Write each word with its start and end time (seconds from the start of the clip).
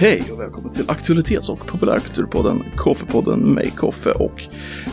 Hej 0.00 0.22
och 0.32 0.40
välkommen 0.40 0.72
till 0.72 0.90
aktualitets 0.90 1.48
och 1.48 1.66
populärkulturpodden 1.66 2.62
Koffepodden 2.76 3.40
med 3.54 3.76
Koffe 3.76 4.10
och 4.10 4.42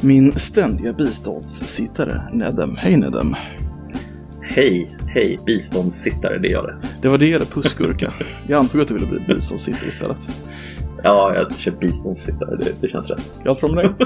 min 0.02 0.31
ständiga 0.31 0.93
biståndssittare 0.93 2.21
Nedem. 2.33 2.75
Hej 2.75 2.97
Nedem! 2.97 3.35
Hej, 4.41 4.97
hej, 5.07 5.38
biståndssittare, 5.46 6.38
det 6.38 6.47
gör 6.47 6.67
det. 6.67 6.88
Det 7.02 7.07
var 7.07 7.17
det 7.17 7.34
eller 7.34 7.45
pussgurka. 7.45 8.13
Jag 8.48 8.59
antog 8.59 8.81
att 8.81 8.88
du 8.88 8.93
ville 8.93 9.07
bli 9.07 9.20
biståndssittare 9.35 9.89
istället. 9.89 10.17
Ja, 11.04 11.35
jag 11.35 11.55
kör 11.55 11.71
biståndssittare, 11.71 12.55
det, 12.55 12.81
det 12.81 12.88
känns 12.88 13.09
rätt. 13.09 13.39
Jag 13.44 13.59
från 13.59 13.76
dig? 13.76 13.95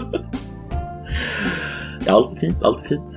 Ja, 2.06 2.14
allt 2.14 2.36
är 2.36 2.40
fint, 2.40 2.64
allt 2.64 2.84
är 2.84 2.88
fint. 2.88 3.14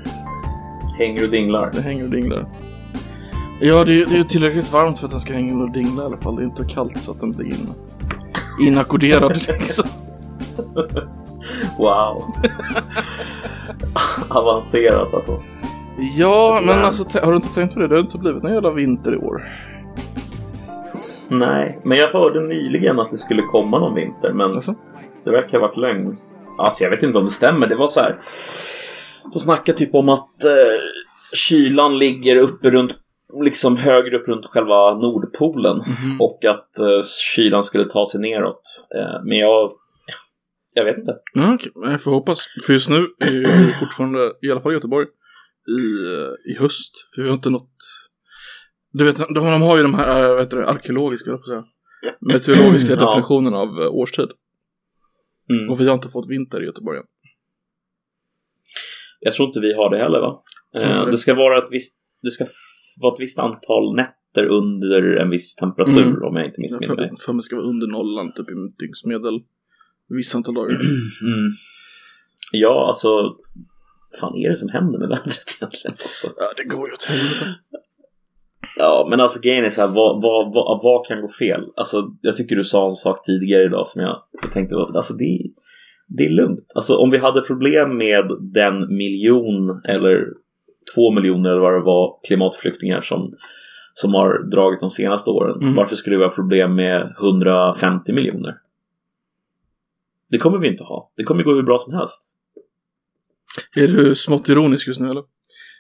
Hänger 0.98 1.25
och 1.25 1.30
dinglar. 1.30 1.71
Det 1.75 1.80
hänger 1.80 2.04
och 2.04 2.11
dinglar. 2.11 2.48
Ja, 3.61 3.84
det 3.84 4.02
är, 4.02 4.07
det 4.07 4.16
är 4.18 4.25
tillräckligt 4.25 4.73
varmt 4.73 4.98
för 4.98 5.07
att 5.07 5.11
den 5.11 5.21
ska 5.21 5.32
hänga 5.32 5.62
och 5.62 5.71
dingla 5.71 6.03
i 6.03 6.07
alla 6.07 6.17
fall. 6.17 6.36
Det 6.36 6.43
är 6.43 6.45
inte 6.45 6.64
kallt 6.64 6.99
så 6.99 7.11
att 7.11 7.21
den 7.21 7.32
blir 7.32 7.46
in, 7.46 7.68
inackorderad 8.61 9.36
liksom. 9.49 9.89
Wow. 11.79 12.25
Avancerat 14.29 15.14
alltså. 15.14 15.43
Ja, 16.17 16.61
men 16.64 16.85
alltså 16.85 17.18
har 17.18 17.31
du 17.31 17.36
inte 17.36 17.54
tänkt 17.54 17.75
på 17.75 17.81
det? 17.81 17.89
Det 17.89 17.95
har 17.95 18.00
inte 18.03 18.18
blivit 18.18 18.43
någon 18.43 18.53
jävla 18.53 18.71
vinter 18.71 19.14
i 19.14 19.17
år. 19.17 19.43
Nej, 21.31 21.79
men 21.84 21.98
jag 21.98 22.09
hörde 22.09 22.40
nyligen 22.40 23.00
att 23.00 23.11
det 23.11 23.17
skulle 23.18 23.43
komma 23.43 23.79
någon 23.79 23.95
vinter, 23.95 24.32
men 24.32 24.50
Alltså? 24.50 24.75
det 25.25 25.31
verkar 25.31 25.59
ha 25.59 25.67
varit 25.67 25.76
lögn. 25.76 26.17
Alltså, 26.59 26.84
jag 26.84 26.90
vet 26.90 27.03
inte 27.03 27.18
om 27.18 27.25
det 27.25 27.31
stämmer. 27.31 27.67
Det 27.67 27.76
var 27.76 27.89
så 27.89 28.00
här. 28.00 28.18
De 29.32 29.39
snackade 29.40 29.79
typ 29.79 29.95
om 29.95 30.09
att 30.09 30.45
eh, 30.45 30.81
kylan 31.32 31.98
ligger 31.98 32.36
uppe 32.36 32.70
runt, 32.70 32.92
liksom 33.42 33.77
högre 33.77 34.16
upp 34.16 34.28
runt 34.28 34.47
själva 34.47 34.94
Nordpolen. 34.94 35.77
Mhm. 35.77 36.20
Och 36.20 36.44
att 36.44 36.78
eh, 36.78 37.02
kylan 37.34 37.64
skulle 37.64 37.84
ta 37.84 38.06
sig 38.06 38.20
neråt. 38.20 38.86
Eh, 38.95 39.25
men 39.25 39.39
jag... 39.39 39.72
Jag 40.77 40.84
vet 40.84 40.98
inte. 40.98 41.12
Ja, 41.34 41.55
okej. 41.55 41.72
Jag 41.75 42.03
får 42.03 42.11
hoppas. 42.11 42.47
För 42.67 42.72
just 42.72 42.91
nu 42.91 43.06
är 43.20 43.31
ju 43.31 43.41
vi 43.41 43.72
fortfarande, 43.81 44.33
i 44.42 44.50
alla 44.50 44.61
fall 44.61 44.72
i 44.72 44.75
Göteborg, 44.75 45.06
i, 45.69 45.83
eh, 46.14 46.53
i 46.53 46.59
höst. 46.59 46.92
För 47.14 47.22
vi 47.22 47.28
har 47.28 47.34
inte 47.34 47.50
nått... 47.50 47.77
Du 48.92 49.05
vet, 49.05 49.17
de, 49.17 49.34
de 49.34 49.62
har 49.62 49.77
ju 49.77 49.83
de 49.83 49.94
här, 49.94 50.22
äh, 50.22 50.28
vad 50.28 50.41
heter 50.41 50.56
det, 50.56 50.69
arkeologiska, 50.69 51.31
jag 51.31 51.44
säga. 51.44 51.64
Meteorologiska 52.20 52.92
Ja. 52.92 52.97
definitionen 53.06 53.55
av 53.55 53.69
eh, 53.83 53.94
årstid. 53.94 54.28
Mm. 55.55 55.70
Och 55.70 55.81
vi 55.81 55.87
har 55.87 55.94
inte 55.94 56.09
fått 56.09 56.31
vinter 56.31 56.62
i 56.62 56.66
Göteborg 56.66 56.98
än. 56.98 57.05
Jag 59.20 59.34
tror 59.34 59.48
inte 59.48 59.61
vi 59.61 59.75
har 59.75 59.91
det 59.91 59.98
heller 59.98 60.20
va? 60.20 60.42
Eh, 60.77 61.05
det. 61.05 61.11
det 61.11 61.19
ska 61.19 61.34
vara 61.34 61.59
ett 61.59 61.69
visst, 61.70 61.98
det 62.22 62.31
ska 62.31 62.47
vara 62.97 63.14
ett 63.14 63.20
visst 63.20 63.39
antal 63.39 63.95
nätter 63.97 64.45
under 64.47 65.17
en 65.17 65.31
viss 65.31 65.55
temperatur 65.55 66.03
Mm. 66.06 66.23
om 66.23 66.37
jag 66.37 66.47
inte 66.47 66.61
missminner 66.61 66.97
mig. 66.97 67.11
för, 67.27 67.33
mig 67.33 67.42
ska 67.42 67.56
vara 67.56 67.67
under 67.67 67.87
nollan, 67.87 68.33
typ 68.33 68.48
i 68.50 68.53
dygnsmedel. 68.78 69.41
Vissa 70.09 70.39
antal 70.39 70.55
dagar. 70.55 70.70
Mm. 71.22 71.50
Ja, 72.53 72.87
alltså. 72.87 73.09
fan 74.20 74.37
är 74.37 74.50
det 74.50 74.56
som 74.56 74.69
händer 74.69 74.98
med 74.98 75.09
vädret 75.09 75.59
egentligen? 75.61 75.97
Alltså. 76.00 76.27
Ja, 76.37 76.45
det 76.56 76.65
går 76.65 76.89
ju 76.89 76.95
åt 76.95 77.05
helvete. 77.05 77.55
Ja, 78.77 79.06
men 79.11 79.20
alltså 79.20 79.41
grejen 79.41 79.65
är 79.65 79.70
så 79.70 79.81
här, 79.81 79.89
vad, 79.89 80.22
vad, 80.22 80.55
vad, 80.55 80.81
vad 80.83 81.06
kan 81.06 81.20
gå 81.20 81.28
fel? 81.28 81.61
Alltså, 81.77 82.11
jag 82.20 82.37
tycker 82.37 82.56
du 82.56 82.65
sa 82.65 82.89
en 82.89 82.95
sak 82.95 83.25
tidigare 83.27 83.65
idag 83.65 83.89
som 83.89 84.03
jag, 84.03 84.22
jag 84.42 84.53
tänkte, 84.53 84.77
alltså 84.77 85.15
det, 85.15 85.41
det 86.09 86.27
är 86.27 86.31
lugnt. 86.31 86.72
Alltså 86.75 86.97
om 86.97 87.11
vi 87.11 87.19
hade 87.19 87.41
problem 87.41 87.97
med 87.97 88.25
den 88.41 88.97
miljon 88.97 89.81
eller 89.84 90.27
två 90.95 91.11
miljoner 91.11 91.51
eller 91.51 91.61
vad 91.61 91.73
det 91.73 91.81
var 91.81 92.19
klimatflyktingar 92.27 93.01
som, 93.01 93.35
som 93.95 94.15
har 94.15 94.51
dragit 94.51 94.81
de 94.81 94.91
senaste 94.91 95.31
åren. 95.31 95.63
Mm. 95.63 95.75
Varför 95.75 95.97
skulle 95.97 96.17
vi 96.17 96.25
ha 96.25 96.31
problem 96.31 96.75
med 96.75 97.15
150 97.21 98.13
miljoner? 98.13 98.59
Det 100.31 100.39
kommer 100.39 100.59
vi 100.59 100.69
inte 100.69 100.85
ha. 100.85 101.12
Det 101.17 101.25
kommer 101.25 101.43
gå 101.43 101.55
hur 101.55 101.62
bra 101.62 101.78
som 101.78 101.94
helst. 101.94 102.23
Är 103.77 103.89
du 103.89 104.15
smått 104.15 104.49
ironisk 104.49 104.89
just 104.89 105.00
nu 105.00 105.11
eller? 105.11 105.23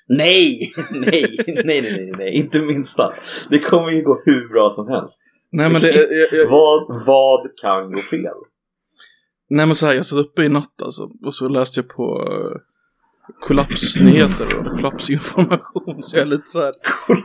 Nej, 0.08 0.72
nej, 0.90 1.24
nej, 1.46 1.62
nej, 1.64 1.82
nej, 1.82 2.12
nej, 2.18 2.34
inte 2.34 2.62
minsta. 2.62 3.14
Det 3.50 3.58
kommer 3.58 3.90
ju 3.90 4.02
gå 4.02 4.22
hur 4.24 4.48
bra 4.48 4.70
som 4.70 4.88
helst. 4.88 5.22
Nej 5.52 5.70
men 5.70 5.80
det, 5.80 5.94
jag, 6.10 6.40
jag, 6.40 6.50
Vad, 6.50 7.06
vad 7.06 7.56
kan 7.56 7.92
gå 7.92 8.02
fel? 8.02 8.34
Nej 9.50 9.66
men 9.66 9.74
så 9.74 9.86
här, 9.86 9.94
jag 9.94 10.06
satt 10.06 10.18
uppe 10.18 10.42
i 10.42 10.48
natt 10.48 10.82
alltså 10.82 11.10
och 11.24 11.34
så 11.34 11.48
läste 11.48 11.80
jag 11.80 11.88
på 11.88 12.22
uh, 12.22 12.56
kollapsnyheter 13.40 14.58
och 14.58 14.64
kollapsinformation 14.64 16.02
så 16.02 16.16
jag 16.16 16.22
är 16.22 16.26
lite 16.26 16.50
så 16.50 16.60
här 16.60 16.72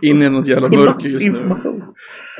inne 0.02 0.26
i 0.26 0.30
något 0.30 0.48
jävla 0.48 0.70
mörker 0.70 1.08
just 1.08 1.22
nu. 1.22 1.40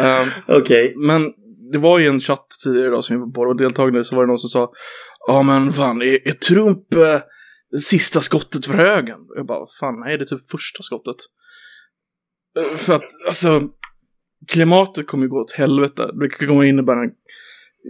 Um, 0.06 0.30
Okej. 0.48 0.94
men 0.98 1.34
det 1.72 1.78
var 1.78 2.00
ju 2.00 2.08
en 2.08 2.20
chatt 2.20 2.48
tidigare 2.64 2.88
idag 2.88 3.04
som 3.04 3.32
bara 3.32 3.48
var 3.48 3.58
deltagande 3.58 4.04
så 4.04 4.16
var 4.16 4.24
det 4.24 4.28
någon 4.28 4.40
som 4.40 4.50
sa 4.50 4.72
Ja 5.28 5.44
men 5.44 5.74
fan, 5.74 6.02
är, 6.02 6.28
är 6.28 6.32
Trump 6.32 6.94
eh, 6.94 7.22
sista 7.80 8.22
skottet 8.22 8.66
för 8.66 8.74
högern? 8.74 9.20
Jag 9.36 9.46
bara, 9.46 9.66
fan 9.80 10.00
nej 10.00 10.18
det 10.18 10.24
är 10.24 10.26
typ 10.26 10.52
första 10.52 10.84
skottet. 10.84 11.16
Eh, 12.58 12.78
för 12.78 12.96
att, 12.96 13.04
alltså, 13.28 13.62
klimatet 14.48 15.08
kommer 15.08 15.24
ju 15.24 15.30
gå 15.30 15.42
åt 15.42 15.52
helvete. 15.52 16.10
Det 16.20 16.46
kommer 16.48 16.64
innebära 16.64 17.04
en 17.04 17.12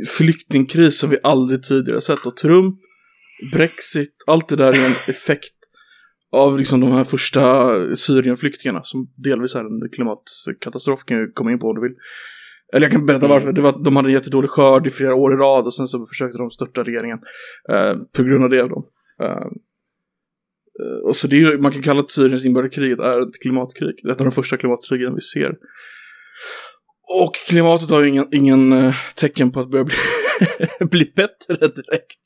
flyktingkris 0.08 1.00
som 1.00 1.10
vi 1.10 1.18
aldrig 1.24 1.64
tidigare 1.64 2.02
sett. 2.02 2.26
Och 2.26 2.38
Trump, 2.38 2.76
Brexit, 3.54 4.16
allt 4.28 4.48
det 4.48 4.56
där 4.56 4.68
är 4.68 4.86
en 4.86 4.96
effekt 5.08 5.59
av 6.32 6.58
liksom 6.58 6.80
de 6.80 6.92
här 6.92 7.04
första 7.04 7.76
Syrienflyktingarna 7.96 8.84
som 8.84 9.10
delvis 9.16 9.56
är 9.56 9.60
en 9.60 9.90
klimatkatastrof 9.90 11.04
kan 11.06 11.18
jag 11.18 11.34
komma 11.34 11.52
in 11.52 11.60
på 11.60 11.68
om 11.68 11.76
du 11.76 11.82
vill. 11.82 11.96
Eller 12.74 12.86
jag 12.86 12.92
kan 12.92 13.06
berätta 13.06 13.26
Mm. 13.26 13.36
varför. 13.36 13.54
Det 13.54 13.62
var 13.62 13.70
att 13.70 13.84
de 13.84 13.96
hade 13.96 14.12
jättedålig 14.12 14.50
skörd 14.50 14.88
i 14.88 14.90
flera 14.90 15.16
år 15.16 15.34
i 15.34 15.36
rad 15.36 15.66
och 15.66 15.76
sen 15.76 15.88
så 15.88 16.06
försökte 16.06 16.38
de 16.38 16.52
störta 16.52 16.84
regeringen 16.84 17.20
eh, 17.70 17.96
på 18.16 18.24
grund 18.24 18.44
av 18.44 18.50
det. 18.50 18.68
Då. 18.68 18.90
Eh, 19.22 19.30
eh, 20.82 21.08
och 21.08 21.16
så 21.16 21.28
det 21.28 21.42
är, 21.42 21.58
man 21.58 21.72
kan 21.72 21.82
kalla 21.82 22.00
att 22.00 22.12
Syriens 22.12 22.46
inbördeskriget 22.46 23.00
är 23.00 23.22
ett 23.22 23.42
klimatkrig. 23.42 24.00
Det 24.04 24.10
är 24.10 24.14
ett 24.14 24.20
av 24.20 24.26
de 24.26 24.32
första 24.32 24.58
klimatkrigen 24.58 25.16
vi 25.16 25.22
ser. 25.22 25.56
Och 27.26 27.36
klimatet 27.50 27.90
har 27.90 28.02
ju 28.02 28.08
ingen, 28.08 28.28
ingen 28.32 28.74
eh, 28.74 28.96
tecken 29.16 29.52
på 29.52 29.60
att 29.60 29.70
börja 29.70 29.84
bli, 29.84 29.96
bli 30.90 31.12
bättre 31.16 31.68
direkt. 31.68 32.20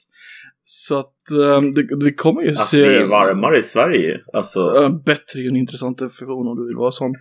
Så 0.88 1.00
att 1.00 1.32
eh, 1.32 1.62
det, 1.62 2.06
det 2.06 2.14
kommer 2.14 2.42
ju 2.42 2.50
Alltså 2.50 2.78
det 2.78 2.96
är 2.96 3.06
varmare 3.06 3.58
i 3.58 3.64
Sverige. 3.64 4.20
Alltså. 4.34 4.60
Eh, 4.60 4.90
bättre 5.06 5.40
är 5.40 5.42
ju 5.42 5.48
en 5.48 5.56
intressant 5.56 5.98
definition 5.98 6.48
om 6.48 6.56
du 6.56 6.68
vill 6.68 6.76
vara 6.76 6.92
sån. 6.92 7.14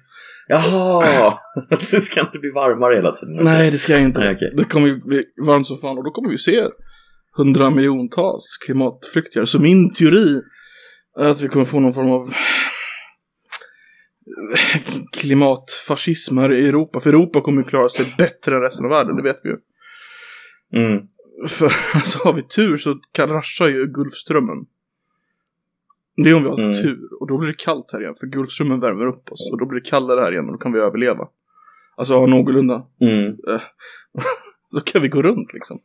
Jaha! 0.49 1.34
Det 1.71 2.00
ska 2.00 2.21
inte 2.21 2.39
bli 2.39 2.50
varmare 2.50 2.95
hela 2.95 3.12
tiden. 3.12 3.45
Nej, 3.45 3.71
det 3.71 3.78
ska 3.78 3.93
jag 3.93 4.03
inte. 4.03 4.21
Nej, 4.21 4.34
okej. 4.34 4.53
Det 4.56 4.65
kommer 4.65 4.89
ju 4.89 5.00
bli 5.00 5.25
varmt 5.47 5.67
som 5.67 5.78
fan 5.78 5.99
och 5.99 6.05
då 6.05 6.11
kommer 6.11 6.31
vi 6.31 6.39
se 6.39 6.65
hundra 7.37 7.71
miljontals 7.71 8.45
klimatflyktingar. 8.67 9.45
Så 9.45 9.61
min 9.61 9.93
teori 9.93 10.41
är 11.21 11.29
att 11.29 11.43
vi 11.43 11.49
kommer 11.49 11.65
få 11.65 11.81
någon 11.81 11.94
form 11.94 12.11
av 12.11 12.34
klimatfascism 15.12 16.39
här 16.39 16.53
i 16.53 16.69
Europa. 16.69 17.00
För 17.00 17.11
Europa 17.11 17.41
kommer 17.41 17.62
ju 17.62 17.69
klara 17.69 17.89
sig 17.89 18.06
bättre 18.27 18.56
än 18.56 18.62
resten 18.62 18.84
av 18.84 18.91
världen, 18.91 19.17
det 19.17 19.23
vet 19.23 19.41
vi 19.44 19.50
ju. 19.50 19.56
Mm. 20.84 21.06
För 21.49 21.73
alltså 21.95 22.19
har 22.25 22.33
vi 22.33 22.43
tur 22.43 22.77
så 22.77 22.99
kraschar 23.13 23.67
ju 23.69 23.87
Gulfströmmen. 23.87 24.67
Det 26.17 26.31
är 26.31 26.35
om 26.35 26.43
vi 26.43 26.49
har 26.49 26.59
Mm. 26.61 26.73
tur. 26.73 26.99
Och 27.21 27.27
då 27.29 27.39
blir 27.39 27.49
det 27.49 27.59
kallt 27.59 27.93
här 27.93 28.01
igen. 28.01 28.15
För 28.21 28.27
Gulfströmmen 28.27 28.81
värmer 28.81 29.07
upp 29.07 29.33
oss. 29.33 29.51
Och 29.53 29.59
då 29.59 29.67
blir 29.67 29.81
det 29.81 29.91
kallare 29.91 30.21
här 30.21 30.33
igen 30.33 30.47
och 30.47 30.53
då 30.53 30.59
kan 30.59 30.73
vi 30.73 30.79
överleva. 30.81 31.29
Alltså 31.97 32.15
ha 32.15 32.27
någorlunda. 32.27 32.87
Mm. 33.01 33.37
Då 34.73 34.81
kan 34.81 35.03
vi 35.03 35.09
gå 35.09 35.23
runt 35.23 35.53
liksom. 35.55 35.77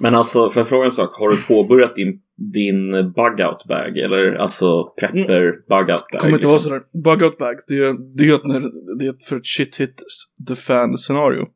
Men 0.00 0.14
alltså, 0.14 0.50
för 0.50 0.60
jag 0.60 0.68
fråga 0.68 0.84
en 0.84 0.90
sak. 0.90 1.10
Har 1.18 1.30
du 1.30 1.36
påbörjat 1.48 1.96
din, 1.96 2.20
din 2.36 2.92
bug-out 2.92 3.64
bag? 3.68 3.98
Eller 3.98 4.34
alltså 4.34 4.84
prepper 5.00 5.42
bug-out 5.68 5.86
bag? 5.86 6.08
Det 6.12 6.18
kommer 6.18 6.34
inte 6.34 6.42
liksom? 6.42 6.50
vara 6.50 6.58
sådär. 6.60 6.82
Bug 7.02 7.22
out 7.22 7.38
bags. 7.38 7.66
Det 7.66 7.74
är, 7.74 8.16
det 8.16 8.28
är, 8.28 8.34
ett, 8.34 8.72
det 8.98 9.06
är 9.06 9.10
ett 9.10 9.24
för 9.24 9.36
ett 9.36 9.46
shit 9.46 9.80
hit 9.80 10.02
the 10.48 10.54
fan 10.54 10.98
scenario. 10.98 11.46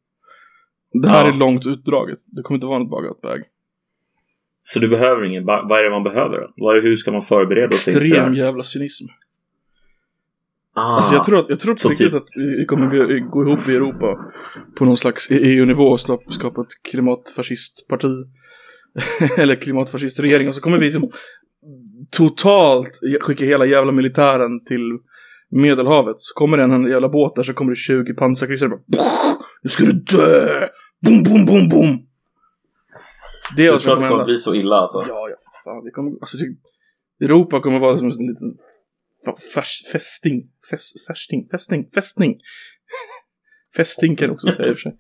Det 1.03 1.09
här 1.09 1.25
Ja. 1.25 1.33
är 1.35 1.39
långt 1.39 1.67
utdraget. 1.67 2.19
Det 2.27 2.43
kommer 2.43 2.57
inte 2.57 2.67
vara 2.67 2.79
något 2.79 2.91
bug 2.91 3.09
out 3.09 3.21
bag. 3.21 3.43
Så 4.63 4.79
du 4.79 4.89
behöver 4.89 5.25
ingen 5.25 5.45
Vad 5.47 5.73
är 5.79 5.85
det 5.85 5.91
man 5.91 6.03
behöver? 6.05 6.51
Vad 6.57 6.83
hur 6.83 6.97
ska 6.97 7.13
man 7.13 7.23
förbereda 7.23 7.73
sig 7.73 7.97
Extrem 7.97 8.35
jävla 8.35 8.63
cynism. 8.63 9.05
Ah. 10.75 10.97
Alltså 10.97 11.15
jag 11.15 11.25
tror, 11.25 11.39
att, 11.39 11.49
jag 11.49 11.61
tror 11.61 11.75
på 11.75 11.89
riktigt 11.89 12.07
typ- 12.07 12.15
att 12.15 12.29
vi 12.59 12.65
kommer 12.67 13.21
gå, 13.31 13.43
ihop 13.47 13.69
i 13.69 13.73
Europa 13.73 14.33
på 14.77 14.85
någon 14.85 14.97
slags 14.97 15.31
EU-nivå 15.31 15.85
och 15.85 16.01
skapa, 16.01 16.61
ett 16.61 16.83
klimatfascistparti. 16.91 18.25
Eller 19.39 19.55
klimatfascistregering 19.55 20.49
och 20.49 20.55
så 20.55 20.61
kommer 20.61 20.79
vi 20.79 20.85
liksom 20.85 21.11
totalt 22.11 23.01
skicka 23.21 23.45
hela 23.45 23.67
jävla 23.67 23.93
militären 23.93 24.65
till 24.65 24.99
Medelhavet. 25.51 26.17
Så 26.19 26.35
kommer 26.35 26.57
det 26.57 26.63
en 26.63 26.91
jävla 26.91 27.09
båt 27.09 27.35
där 27.37 27.43
så 27.43 27.55
kommer 27.55 27.73
det 27.73 27.77
20 27.77 28.15
pansarkryssare 28.15 28.69
bara 28.69 28.81
Nu 29.63 29.71
ska 29.71 29.85
du 29.85 29.93
dö! 29.93 30.69
Boom, 31.01 31.23
boom, 31.23 31.47
boom, 31.47 31.69
boom! 31.69 32.07
Det 33.57 33.63
är 33.63 33.67
Jag 33.67 33.81
tror 33.81 33.95
att 33.97 34.03
det 34.03 34.09
kommer 34.09 34.25
bli 34.25 34.37
så 34.37 34.55
illa 34.55 34.77
alltså. 34.77 34.99
Ja, 35.09 35.29
ja, 35.31 35.37
för 35.65 35.71
fan. 35.71 35.85
Det 35.85 35.91
kommer, 35.91 36.11
alltså, 36.21 36.39
typ, 36.39 36.59
Europa 37.21 37.61
kommer 37.61 37.79
vara 37.81 37.99
som 37.99 38.07
en 38.11 38.27
liten 38.27 38.55
färs, 39.55 39.83
fästing, 39.93 40.49
fäs, 40.71 40.93
fästing, 41.09 41.49
fästing, 41.51 41.91
fästning. 41.95 42.41
Fästing 43.77 44.17
kan 44.17 44.27
jag 44.29 44.35
också 44.35 44.49
säga 44.51 44.69
i 44.69 44.71
och 44.71 44.75
för 44.75 44.81
sig. 44.81 44.97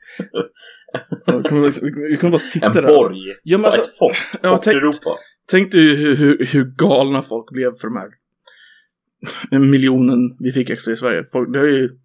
Vi 1.27 1.49
kommer, 1.49 2.09
vi 2.11 2.17
kommer 2.17 2.31
bara 2.31 2.39
sitta 2.39 2.67
En 2.67 2.73
där. 2.73 2.83
alltså. 2.83 3.09
borg. 3.09 3.19
Ja, 3.43 3.59
men 3.59 3.67
alltså- 3.67 3.81
ett 3.81 3.99
fort. 3.99 4.39
Ja, 4.43 4.55
Fort 4.55 4.63
tänk- 4.65 4.77
Europa. 4.77 5.17
Tänk 5.51 5.73
dig 5.73 5.97
hur, 5.97 6.17
hur, 6.17 6.47
hur 6.47 6.65
galna 6.65 7.23
folk 7.23 7.51
blev 7.51 7.75
för 7.81 7.89
de 7.89 7.97
här 7.97 9.59
miljonen 9.71 10.37
vi 10.39 10.53
fick 10.53 10.71
extra 10.71 10.93
i 10.93 10.97
Sverige. 10.97 11.25
Folk, 11.33 11.53
det 11.53 11.59
är 11.59 11.65
ju... 11.65 11.99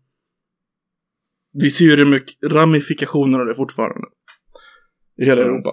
Vi 1.54 1.70
ser 1.70 1.86
ju 1.86 1.96
remik- 1.96 2.38
ramifikationer 2.50 3.40
av 3.40 3.46
det 3.46 3.56
fortfarande. 3.56 4.08
I 5.18 5.26
hela 5.26 5.42
Mm. 5.42 5.54
Europa. 5.54 5.72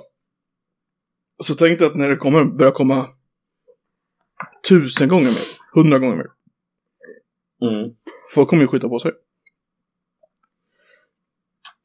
Så 1.42 1.54
tänk 1.54 1.78
dig 1.78 1.88
att 1.88 1.94
när 1.96 2.08
det 2.08 2.16
kommer, 2.16 2.44
börjar 2.44 2.72
komma 2.72 3.08
tusen 4.68 5.08
gånger 5.08 5.24
mer, 5.24 5.80
hundra 5.82 5.98
gånger 5.98 6.16
mer. 6.16 6.30
Mm. 7.70 7.94
Folk 8.34 8.48
kommer 8.48 8.62
ju 8.62 8.66
skjuta 8.68 8.88
på 8.88 8.98
sig. 8.98 9.12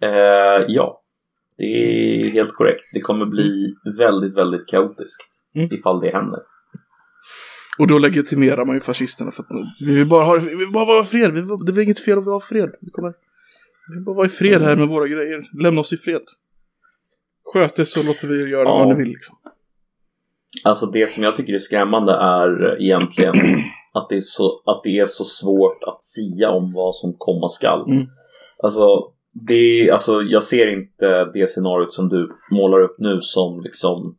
Eh, 0.01 0.65
ja, 0.67 1.01
det 1.57 1.63
är 1.63 2.29
helt 2.31 2.53
korrekt. 2.53 2.83
Det 2.93 3.01
kommer 3.01 3.25
bli 3.25 3.75
väldigt, 3.97 4.33
väldigt 4.37 4.67
kaotiskt 4.67 5.45
Mm. 5.55 5.73
ifall 5.73 5.99
det 6.01 6.11
händer. 6.11 6.39
Och 7.79 7.87
då 7.87 7.97
legitimerar 7.99 8.65
man 8.65 8.75
ju 8.75 8.81
fascisterna 8.81 9.31
för 9.31 9.43
att 9.43 9.49
vi 9.79 9.95
vill 9.95 10.07
bara 10.07 10.25
ha 10.25 10.37
vi 10.39 10.55
vill 10.55 10.71
bara 10.71 10.85
vara 10.85 11.05
fred. 11.05 11.33
Vi 11.33 11.41
vill, 11.41 11.57
det 11.65 11.71
är 11.71 11.83
inget 11.83 11.99
fel 11.99 12.17
att 12.17 12.25
vara 12.25 12.37
i 12.37 12.41
fred. 12.47 12.75
Vi, 12.81 12.91
kommer, 12.91 13.13
vi 13.93 13.99
bara 14.01 14.15
vara 14.15 14.25
i 14.25 14.29
fred 14.29 14.61
här 14.61 14.75
med 14.75 14.87
våra 14.87 15.07
grejer. 15.07 15.49
Lämna 15.63 15.81
oss 15.81 15.93
i 15.93 15.97
fred. 15.97 16.21
Sköt 17.53 17.75
det 17.75 17.85
så 17.85 18.03
låter 18.03 18.27
vi 18.27 18.41
er 18.41 18.47
göra 18.47 18.63
Ja. 18.63 18.77
vad 18.77 18.87
ni 18.87 18.95
vill 19.03 19.07
liksom. 19.11 19.35
Alltså 20.63 20.85
det 20.85 21.09
som 21.09 21.23
jag 21.23 21.35
tycker 21.35 21.53
är 21.53 21.57
skrämmande 21.59 22.11
är 22.13 22.81
egentligen 22.81 23.33
att 23.93 24.09
det 24.09 24.15
är 24.15 24.19
så, 24.19 24.61
att 24.65 24.81
det 24.83 24.99
är 24.99 25.05
så 25.05 25.23
svårt 25.23 25.83
att 25.83 26.03
sia 26.03 26.49
om 26.49 26.73
vad 26.73 26.95
som 26.95 27.13
komma 27.17 27.49
skall. 27.49 27.91
Mm. 27.91 28.07
Alltså, 28.63 29.11
det, 29.47 29.89
alltså, 29.91 30.21
jag 30.21 30.43
ser 30.43 30.67
inte 30.67 31.25
det 31.33 31.47
scenariot 31.49 31.93
som 31.93 32.09
du 32.09 32.31
målar 32.51 32.81
upp 32.81 32.95
nu 32.99 33.17
som 33.21 33.61
liksom 33.61 34.17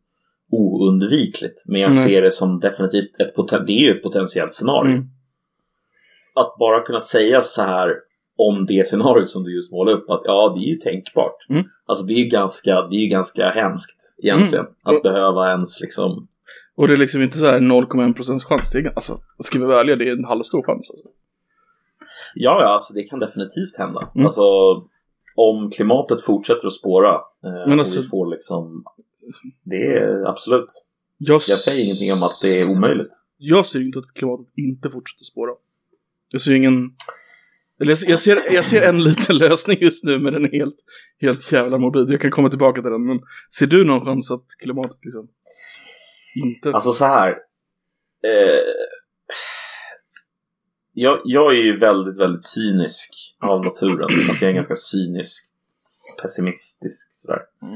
oundvikligt. 0.51 1.63
Men 1.65 1.81
jag 1.81 1.89
Nej. 1.89 2.05
ser 2.05 2.21
det 2.21 2.31
som 2.31 2.59
definitivt 2.59 3.19
ett, 3.19 3.35
poten- 3.35 3.63
det 3.67 3.71
är 3.87 3.95
ett 3.95 4.03
potentiellt 4.03 4.53
scenario. 4.53 4.91
Mm. 4.91 5.05
Att 6.35 6.55
bara 6.59 6.81
kunna 6.85 6.99
säga 6.99 7.41
så 7.41 7.61
här 7.61 7.89
om 8.37 8.65
det 8.65 8.87
scenariot 8.87 9.27
som 9.29 9.43
du 9.43 9.55
just 9.55 9.71
målar 9.71 9.93
upp 9.93 10.09
att 10.09 10.21
ja, 10.23 10.53
det 10.57 10.65
är 10.65 10.69
ju 10.69 10.75
tänkbart. 10.75 11.35
Mm. 11.49 11.63
Alltså 11.85 12.05
det 12.05 12.13
är 12.13 12.17
ju 12.23 12.29
ganska, 12.29 12.81
det 12.81 12.95
är 12.95 12.99
ju 13.01 13.07
ganska 13.07 13.49
hemskt 13.49 14.15
egentligen. 14.23 14.65
Mm. 14.65 14.75
Att 14.83 14.95
Och- 14.95 15.03
behöva 15.03 15.49
ens 15.51 15.81
liksom 15.81 16.27
Och 16.75 16.87
det 16.87 16.93
är 16.93 16.97
liksom 16.97 17.21
inte 17.21 17.37
så 17.37 17.45
här 17.45 17.59
0,1 17.59 18.13
procents 18.13 18.45
chans. 18.45 18.71
Det 18.71 18.79
är, 18.79 18.91
alltså, 18.95 19.17
ska 19.39 19.59
vi 19.67 19.73
ärliga, 19.73 19.95
det 19.95 20.09
är 20.09 20.11
en 20.17 20.25
halvstor 20.25 20.63
chans. 20.63 20.89
Alltså. 20.91 21.07
Ja, 22.35 22.61
ja, 22.61 22.67
alltså 22.67 22.93
det 22.93 23.03
kan 23.03 23.19
definitivt 23.19 23.77
hända. 23.77 24.11
Mm. 24.15 24.25
Alltså, 24.25 24.43
om 25.35 25.71
klimatet 25.71 26.21
fortsätter 26.23 26.67
att 26.67 26.73
spåra 26.73 27.13
eh, 27.15 27.19
Men 27.67 27.73
och 27.73 27.79
alltså- 27.79 27.99
vi 28.01 28.07
får 28.07 28.31
liksom... 28.31 28.83
Det 29.63 29.75
är 29.97 30.25
absolut. 30.29 30.67
Jag, 31.17 31.33
Jag 31.33 31.41
säger 31.59 31.85
ingenting 31.85 32.13
om 32.13 32.23
att 32.23 32.39
det 32.41 32.61
är 32.61 32.69
omöjligt. 32.69 33.11
jag 33.37 33.65
ser 33.65 33.81
inte 33.81 33.99
att 33.99 34.13
klimatet 34.13 34.47
inte 34.57 34.89
fortsätter 34.89 35.23
spåra. 35.23 35.51
Jag 36.29 36.41
ser 36.41 36.53
ingen... 36.53 36.91
Jag, 37.77 38.19
ser, 38.19 38.53
jag 38.53 38.65
ser 38.65 38.81
en 38.81 39.03
liten 39.03 39.37
lösning 39.47 39.77
just 39.81 40.03
nu, 40.03 40.19
men 40.19 40.33
den 40.33 40.45
är 40.45 40.59
helt, 40.59 40.75
helt 41.21 41.51
jävla 41.51 41.77
morbid. 41.77 42.09
Jag 42.09 42.21
kan 42.21 42.31
komma 42.31 42.49
tillbaka 42.49 42.81
till 42.81 42.91
den, 42.91 43.05
men 43.05 43.19
ser 43.59 43.67
du 43.67 43.85
någon 43.85 44.05
chans 44.05 44.31
att 44.31 44.45
klimatet 44.59 45.05
liksom 45.05 45.27
inte... 46.45 46.71
Alltså 46.71 46.91
så 46.91 47.05
här. 47.05 47.29
Eh, 48.23 48.73
jag, 50.93 51.21
jag 51.23 51.51
är 51.51 51.63
ju 51.63 51.79
väldigt, 51.79 52.17
väldigt 52.17 52.43
cynisk 52.43 53.09
av 53.39 53.65
naturen. 53.65 54.07
Alltså 54.29 54.45
jag 54.45 54.51
är 54.51 54.55
ganska 54.55 54.75
cynisk, 54.75 55.53
pessimistisk 56.21 57.07
sådär. 57.09 57.41
Mm. 57.61 57.75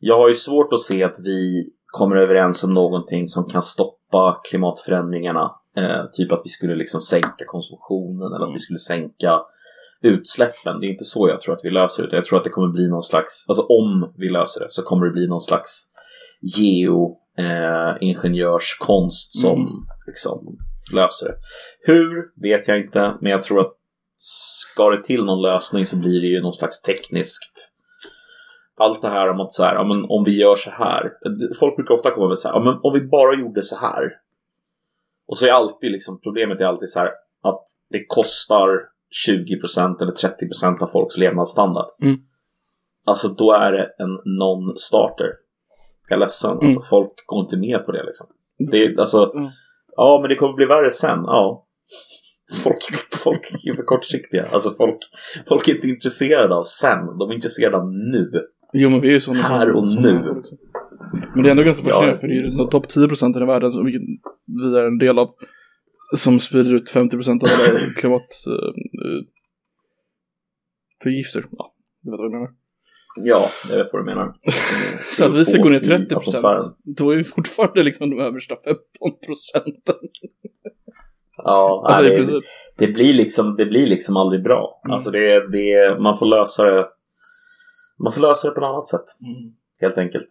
Jag 0.00 0.18
har 0.18 0.28
ju 0.28 0.34
svårt 0.34 0.72
att 0.72 0.80
se 0.80 1.04
att 1.04 1.16
vi 1.18 1.70
kommer 1.86 2.16
överens 2.16 2.64
om 2.64 2.74
någonting 2.74 3.28
som 3.28 3.50
kan 3.50 3.62
stoppa 3.62 4.40
klimatförändringarna. 4.44 5.54
Eh, 5.76 6.04
typ 6.12 6.32
att 6.32 6.40
vi 6.44 6.48
skulle 6.48 6.74
liksom 6.74 7.00
sänka 7.00 7.44
konsumtionen 7.46 8.32
eller 8.32 8.46
att 8.46 8.54
vi 8.54 8.58
skulle 8.58 8.78
sänka 8.78 9.40
utsläppen. 10.02 10.80
Det 10.80 10.86
är 10.86 10.90
inte 10.90 11.04
så 11.04 11.28
jag 11.28 11.40
tror 11.40 11.54
att 11.54 11.64
vi 11.64 11.70
löser 11.70 12.06
det. 12.06 12.16
Jag 12.16 12.24
tror 12.24 12.38
att 12.38 12.44
det 12.44 12.50
kommer 12.50 12.68
bli 12.68 12.88
någon 12.88 13.02
slags, 13.02 13.48
alltså 13.48 13.62
om 13.62 14.14
vi 14.16 14.28
löser 14.28 14.60
det 14.60 14.70
så 14.70 14.82
kommer 14.82 15.06
det 15.06 15.12
bli 15.12 15.26
någon 15.26 15.40
slags 15.40 15.84
geo 16.58 17.16
eh, 17.38 17.96
ingenjörskonst 18.00 19.40
som 19.40 19.60
Mm. 19.60 19.72
liksom 20.06 20.58
löser 20.94 21.26
det. 21.28 21.36
Hur 21.92 22.32
vet 22.42 22.68
jag 22.68 22.78
inte, 22.80 23.14
men 23.20 23.32
jag 23.32 23.42
tror 23.42 23.60
att 23.60 23.72
ska 24.16 24.90
det 24.90 25.02
till 25.04 25.24
någon 25.24 25.42
lösning 25.42 25.86
så 25.86 25.96
blir 25.96 26.20
det 26.20 26.26
ju 26.26 26.40
någon 26.42 26.52
slags 26.52 26.82
tekniskt 26.82 27.70
allt 28.76 29.02
det 29.02 29.08
här 29.08 29.30
om 29.30 29.40
att 29.40 29.52
så 29.52 29.62
här, 29.64 29.74
ja, 29.74 29.84
men 29.84 30.04
om 30.08 30.24
vi 30.24 30.40
gör 30.40 30.56
så 30.56 30.70
här. 30.70 31.12
Folk 31.60 31.76
brukar 31.76 31.94
ofta 31.94 32.10
komma 32.10 32.28
med 32.28 32.38
så 32.38 32.48
här, 32.48 32.54
ja, 32.54 32.60
men 32.64 32.74
om 32.82 32.92
vi 32.92 33.00
bara 33.00 33.40
gjorde 33.40 33.62
så 33.62 33.76
här. 33.76 34.02
Och 35.34 35.38
så 35.38 35.46
är 35.46 35.50
alltid 35.50 35.92
liksom, 35.92 36.20
problemet 36.20 36.60
är 36.60 36.64
alltid 36.64 36.88
så 36.88 36.98
här 36.98 37.10
att 37.42 37.64
det 37.90 38.04
kostar 38.06 38.68
20% 39.28 40.02
eller 40.02 40.12
30% 40.12 40.82
av 40.82 40.86
folks 40.86 41.16
levnadsstandard. 41.16 41.86
Mm. 42.02 42.16
Alltså 43.06 43.28
då 43.28 43.52
är 43.52 43.72
det 43.72 43.84
en 43.98 44.14
non-starter. 44.40 45.30
Jag 46.08 46.16
är 46.16 46.20
ledsen, 46.20 46.50
Mm. 46.50 46.66
alltså 46.66 46.80
folk 46.90 47.12
går 47.26 47.40
inte 47.44 47.56
med 47.56 47.86
på 47.86 47.92
det 47.92 48.04
liksom. 48.04 48.26
Det 48.72 48.84
är, 48.84 48.98
alltså, 49.00 49.32
Mm. 49.34 49.48
ja 49.96 50.18
men 50.20 50.28
det 50.28 50.36
kommer 50.36 50.54
bli 50.54 50.66
värre 50.66 50.90
sen, 50.90 51.18
ja. 51.26 51.66
Folk, 52.64 52.78
folk 53.24 53.40
är 53.66 53.74
för 53.74 53.82
kortsiktiga. 53.82 54.46
Alltså 54.52 54.70
folk, 54.70 54.98
folk 55.48 55.68
är 55.68 55.74
inte 55.74 55.88
intresserade 55.88 56.54
av 56.54 56.62
sen, 56.62 57.18
de 57.18 57.30
är 57.30 57.34
intresserade 57.34 57.76
av 57.76 57.92
nu. 57.92 58.30
Jo 58.72 58.90
men 58.90 59.00
vi 59.00 59.08
är 59.08 59.12
ju 59.12 59.20
sådana 59.20 59.42
Här 59.42 59.72
och 59.72 59.88
nu. 59.88 60.42
Men 61.34 61.42
det 61.42 61.48
är 61.48 61.50
ändå 61.50 61.62
ganska 61.62 61.82
Ja, 61.88 61.90
fascinerande 61.92 62.20
för 62.20 62.26
det 62.28 62.34
är 62.34 62.36
ju 62.36 62.48
de 62.48 62.70
topp 62.70 62.88
10 62.88 63.08
procenten 63.08 63.42
i 63.42 63.46
världen, 63.46 63.72
som- 63.72 63.84
vilket 63.84 64.02
vi 64.46 64.76
är 64.78 64.84
en 64.84 64.98
del 64.98 65.18
av, 65.18 65.30
som 66.16 66.40
sprider 66.40 66.74
ut 66.74 66.90
50 66.90 67.16
procent 67.16 67.42
av 67.42 67.48
alla 67.58 67.94
klimat... 67.96 68.28
Uh, 68.46 69.22
förgifter. 71.02 71.44
Ja, 71.50 71.74
du 72.02 72.10
vet 72.10 72.18
vad 72.18 72.24
jag 72.26 72.32
menar. 72.32 72.48
Ja, 73.16 73.48
jag 73.70 73.76
vet 73.76 73.92
vad 73.92 74.02
du 74.02 74.06
menar. 74.06 74.34
Så 75.04 75.26
att 75.26 75.34
vi 75.34 75.44
ska 75.44 75.62
gå 75.62 75.68
ner 75.68 75.80
I 75.80 75.84
30 75.84 76.14
procent, 76.14 76.44
atmosfären. 76.44 76.74
då 76.84 77.10
är 77.10 77.16
vi 77.16 77.24
fortfarande 77.24 77.82
liksom 77.82 78.10
de 78.10 78.20
översta 78.20 78.56
15 78.64 78.80
procenten. 79.26 79.94
Ja, 81.36 81.84
Alltså 81.88 82.02
nej, 82.02 82.22
det, 82.22 82.40
det, 82.86 82.92
blir 82.92 83.14
liksom, 83.14 83.56
det 83.56 83.66
blir 83.66 83.86
liksom 83.86 84.16
aldrig 84.16 84.42
bra. 84.42 84.80
Mm. 84.84 84.94
Alltså 84.94 85.10
det, 85.10 85.48
det, 85.48 86.00
man 86.00 86.18
får 86.18 86.26
lösa 86.26 86.64
det 86.64 86.88
Man 87.98 88.12
får 88.12 88.20
lösa 88.20 88.48
det 88.48 88.54
på 88.54 88.60
något 88.60 88.68
annat 88.74 88.88
sätt, 88.88 89.04
helt 89.80 89.98
enkelt. 89.98 90.28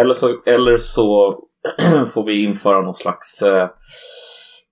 Eller 0.00 0.14
så, 0.14 0.42
eller 0.46 0.76
så 0.76 1.38
får 2.14 2.24
vi 2.24 2.44
införa 2.44 2.82
någon 2.82 2.94
slags 2.94 3.42
eh, 3.42 3.68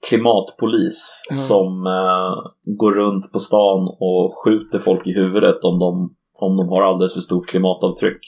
klimatpolis 0.08 1.24
Mm. 1.30 1.38
som 1.38 1.86
eh, 1.86 2.50
går 2.78 2.92
runt 2.92 3.32
på 3.32 3.38
stan 3.38 3.88
och 4.00 4.34
skjuter 4.44 4.78
folk 4.78 5.06
i 5.06 5.12
huvudet 5.12 5.64
om 5.64 5.78
de, 5.78 6.14
om 6.34 6.56
de 6.56 6.68
har 6.68 6.82
alldeles 6.82 7.14
för 7.14 7.20
stort 7.20 7.48
klimatavtryck. 7.48 8.20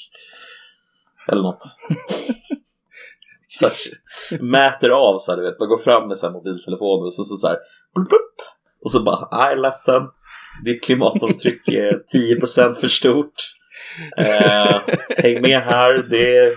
Eller 1.28 1.42
något. 1.42 1.62
så 3.48 3.66
här, 3.66 3.74
mäter 4.42 4.90
av 4.90 5.18
så 5.18 5.32
här, 5.32 5.36
du 5.36 5.44
vet, 5.44 5.60
man 5.60 5.68
går 5.68 5.78
fram 5.78 6.08
med 6.08 6.18
så 6.18 6.26
här 6.26 6.32
mobiltelefoner 6.32 7.06
och 7.06 7.14
så, 7.14 7.24
så, 7.24 7.36
så 7.36 7.46
här, 7.48 7.56
blup, 7.94 8.08
blup, 8.08 8.36
och 8.84 8.90
så 8.90 9.02
bara, 9.02 9.28
jag 9.30 9.52
är 9.52 9.56
ledsen, 9.56 10.02
ditt 10.64 10.84
klimatavtryck 10.84 11.68
är 11.68 12.02
10% 12.14 12.74
för 12.74 12.88
stort. 12.88 13.34
Eh, 14.18 14.80
häng 15.16 15.42
med 15.42 15.60
här, 15.62 16.10
det 16.10 16.36
är 16.38 16.50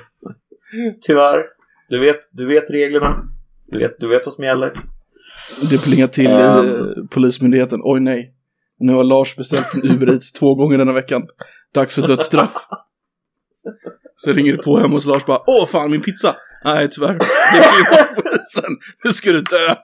tyvärr, 1.01 1.43
du 1.89 2.00
vet, 2.00 2.19
du 2.31 2.45
vet 2.47 2.69
reglerna, 2.71 3.24
du 3.67 3.79
vet, 3.79 4.00
du 4.00 4.07
vet 4.07 4.25
vad 4.25 4.33
som 4.33 4.43
gäller. 4.43 4.74
Det 5.69 5.83
plingar 5.83 6.07
till 6.07 6.25
i 6.25 6.33
Ehm. 6.33 6.65
eh, 6.75 6.86
Polismyndigheten. 7.12 7.79
Oj 7.83 8.00
nej. 8.00 8.33
Nu 8.79 8.93
har 8.93 9.03
Lars 9.03 9.36
beställt 9.36 9.65
från 9.65 9.91
Uber 9.91 10.13
Eats 10.13 10.33
två 10.33 10.55
gånger 10.55 10.77
denna 10.77 10.93
veckan. 10.93 11.27
Dags 11.74 11.95
för 11.95 12.07
dödsstraff. 12.07 12.53
Så 14.15 14.33
ringer 14.33 14.57
det 14.57 14.63
på 14.63 14.79
hemma 14.79 14.93
hos 14.93 15.05
Lars 15.05 15.25
bara 15.25 15.39
Åh 15.47 15.67
fan 15.67 15.91
min 15.91 16.01
pizza! 16.01 16.36
Nej 16.65 16.89
tyvärr. 16.89 17.13
Det 17.53 17.57
är 17.57 17.83
klimatpolisen. 17.83 18.77
Nu 19.03 19.12
ska 19.12 19.31
du 19.31 19.41
dö. 19.41 19.75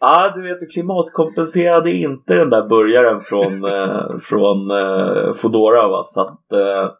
Ja, 0.00 0.32
du 0.36 0.42
vet, 0.42 0.60
du 0.60 0.66
klimatkompenserade 0.66 1.90
inte 1.92 2.34
den 2.34 2.50
där 2.50 2.68
burgaren 2.68 3.20
från, 3.20 3.64
eh, 3.64 4.18
från 4.18 4.70
eh, 4.70 5.32
Foodora 5.34 5.88
va, 5.88 6.02
så 6.04 6.20
att... 6.20 6.52
Eh, 6.52 6.90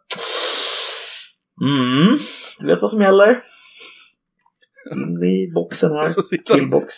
mm, 1.61 2.17
du 2.59 2.67
vet 2.67 2.81
vad 2.81 2.91
som 2.91 3.01
gäller. 3.01 3.39
In 4.91 5.23
i 5.23 5.51
boxen 5.53 5.91
här. 5.91 6.09
Killbox. 6.53 6.93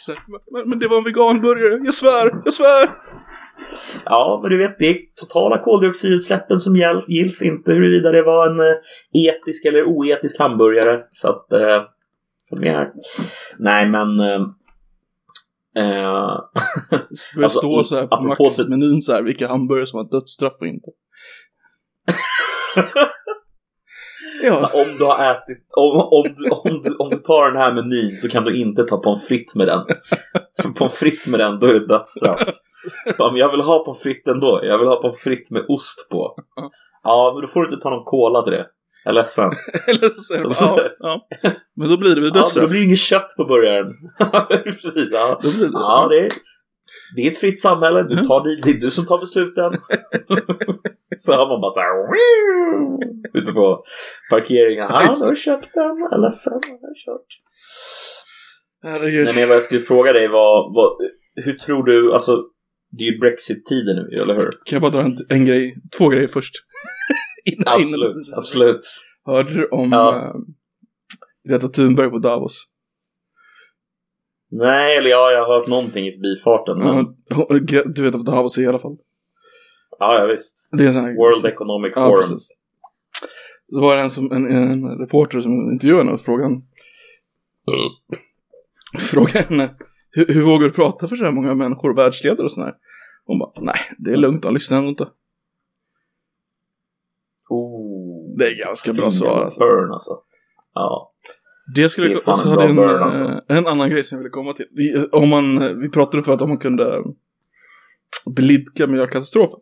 Men, 0.51 0.70
men 0.70 0.80
det 0.80 0.88
var 0.88 0.98
en 0.98 1.03
veganburgare. 1.03 1.82
Jag 1.86 1.94
svär. 1.94 2.41
Jag 2.46 2.53
svär. 2.53 2.89
Ja, 4.06 4.39
men 4.41 4.51
du 4.51 4.58
vet, 4.58 4.80
det 4.80 4.89
är 4.89 4.98
totala 5.15 5.58
koldioxidutsläppen 5.63 6.58
som 6.60 6.75
gälls, 6.75 7.10
gills 7.10 7.41
inte 7.41 7.72
huruvida 7.72 8.12
det 8.12 8.24
var 8.24 8.48
en 8.50 8.60
eh, 8.60 8.75
etisk 9.13 9.65
eller 9.65 9.84
oetisk 9.84 10.39
hamburgare. 10.39 11.03
Så 11.12 11.30
att, 11.30 11.51
eh, 11.51 11.84
följ 12.50 12.62
med 12.62 12.72
här. 12.72 12.91
Nej, 13.60 13.89
men 13.89 14.20
eh, 14.20 14.48
Eh, 15.75 15.84
Det 16.89 17.36
börjar 17.36 17.44
Alltså, 17.44 17.60
stå 17.60 17.84
så 17.84 17.96
här 17.96 18.08
på 18.08 18.22
Max-menyn 18.24 19.01
så 19.01 19.13
här, 19.13 19.22
vilka 19.22 19.48
hamburgare 19.48 19.86
som 19.86 19.98
har 19.98 20.12
dödsstraff 20.12 20.53
och 20.62 20.68
inte. 20.68 20.88
Ja, 24.44 24.58
så 24.58 24.82
om 24.82 24.98
du 24.98 25.04
har 25.06 25.32
ätit, 25.32 25.68
om, 25.78 26.00
om, 26.00 26.34
du, 26.38 26.50
om, 26.50 26.82
du, 26.84 26.96
om 26.96 27.10
du 27.10 27.18
tar 27.18 27.52
den 27.52 27.62
här 27.62 27.74
menyn 27.74 28.20
så 28.20 28.30
kan 28.30 28.44
du 28.44 28.56
inte 28.58 28.84
ta 28.84 28.98
pommes 28.98 29.28
frites 29.28 29.56
med 29.56 29.68
den. 29.68 29.82
För 30.62 30.70
pommes 30.70 31.00
frites 31.00 31.28
med 31.28 31.40
den, 31.40 31.60
då 31.60 31.68
är 31.68 31.74
det 31.74 31.88
dödsstraff. 31.88 32.42
Ja, 33.18 33.32
men 33.32 33.40
jag 33.40 33.52
vill 33.52 33.62
ha 33.62 33.86
pommes 33.86 34.02
frites 34.04 34.28
ändå. 34.28 34.60
Jag 34.64 34.78
vill 34.78 34.88
ha 34.88 35.02
pommes 35.02 35.20
frites 35.22 35.52
med 35.52 35.66
ost 35.68 36.10
på. 36.12 36.36
Ja, 37.04 37.32
men 37.36 37.42
då 37.42 37.48
får 37.48 37.60
du 37.62 37.66
inte 37.70 37.84
ta 37.84 37.90
någon 37.90 38.06
cola 38.06 38.42
till 38.44 38.52
det. 38.54 38.66
Jag 39.04 39.12
är 39.12 39.16
ledsen. 39.16 39.52
eller 39.88 40.10
så, 40.10 40.36
ja, 40.60 40.90
ja. 41.00 41.22
Men 41.76 41.90
då 41.90 41.98
blir 41.98 42.16
det 42.16 42.22
väl 42.22 42.32
Ja, 42.34 42.40
dödsstraff. 42.40 42.64
då 42.66 42.70
blir 42.70 42.80
det 42.80 42.86
inget 42.86 43.00
kött 43.00 43.34
på 43.38 43.46
burgaren. 43.46 43.94
Precis, 44.64 45.10
ja. 45.12 45.40
Då 45.44 45.50
blir 45.58 45.66
det. 45.68 45.72
Ja, 45.74 46.08
det 46.10 46.20
är, 46.20 46.30
det 47.16 47.22
är 47.22 47.32
ett 47.32 47.38
fritt 47.38 47.62
samhälle. 47.62 48.04
Du 48.04 48.16
tar 48.16 48.44
det, 48.44 48.62
det 48.64 48.78
är 48.78 48.82
du 48.82 48.92
som 48.92 49.06
tar 49.06 49.20
besluten. 49.20 49.74
så 51.25 51.32
har 51.34 51.48
man 51.51 51.62
bara 51.62 51.72
så 51.72 51.80
här 51.80 51.92
ute 53.42 53.51
på 53.54 53.84
parkeringen. 54.30 54.88
Nu 54.88 55.25
har 55.28 55.36
köpt 55.36 55.70
den. 55.74 56.22
Ledsen. 56.22 56.60
Jag 56.68 56.88
har 56.90 56.96
kört. 57.06 57.28
Herregud. 58.84 59.25
Nej, 59.25 59.36
men 59.36 59.48
vad 59.48 59.56
jag 59.56 59.63
skulle 59.63 59.80
fråga 59.80 60.13
dig 60.13 60.28
var, 60.28 60.74
var 60.75 60.98
hur 61.46 61.54
tror 61.54 61.84
du, 61.84 62.13
alltså 62.13 62.44
det 62.98 63.04
är 63.04 63.12
ju 63.12 63.20
Brexit-tider 63.20 63.94
nu, 63.94 64.22
eller 64.22 64.34
hur? 64.34 64.51
Kan 64.51 64.75
jag 64.75 64.82
bara 64.82 64.92
dra 64.92 65.01
en, 65.01 65.18
en 65.30 65.46
grej, 65.46 65.75
två 65.98 66.10
grejer 66.10 66.28
först? 66.28 66.54
innan, 67.46 67.74
Absolut, 67.82 68.28
innan. 68.28 68.40
absolut. 68.40 68.80
Hörde 69.25 69.54
du 69.54 69.68
om 69.68 69.90
Ja. 69.92 70.16
ja. 70.16 70.36
Greta 71.50 71.68
Thunberg 71.68 72.10
på 72.10 72.18
Davos? 72.18 72.68
Nej, 74.51 74.98
eller 74.98 75.10
ja, 75.10 75.32
jag 75.32 75.46
har 75.46 75.58
hört 75.60 75.68
någonting 75.68 76.08
i 76.08 76.12
förbifarten. 76.12 76.78
Men, 76.80 77.06
Ja, 77.70 77.84
du 77.96 78.04
vet 78.04 78.16
vad 78.16 78.25
Davos 78.25 78.58
är 78.58 78.62
i 78.62 78.68
alla 78.68 78.80
fall. 78.80 78.98
Ja, 80.00 80.20
ja, 80.20 80.26
visst. 80.26 80.70
Det 80.78 80.86
är 80.86 80.92
här... 80.92 81.16
World 81.16 81.46
Economic 81.46 81.94
Ja, 81.96 82.08
Forum. 82.08 82.22
precis. 82.22 82.48
Då 83.68 83.82
var 83.82 83.96
det 83.96 84.02
en, 84.02 84.10
som, 84.10 84.32
en, 84.32 84.46
en 84.52 84.98
reporter 85.00 85.40
som 85.40 85.54
intervjuade 85.72 86.04
henne 86.04 86.12
och 86.14 86.22
frågade 86.22 86.50
henne, 86.50 86.62
frågade 89.00 89.40
henne 89.40 89.76
hur, 90.12 90.26
hur 90.28 90.42
vågar 90.42 90.68
du 90.68 90.74
prata 90.74 91.08
för 91.08 91.16
så 91.16 91.26
här 91.26 91.32
många 91.32 91.54
människor, 91.56 91.94
världsledare 91.96 92.44
och 92.44 92.52
sådär? 92.52 92.74
Hon 93.26 93.40
bara, 93.40 93.52
nej, 93.62 93.80
det 93.98 94.12
är 94.12 94.18
lugnt, 94.18 94.44
de 94.44 94.54
lyssnar 94.54 94.78
ändå 94.78 94.90
inte. 94.90 95.08
Oh, 97.50 98.38
Det 98.38 98.46
är 98.48 98.66
ganska 98.66 98.94
bra 98.94 99.12
svar 99.12 99.42
alltså. 99.44 99.60
Burn 99.60 99.92
alltså. 99.92 100.12
Ja. 100.74 101.14
Det 101.76 101.90
skulle 101.90 102.08
Det 102.08 102.14
jag, 102.26 102.38
så 102.38 102.50
en 102.50 102.50
hade 102.58 102.70
en, 102.70 102.76
burn, 102.76 103.04
alltså. 103.04 103.24
eh, 103.26 103.58
en 103.58 103.68
annan 103.68 103.90
grej 103.90 104.04
som 104.04 104.16
jag 104.16 104.24
ville 104.24 104.30
komma 104.30 104.54
till. 104.54 104.66
Vi, 104.72 105.08
om 105.12 105.30
man, 105.30 105.80
vi 105.82 105.90
pratade 105.90 106.24
för 106.24 106.34
att 106.34 106.42
om 106.42 106.50
man 106.50 106.58
kunde 106.58 107.04
blidka 108.26 108.88
miljökatastrofen. 108.88 109.60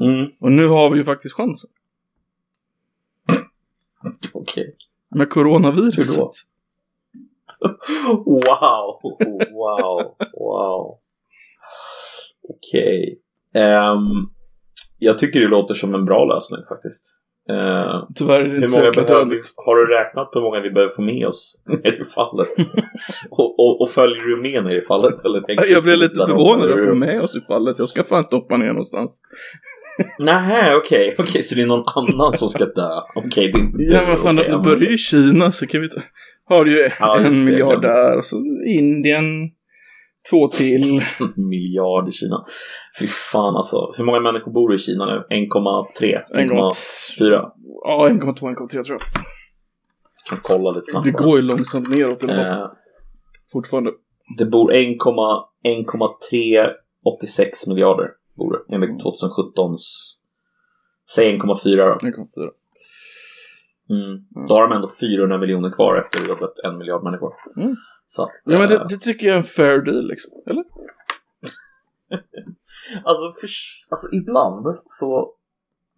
Mm, 0.00 0.30
Och 0.40 0.52
nu 0.52 0.66
har 0.68 0.90
vi 0.90 0.98
ju 0.98 1.04
faktiskt 1.04 1.34
chansen. 1.34 1.70
okej. 4.32 4.76
Med 5.10 5.26
Hur 5.26 5.30
coronaviruset. 5.30 6.16
Wow, 8.24 9.00
wow, 9.52 10.16
wow. 10.32 10.98
Okej. 12.48 13.20
Ehm, 13.54 14.00
jag 14.98 15.18
tycker 15.18 15.40
det 15.40 15.48
låter 15.48 15.74
som 15.74 15.94
en 15.94 16.04
bra 16.04 16.24
lösning 16.24 16.60
faktiskt. 16.68 17.16
Ehm, 17.50 18.06
Tyvärr 18.14 18.40
är 18.40 18.48
det 18.48 18.56
inte 18.56 18.78
många 18.78 18.90
behöver 18.90 19.40
har 19.56 19.76
du 19.76 19.94
räknat 19.94 20.30
på 20.30 20.38
hur 20.38 20.44
många 20.46 20.60
vi 20.60 20.70
behöver 20.70 20.92
få 20.92 21.02
med 21.02 21.26
oss 21.26 21.62
ner 21.66 21.92
i 22.00 22.04
fallet? 22.04 22.48
och, 23.30 23.58
och, 23.58 23.80
och 23.80 23.90
följer 23.90 24.22
du 24.22 24.42
med 24.42 24.64
ner 24.64 24.76
i 24.82 24.84
fallet? 24.84 25.24
Eller 25.24 25.70
Jag 25.70 25.82
blev 25.82 25.98
lite 25.98 26.14
förvånad 26.14 26.70
att 26.70 26.88
få 26.88 26.94
med 26.94 27.22
oss 27.22 27.36
i 27.36 27.40
fallet. 27.40 27.78
Jag 27.78 27.88
ska 27.88 28.04
fan 28.04 28.24
inte 28.24 28.36
hoppa 28.36 28.56
ner 28.56 28.68
någonstans. 28.68 29.22
Nej, 30.18 30.74
okej, 30.76 31.14
okej, 31.18 31.42
så 31.42 31.54
det 31.54 31.62
är 31.62 31.66
någon 31.66 31.84
annan 31.94 32.32
som 32.32 32.48
ska 32.48 32.64
dö? 32.66 33.00
Okej, 33.14 33.52
det 33.52 33.58
är 33.58 33.62
inte 33.62 33.82
Ja 33.82 34.06
men 34.08 34.16
fan, 34.16 34.38
okej, 34.38 34.50
det 34.50 34.58
börjar 34.58 34.80
ju 34.80 34.94
i 34.94 34.98
Kina 34.98 35.52
så 35.52 35.66
kan 35.66 35.80
vi 35.80 35.88
ta... 35.88 36.00
Har 36.44 36.64
du 36.64 36.82
ju 36.82 36.90
Ja, 36.98 37.18
en 37.20 37.44
miljard 37.44 37.82
där 37.82 38.18
och 38.18 38.24
så 38.24 38.36
Indien. 38.68 39.50
Två 40.30 40.48
till. 40.48 41.02
miljard 41.36 42.08
i 42.08 42.12
Kina. 42.12 42.44
Fy 43.00 43.06
fan 43.06 43.56
alltså. 43.56 43.92
Hur 43.96 44.04
många 44.04 44.20
människor 44.20 44.52
bor 44.52 44.74
i 44.74 44.78
Kina 44.78 45.06
nu? 45.06 45.24
1,3? 45.30 46.24
1,4? 46.34 47.50
Ja, 47.84 48.08
1,2, 48.10 48.34
1,3 48.34 48.68
tror 48.68 48.86
jag. 48.86 49.00
Kan 50.30 50.38
kolla 50.42 50.70
lite 50.70 50.86
snabbt 50.90 51.04
Det 51.04 51.10
går 51.10 51.36
ju 51.36 51.42
långsamt 51.42 51.88
neråt. 51.90 52.22
Eh, 52.24 52.66
Fortfarande. 53.52 53.90
det 54.38 54.44
bor 54.44 54.72
1,386 54.74 57.66
miljarder 57.66 58.08
bor 58.40 58.52
det, 58.52 58.74
enligt 58.74 59.04
2017s 59.04 59.84
Säg 61.14 61.38
1,4 61.38 61.76
då. 61.76 62.08
1,4. 62.08 62.50
Mm. 63.90 64.24
Då 64.48 64.54
har 64.54 64.68
de 64.68 64.76
ändå 64.76 64.88
400 65.00 65.38
miljoner 65.38 65.70
kvar 65.70 65.96
efter 65.96 66.22
att 66.22 66.28
ha 66.28 66.36
blivit 66.36 66.58
en 66.64 66.78
miljard 66.78 67.04
människor. 67.04 67.34
Mm. 67.56 67.74
Så 68.06 68.22
att, 68.22 68.30
Ja 68.44 68.58
men 68.58 68.68
det, 68.68 68.76
eh, 68.76 68.86
det 68.86 68.96
tycker 68.96 69.26
jag 69.26 69.34
är 69.34 69.38
en 69.38 69.44
fair 69.44 69.78
deal 69.78 70.06
liksom. 70.06 70.32
Eller? 70.46 70.64
Alltså, 73.04 73.32
för, 73.40 73.48
alltså 73.88 74.14
ibland 74.16 74.78
så 74.84 75.34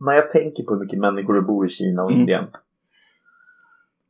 när 0.01 0.13
jag 0.13 0.31
tänker 0.31 0.63
på 0.63 0.75
hur 0.75 0.81
mycket 0.81 0.99
människor 0.99 1.35
det 1.35 1.43
bor 1.43 1.67
i 1.67 1.69
Kina 1.69 2.03
och 2.03 2.11
Mm. 2.11 2.21
Indien 2.21 2.45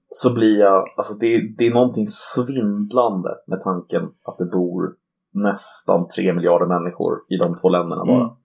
så 0.08 0.34
blir 0.34 0.60
jag, 0.60 0.84
alltså 0.96 1.14
det, 1.14 1.54
det 1.58 1.66
är 1.66 1.74
någonting 1.74 2.06
svindlande 2.06 3.30
med 3.46 3.60
tanken 3.60 4.02
att 4.22 4.38
det 4.38 4.44
bor 4.44 4.96
nästan 5.34 6.08
3 6.08 6.32
miljarder 6.32 6.66
människor 6.66 7.12
i 7.28 7.36
de 7.36 7.56
två 7.60 7.68
länderna 7.68 8.04
bara. 8.04 8.24
Mm. 8.24 8.36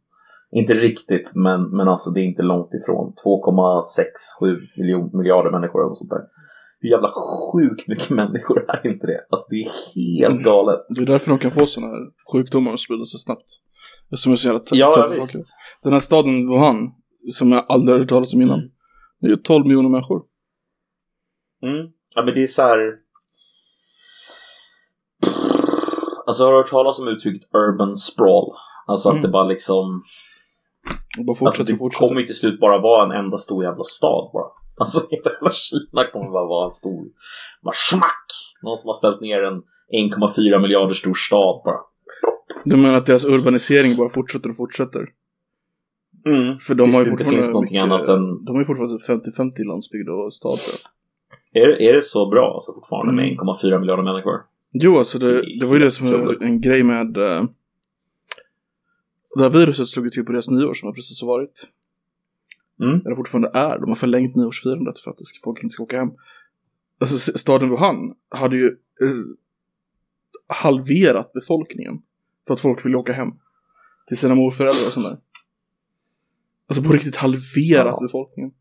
Inte 0.52 0.74
riktigt, 0.74 1.32
men, 1.36 1.70
men 1.78 1.88
alltså 1.88 2.12
det 2.12 2.20
är 2.22 2.24
inte 2.24 2.42
långt 2.44 2.74
ifrån. 2.74 3.14
2,67 3.26 4.58
miljon, 4.78 5.10
miljarder 5.14 5.52
människor 5.52 5.82
eller 5.84 5.94
sånt 5.94 6.10
där. 6.10 6.24
Hur 6.80 6.90
jävla 6.90 7.10
sjukt 7.52 7.88
mycket 7.88 8.10
människor 8.10 8.66
är 8.68 8.88
inte 8.92 9.08
det? 9.08 9.20
Alltså 9.30 9.48
det 9.50 9.56
är 9.56 9.70
helt 9.96 10.32
Mm. 10.32 10.44
galet. 10.44 10.80
Det 10.90 11.02
är 11.02 11.06
därför 11.06 11.30
de 11.30 11.40
kan 11.40 11.52
få 11.52 11.66
sådana 11.66 11.92
här 11.94 12.04
sjukdomar 12.32 12.72
och 12.72 12.80
sprida 12.80 13.06
sig 13.06 13.20
snabbt. 13.20 13.50
Som 14.16 14.32
är 14.32 14.36
så 14.36 14.48
jävla 14.48 14.62
Ja, 14.72 14.94
ja, 14.98 15.08
visst. 15.08 15.46
Den 15.84 15.94
här 15.94 16.00
staden 16.00 16.48
Wuhan, 16.50 16.78
som 17.32 17.52
jag 17.52 17.66
aldrig 17.70 17.94
har 17.94 18.00
hört 18.00 18.10
talas 18.10 18.34
om 18.34 18.42
innan. 18.42 18.60
Mm. 18.60 18.72
Det 19.22 19.28
är 19.28 19.30
ju 19.30 19.38
12 19.38 19.66
miljoner 19.66 19.90
människor. 19.90 20.22
Mm. 21.64 21.92
Ja 22.16 22.24
men 22.26 22.34
det 22.34 22.44
är 22.44 22.48
så 22.48 22.62
här. 22.62 22.80
Alltså 26.28 26.44
har 26.44 26.52
du 26.52 26.58
hört 26.58 26.70
talas 26.70 27.00
om 27.00 27.08
uttrycket 27.08 27.50
urban 27.56 27.96
sprawl? 27.96 28.52
Alltså 28.88 29.10
att 29.10 29.14
Mm. 29.14 29.22
det 29.24 29.28
bara 29.30 29.44
liksom 29.48 30.02
bara 31.28 31.46
Alltså 31.46 31.64
det 31.64 31.76
fortsätter. 31.78 32.08
kommer 32.08 32.22
ju 32.22 32.28
till 32.28 32.36
slut 32.36 32.60
bara 32.60 32.82
vara 32.82 33.06
en 33.06 33.12
enda 33.26 33.38
stor 33.38 33.64
jävla 33.64 33.84
stad 33.84 34.30
bara. 34.34 34.48
Alltså 34.78 35.00
hela 35.12 35.32
jävla 35.32 35.52
Kina 35.52 36.04
kommer 36.14 36.30
bara 36.32 36.46
vara 36.46 36.66
en 36.66 36.72
stor 36.72 37.06
bara 37.64 37.76
smack! 37.76 38.26
Någon 38.64 38.78
som 38.78 38.88
har 38.88 38.94
ställt 38.94 39.22
ner 39.22 39.44
en 39.44 39.62
1,4 39.94 40.60
miljarder 40.62 40.94
stor 40.94 41.14
stad 41.14 41.62
bara. 41.66 41.80
Du 42.66 42.78
menar 42.78 42.98
att 42.98 43.06
deras 43.06 43.26
urbanisering 43.26 43.98
bara 43.98 44.10
fortsätter 44.10 44.50
och 44.50 44.56
fortsätter? 44.58 45.00
Mm. 46.26 46.60
För 46.60 46.76
de 46.76 46.84
Tills 46.84 46.96
har 46.96 47.04
ju 47.04 47.10
fortfarande 47.10 47.42
finns 47.42 47.54
mycket- 47.62 47.84
annat 47.84 48.08
än 48.08 48.44
De 48.46 48.52
har 48.56 48.60
ju 48.60 48.66
fortfarande 48.66 49.00
50-50 49.08 49.64
landsbygd 49.64 50.10
och 50.10 50.34
stad. 50.34 50.58
Är, 51.54 51.68
det- 51.68 51.90
är 51.90 51.94
det 51.94 52.02
så 52.02 52.30
bra 52.30 52.54
alltså 52.54 52.74
fortfarande 52.74 53.14
med 53.14 53.24
Mm. 53.26 53.38
1,4 53.38 53.80
miljarder 53.80 54.04
människor? 54.04 54.38
Jo, 54.82 54.98
alltså 54.98 55.20
det, 55.20 55.60
det 55.60 55.66
var 55.66 55.74
ju 55.74 55.80
det 55.80 55.92
som 55.92 56.08
var 56.12 56.44
en 56.44 56.62
grej 56.62 56.84
med... 56.84 57.18
Uh, 57.18 57.44
det 59.36 59.44
här 59.44 59.50
viruset 59.50 59.88
slog 59.88 60.06
ju 60.06 60.10
till 60.10 60.26
på 60.26 60.32
deras 60.32 60.50
nyår 60.50 60.74
som 60.74 60.88
har 60.88 60.94
precis 60.94 61.22
har 61.22 61.28
varit. 61.28 61.68
Mm. 62.80 63.06
Eller 63.06 63.16
fortfarande 63.16 63.52
är. 63.54 63.80
De 63.80 63.90
har 63.90 63.96
förlängt 63.96 64.36
nyårsfirandet 64.36 65.00
för 65.00 65.12
att 65.12 65.18
folk 65.44 65.64
inte 65.64 65.74
ska 65.74 65.84
åka 65.84 66.00
hem. 66.00 66.12
Alltså 67.00 67.18
staden 67.38 67.70
Wuhan 67.70 68.16
hade 68.30 68.58
ju 68.58 68.68
eh, 69.02 69.26
halverat 70.48 71.34
befolkningen. 71.34 72.02
För 72.48 72.54
att 72.54 72.60
folk 72.60 72.86
ville 72.86 72.98
åka 72.98 73.14
hem. 73.14 73.32
Till 74.08 74.18
sina 74.18 74.36
morföräldrar 74.36 74.88
och 74.88 74.94
sånt 74.94 75.06
där. 75.06 75.18
Alltså 76.68 76.84
på 76.84 76.92
riktigt 76.92 77.16
halverat 77.16 77.86
Ja. 77.86 78.00
befolkningen. 78.02 78.52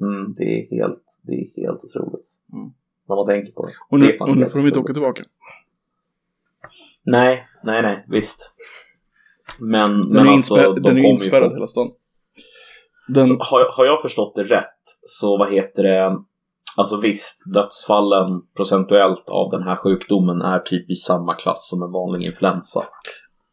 Mm, 0.00 0.34
det 0.36 0.44
är 0.44 0.70
helt, 0.70 1.20
det 1.22 1.32
är 1.32 1.62
helt 1.62 1.84
otroligt. 1.84 2.26
Mm. 2.52 2.72
När 3.10 3.16
man 3.16 3.26
tänker 3.26 3.52
på 3.52 3.66
det. 3.66 3.72
Och 3.88 3.98
Det 3.98 4.06
nu, 4.06 4.12
fan 4.18 4.30
och 4.30 4.36
nu 4.36 4.50
får 4.50 4.58
de 4.58 4.66
inte 4.66 4.78
åka 4.78 4.92
tillbaka. 4.92 5.22
Nej, 7.04 7.48
nej, 7.62 7.82
nej, 7.82 8.04
visst. 8.08 8.54
Men, 9.58 9.90
Den 10.00 10.12
men 10.12 10.26
är, 10.28 10.32
alltså, 10.32 10.54
de 10.54 10.80
den 10.82 10.96
är 10.96 11.00
ju 11.00 11.06
inspärrad 11.06 11.52
hela 11.52 11.66
stan. 11.66 11.90
Den, 13.08 13.26
Så, 13.26 13.34
har, 13.40 13.76
har 13.76 13.84
jag 13.84 14.02
förstått 14.02 14.32
det 14.34 14.44
rätt 14.44 14.80
så 15.04 15.36
vad 15.38 15.52
heter 15.52 15.82
det? 15.82 16.16
Alltså 16.76 17.00
visst, 17.00 17.42
dödsfallen 17.54 18.28
procentuellt 18.56 19.28
av 19.28 19.50
den 19.50 19.62
här 19.62 19.76
sjukdomen 19.76 20.42
är 20.42 20.58
typ 20.58 20.90
i 20.90 20.94
samma 20.94 21.34
klass 21.34 21.68
som 21.70 21.82
en 21.82 21.92
vanlig 21.92 22.26
influensa. 22.26 22.86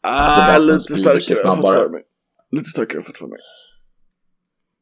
ah, 0.03 0.57
lite 0.57 0.79
starkare 0.79 1.19
snabbare. 1.35 1.77
för 1.77 1.89
mig. 1.89 2.03
Lite 2.51 2.69
starkare 2.69 3.01
fått 3.01 3.17
för 3.17 3.27
mig. 3.27 3.39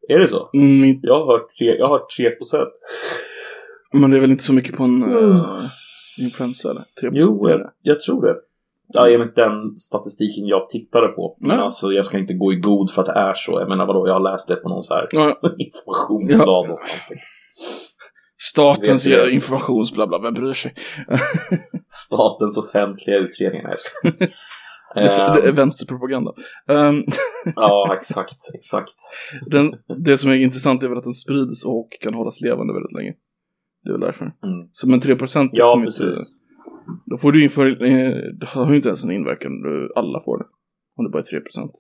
Är 0.10 0.20
det 0.20 0.28
så? 0.28 0.50
Mm, 0.54 0.84
inte- 0.84 1.08
Jag 1.08 1.20
har 1.20 1.26
hört 1.26 1.48
3, 1.60 1.66
jag 1.78 1.88
har 1.88 2.00
hört 2.00 2.10
3 2.18 2.30
procent. 2.32 2.70
Men 3.96 4.12
det 4.12 4.18
är 4.18 4.22
väl 4.22 4.32
inte 4.32 4.44
så 4.44 4.54
mycket 4.54 4.76
på 4.78 4.84
en... 4.84 5.04
Mm. 5.04 5.32
eh, 5.32 5.46
influensa 6.20 6.70
eller? 6.72 6.82
3%? 6.82 7.10
Jo, 7.14 7.50
jag, 7.50 7.62
jag 7.82 8.00
tror 8.00 8.22
det. 8.26 8.36
Ja, 8.88 9.10
enligt 9.10 9.36
den 9.36 9.78
statistiken 9.78 10.48
jag 10.48 10.70
tittade 10.70 11.08
på. 11.08 11.38
Men 11.40 11.58
Ja. 11.58 11.64
alltså, 11.64 11.92
jag 11.92 12.06
ska 12.06 12.18
inte 12.18 12.34
gå 12.34 12.54
i 12.54 12.56
god 12.56 12.92
för 12.92 13.02
att 13.02 13.06
det 13.08 13.20
är 13.20 13.34
så. 13.36 13.52
Jag 13.52 13.70
menar 13.70 13.86
vadå, 13.86 14.08
jag 14.08 14.14
har 14.14 14.32
läst 14.32 14.48
det 14.48 14.56
på 14.56 14.70
någon 14.70 14.84
så 14.84 14.94
här 14.94 15.08
Ja, 15.12 15.40
informationsblad 15.58 16.48
Ja. 16.48 16.62
någonstans. 16.62 17.10
Liksom. 17.10 17.28
statens 18.38 19.08
informationsblabla, 19.32 20.20
vem 20.20 20.34
bryr 20.34 20.54
sig? 20.54 20.74
Statens 21.88 22.58
offentliga 22.58 23.18
utredningar. 23.18 23.76
Nej, 24.04 24.14
jag. 24.14 24.30
Det 24.96 25.02
är- 25.02 25.36
det 25.36 25.42
är 25.42 25.50
Ehm, 25.50 25.56
vänsterpropaganda. 25.56 26.32
Ehm, 26.70 27.04
Ja, 27.56 27.94
exakt, 27.98 28.38
exakt. 28.54 28.94
den, 29.48 29.74
det 30.06 30.18
som 30.18 30.30
är 30.32 30.36
intressant 30.36 30.84
är 30.84 30.88
väl 30.88 30.98
att 30.98 31.04
den 31.04 31.14
sprids 31.14 31.66
och 31.66 31.90
kan 32.02 32.14
hållas 32.14 32.42
levande 32.42 32.74
väldigt 32.74 32.92
länge. 32.92 33.14
Det 33.86 33.90
är 33.90 33.94
väl 33.94 34.02
därför. 34.02 34.26
Mm. 34.26 34.70
Så 34.72 34.90
men 34.90 35.00
3% 35.02 35.50
Ja, 35.54 35.74
kommer 35.74 35.86
inte- 35.86 36.04
precis. 36.06 36.42
Då 37.06 37.18
får 37.18 37.32
du 37.32 37.44
inför, 37.44 37.66
eh, 37.86 38.10
det 38.40 38.46
har 38.46 38.70
ju 38.70 38.76
inte 38.76 38.88
ens 38.90 39.04
en 39.04 39.12
inverkan, 39.12 39.62
du- 39.62 39.92
alla 39.96 40.20
får 40.26 40.38
det. 40.40 40.46
Om 40.98 41.06
det 41.06 41.12
bara 41.12 41.20
är 41.20 41.24
3%. 41.24 41.72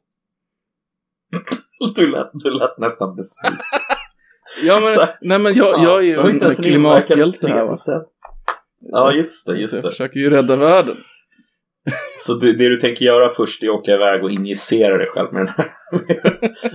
Du 1.96 2.08
lät, 2.12 2.30
du 2.34 2.50
lät 2.52 2.78
nästan 2.78 3.16
besviken. 3.16 3.60
Ja 4.66 4.80
men, 4.80 4.90
Så 4.94 5.02
nej 5.22 5.40
men 5.40 5.54
jag, 5.54 5.84
jag 5.84 5.98
är 5.98 6.02
ju 6.02 6.20
en 6.20 6.56
klimathjälte 6.56 7.48
här 7.48 7.66
va. 7.66 7.74
3%. 7.74 8.04
Ja, 8.82 9.12
just 9.14 9.46
det, 9.48 9.52
Så 9.54 9.58
just 9.60 9.74
jag 9.74 9.84
det. 9.84 9.90
försöker 9.90 10.20
ju 10.20 10.30
rädda 10.30 10.56
världen. 10.56 10.94
Så 12.18 12.34
det, 12.34 12.54
det 12.54 12.70
du 12.70 12.78
tänker 12.80 13.06
göra 13.06 13.30
först 13.30 13.64
är 13.64 13.68
att 13.68 13.74
åka 13.80 13.92
iväg 13.92 14.24
och 14.24 14.32
injicera 14.32 14.98
dig 14.98 15.08
själv 15.10 15.34
med 15.34 15.42
den 15.46 15.54
här. 15.58 15.66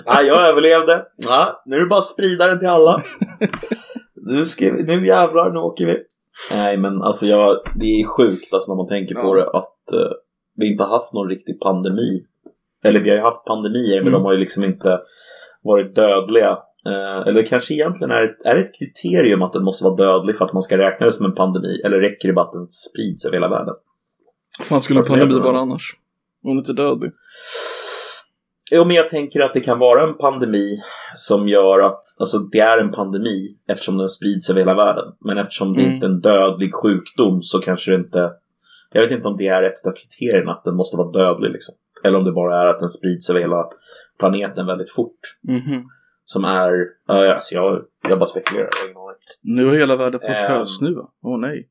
Nej, 0.14 0.26
jag 0.26 0.48
överlevde. 0.48 1.04
Ja, 1.16 1.62
nu 1.66 1.76
är 1.76 1.80
det 1.80 1.86
bara 1.86 1.98
att 1.98 2.04
sprida 2.04 2.46
den 2.46 2.58
till 2.58 2.68
alla. 2.68 3.02
Nu, 4.26 4.46
ska 4.46 4.64
vi, 4.72 4.82
nu 4.82 5.06
jävlar, 5.06 5.50
nu 5.52 5.58
åker 5.58 5.86
vi. 5.86 5.96
Nej, 6.54 6.76
men 6.76 7.02
alltså 7.02 7.26
jag, 7.26 7.56
det 7.80 7.84
är 7.86 8.16
sjukt 8.16 8.52
alltså 8.54 8.72
när 8.72 8.76
man 8.76 8.88
tänker 8.88 9.14
på 9.14 9.20
Ja. 9.28 9.34
det 9.34 9.50
att 9.58 9.92
eh, 9.92 10.12
vi 10.56 10.72
inte 10.72 10.84
har 10.84 10.90
haft 10.90 11.12
någon 11.12 11.28
riktig 11.28 11.60
pandemi. 11.60 12.22
Eller 12.84 13.00
vi 13.00 13.10
har 13.10 13.16
ju 13.16 13.22
haft 13.22 13.44
pandemier, 13.44 13.96
men 13.98 14.08
Mm. 14.08 14.12
de 14.12 14.24
har 14.24 14.32
ju 14.32 14.38
liksom 14.38 14.64
inte 14.64 14.98
varit 15.62 15.94
dödliga. 15.94 16.58
Eh, 16.86 17.26
eller 17.28 17.42
kanske 17.46 17.74
egentligen 17.74 18.10
är 18.10 18.20
det, 18.20 18.48
är 18.50 18.54
det 18.54 18.64
ett 18.64 18.74
kriterium 18.78 19.42
att 19.42 19.52
den 19.52 19.64
måste 19.64 19.84
vara 19.84 19.96
dödlig 19.96 20.36
för 20.38 20.44
att 20.44 20.52
man 20.52 20.62
ska 20.62 20.78
räkna 20.78 21.06
det 21.06 21.12
som 21.12 21.26
en 21.26 21.34
pandemi? 21.34 21.80
Eller 21.84 21.98
räcker 22.00 22.28
det 22.28 22.34
bara 22.34 22.46
att 22.46 22.52
den 22.52 22.68
sprids 22.68 23.24
över 23.26 23.36
hela 23.36 23.48
världen? 23.48 23.74
Vad 24.58 24.66
fan 24.66 24.80
skulle 24.80 25.00
en 25.00 25.06
pandemi 25.06 25.40
vara 25.40 25.58
annars? 25.58 25.82
Om 26.44 26.56
det 26.56 26.58
inte 26.58 26.72
är 26.72 26.84
dödlig. 26.86 27.10
Jo, 28.70 28.84
men 28.84 28.96
jag 28.96 29.08
tänker 29.08 29.40
att 29.40 29.54
det 29.54 29.60
kan 29.60 29.78
vara 29.78 30.08
en 30.08 30.14
pandemi 30.16 30.80
som 31.16 31.48
gör 31.48 31.78
att, 31.86 32.00
alltså 32.18 32.38
det 32.38 32.58
är 32.58 32.78
en 32.78 32.90
pandemi 32.92 33.56
eftersom 33.68 33.98
den 33.98 34.08
sprids 34.08 34.50
över 34.50 34.60
hela 34.60 34.74
världen. 34.74 35.04
Men 35.20 35.38
eftersom 35.38 35.74
det 35.74 35.82
Mm. 35.82 35.94
inte 35.94 36.06
är 36.06 36.10
en 36.10 36.20
dödlig 36.20 36.74
sjukdom 36.74 37.42
så 37.42 37.58
kanske 37.60 37.90
det 37.90 37.96
inte, 37.96 38.32
jag 38.92 39.02
vet 39.02 39.10
inte 39.10 39.28
om 39.28 39.36
det 39.36 39.46
är 39.48 39.62
ett 39.62 39.86
av 39.86 39.92
kriterierna 39.92 40.52
att 40.52 40.64
den 40.64 40.74
måste 40.76 40.96
vara 40.96 41.10
dödlig 41.12 41.50
liksom. 41.50 41.74
Eller 42.04 42.18
om 42.18 42.24
det 42.24 42.32
bara 42.32 42.62
är 42.62 42.66
att 42.66 42.78
den 42.80 42.88
sprids 42.90 43.30
över 43.30 43.40
hela 43.40 43.64
planeten 44.18 44.66
väldigt 44.66 44.90
fort. 44.92 45.20
Mhm. 45.42 45.84
Som 46.24 46.44
är, 46.44 46.72
alltså 47.06 47.54
jag, 47.54 47.82
jag 48.08 48.18
bara 48.18 48.26
spekulerar. 48.26 48.68
jag. 48.94 49.14
Nu 49.42 49.66
har 49.66 49.74
hela 49.76 49.96
världen 49.96 50.20
fått 50.20 50.30
Ehm. 50.30 50.52
hösnuva. 50.52 51.02
Åh 51.22 51.40
nej. 51.40 51.68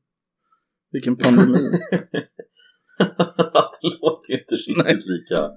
Vilken 0.92 1.16
pandemi. 1.16 1.70
det 3.82 3.88
låter 4.02 4.32
ju 4.32 4.38
inte 4.38 4.54
riktigt 4.54 4.84
Nej. 4.84 4.98
lika 5.06 5.50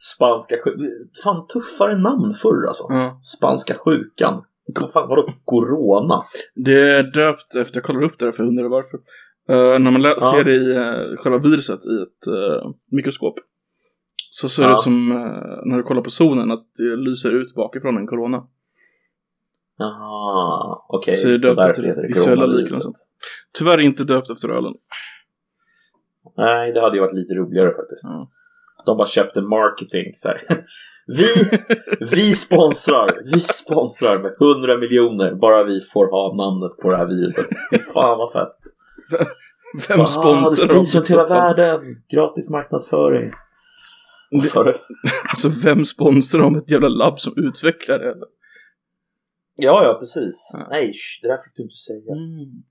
spanska 0.00 0.56
sjukan. 0.64 0.88
Fan 1.24 1.46
tuffare 1.46 1.98
namn 1.98 2.34
förr 2.34 2.66
alltså. 2.66 2.84
ja. 2.88 3.18
Spanska 3.22 3.74
sjukan. 3.74 4.44
Vad 4.80 4.92
fan 4.92 5.08
vadå 5.08 5.32
corona? 5.44 6.22
Det 6.54 6.80
är 6.80 7.02
döpt 7.02 7.54
efter, 7.54 7.76
jag 7.76 7.84
kollar 7.84 8.02
upp 8.02 8.18
det 8.18 8.24
där 8.24 8.32
för 8.32 8.42
jag 8.42 8.48
undrar 8.48 8.68
varför. 8.68 8.98
Eh, 9.48 9.78
när 9.78 9.90
man 9.90 10.02
Ja. 10.02 10.32
ser 10.34 10.44
det 10.44 10.54
i 10.54 10.78
uh, 10.78 11.16
själva 11.16 11.38
viruset 11.38 11.80
i 11.86 12.02
ett 12.02 12.26
eh, 12.26 12.70
mikroskop. 12.90 13.38
Så 14.30 14.48
ser 14.48 14.62
det 14.62 14.68
Ja. 14.68 14.74
ut 14.76 14.82
som 14.82 15.08
när 15.64 15.76
du 15.76 15.82
kollar 15.82 16.02
på 16.02 16.10
zonen 16.10 16.50
att 16.50 16.66
det 16.76 16.96
lyser 16.96 17.30
ut 17.30 17.54
bakifrån 17.54 17.96
en 17.96 18.06
corona. 18.06 18.46
Jaha, 19.78 20.82
okej. 20.88 21.14
Så 21.14 21.28
det 21.28 21.34
är 21.34 21.38
döpt 21.38 21.60
efter 21.60 21.82
det 21.82 22.06
visuella 22.08 22.68
sånt. 22.68 22.96
Tyvärr 23.58 23.80
inte 23.80 24.04
döpt 24.04 24.30
efter 24.30 24.48
ölen. 24.48 24.74
Nej, 26.36 26.72
det 26.72 26.80
hade 26.80 26.96
ju 26.96 27.00
varit 27.00 27.14
lite 27.14 27.34
roligare 27.34 27.74
faktiskt. 27.74 28.04
Ja. 28.04 28.28
De 28.86 28.96
bara 28.96 29.06
köpte 29.06 29.40
marketing 29.40 30.12
så 30.14 30.28
här. 30.28 30.42
Vi, 31.06 31.26
vi 32.12 32.34
sponsrar, 32.34 33.20
vi 33.34 33.40
sponsrar 33.40 34.18
med 34.18 34.32
100 34.40 34.78
miljoner 34.78 35.34
bara 35.34 35.64
vi 35.64 35.80
får 35.92 36.06
ha 36.10 36.34
namnet 36.36 36.76
på 36.76 36.90
det 36.90 36.96
här 36.96 37.06
viruset. 37.06 37.46
Fy 37.72 37.78
fan 37.78 38.18
vad 38.18 38.32
fett. 38.32 38.56
Vem 39.88 40.00
ah, 40.00 40.02
det 40.02 40.08
sponsrar 40.08 40.66
sprids 40.66 40.92
dem? 40.92 41.00
runt 41.00 41.10
hela 41.10 41.24
världen. 41.24 41.80
Gratis 42.14 42.50
marknadsföring. 42.50 43.32
Du? 44.30 44.74
Alltså 45.28 45.48
vem 45.64 45.84
sponsrar 45.84 46.40
dem? 46.40 46.56
Ett 46.56 46.70
jävla 46.70 46.88
labb 46.88 47.20
som 47.20 47.32
utvecklar 47.36 47.98
det? 47.98 48.04
eller? 48.04 48.28
Ja, 49.56 49.84
ja, 49.84 49.96
precis. 50.00 50.50
Ja. 50.52 50.66
Nej, 50.70 50.92
sh, 50.92 51.22
det 51.22 51.28
där 51.28 51.38
fick 51.44 51.56
du 51.56 51.62
inte 51.62 51.76
säga. 51.88 52.12
Mm. 52.12 52.62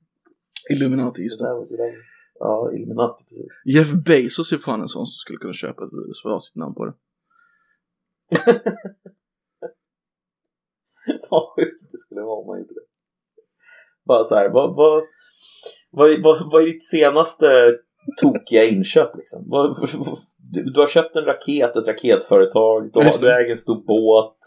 Illuminati, 0.71 1.21
just 1.21 1.39
Det 1.39 1.45
där, 1.45 1.55
det. 1.55 1.77
det 1.77 1.83
där. 1.83 1.93
Ja, 2.39 2.71
Illuminati 2.73 3.23
precis. 3.23 3.61
Jeff 3.65 3.91
Bezos 4.05 4.51
är 4.51 4.57
fan 4.57 4.81
en 4.81 4.87
sån 4.87 5.07
som 5.07 5.17
skulle 5.17 5.39
kunna 5.39 5.53
köpa 5.53 5.83
ett 5.85 5.93
virus 5.93 6.21
för 6.21 6.29
att 6.29 6.35
ha 6.35 6.41
sitt 6.41 6.55
namn 6.55 6.75
på 6.75 6.85
det. 6.85 6.93
Vad 11.29 11.43
sjukt 11.55 11.91
det 11.91 11.97
skulle 11.97 12.21
vara 12.21 12.39
om 12.39 12.47
man 12.47 12.59
gjorde 12.59 12.73
det. 12.73 12.85
Bara 14.05 14.23
så 14.23 14.35
här, 14.35 14.49
vad, 14.49 14.75
vad, 14.75 15.03
vad, 15.91 16.21
vad, 16.23 16.51
vad 16.51 16.61
är 16.61 16.65
ditt 16.65 16.87
senaste 16.87 17.45
tokiga 18.21 18.63
inköp 18.63 19.15
liksom? 19.17 19.45
Du, 20.37 20.63
du 20.63 20.79
har 20.79 20.87
köpt 20.87 21.15
en 21.15 21.25
raket, 21.25 21.75
ett 21.75 21.87
raketföretag, 21.87 22.93
du, 22.93 22.99
har, 22.99 23.21
du 23.21 23.33
äger 23.33 23.51
en 23.51 23.57
stor 23.57 23.83
båt. 23.85 24.37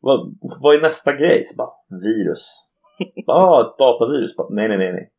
Vad, 0.00 0.38
vad 0.62 0.74
är 0.74 0.80
nästa 0.80 1.12
grej? 1.12 1.44
Så 1.44 1.56
bara, 1.56 1.70
virus. 1.88 2.68
Ja, 3.14 3.34
ah, 3.34 3.60
ett 3.60 3.78
datavirus. 3.78 4.36
Bara, 4.36 4.48
nej, 4.50 4.68
nej, 4.68 4.78
nej, 4.78 4.92
nej. 4.92 5.10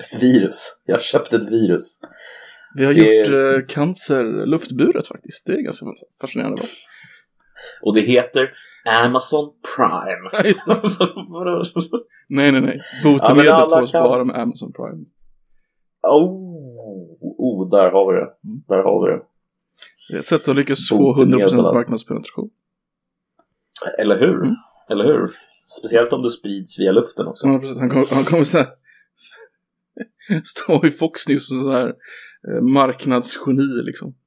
Ett 0.00 0.22
virus. 0.22 0.78
Jag 0.84 0.94
har 0.94 1.00
köpt 1.00 1.32
ett 1.32 1.44
virus. 1.50 2.00
Vi 2.74 2.84
har 2.84 2.94
Det- 2.94 3.00
gjort 3.16 3.28
eh, 3.60 3.66
cancer 3.74 4.46
luftburet 4.46 5.06
faktiskt. 5.08 5.46
Det 5.46 5.52
är 5.52 5.60
ganska 5.62 5.86
fascinerande. 6.20 6.56
Va? 6.62 6.68
Och 7.82 7.94
det 7.94 8.00
heter 8.00 8.50
Amazon 9.04 9.52
Prime. 9.76 10.30
Ja, 10.32 10.42
nej, 12.28 12.52
nej, 12.52 12.60
nej. 12.60 12.78
Ja, 13.04 13.10
Botemedlet 13.12 13.54
får 13.70 13.82
oss 13.82 13.92
kan- 13.92 14.04
bara 14.04 14.24
med 14.24 14.36
Amazon 14.36 14.72
Prime. 14.72 15.04
Oh, 16.02 16.32
oh, 17.20 17.70
där 17.70 17.90
har 17.90 18.12
vi 18.12 18.20
det. 18.20 18.28
Där 18.68 18.82
har 18.82 19.06
vi 19.06 19.12
det. 19.12 19.22
Det 20.10 20.16
är 20.16 20.18
ett 20.20 20.26
sätt 20.26 20.48
att 20.48 20.56
lyckas 20.56 20.88
få 20.88 20.98
Botemedel. 20.98 21.48
100% 21.48 21.74
marknadspenetration. 21.74 22.50
Eller 23.98 24.18
hur? 24.18 24.34
Mm. 24.42 24.54
Eller 24.90 25.04
hur? 25.04 25.30
Speciellt 25.78 26.12
om 26.12 26.22
det 26.22 26.30
sprids 26.30 26.78
via 26.80 26.92
luften 26.92 27.26
också. 27.26 27.46
Ja. 27.46 27.52
Han 27.52 27.88
kommer, 27.90 28.14
han 28.14 28.24
kommer 28.24 28.44
så 28.44 28.58
här, 28.58 28.66
stå 30.44 30.86
i 30.86 30.90
Fox 30.90 31.28
News 31.28 31.48
som 31.48 31.62
så 31.62 31.72
här 31.72 31.88
eh, 32.48 32.62
marknadsgeni 32.62 33.82
liksom. 33.84 34.14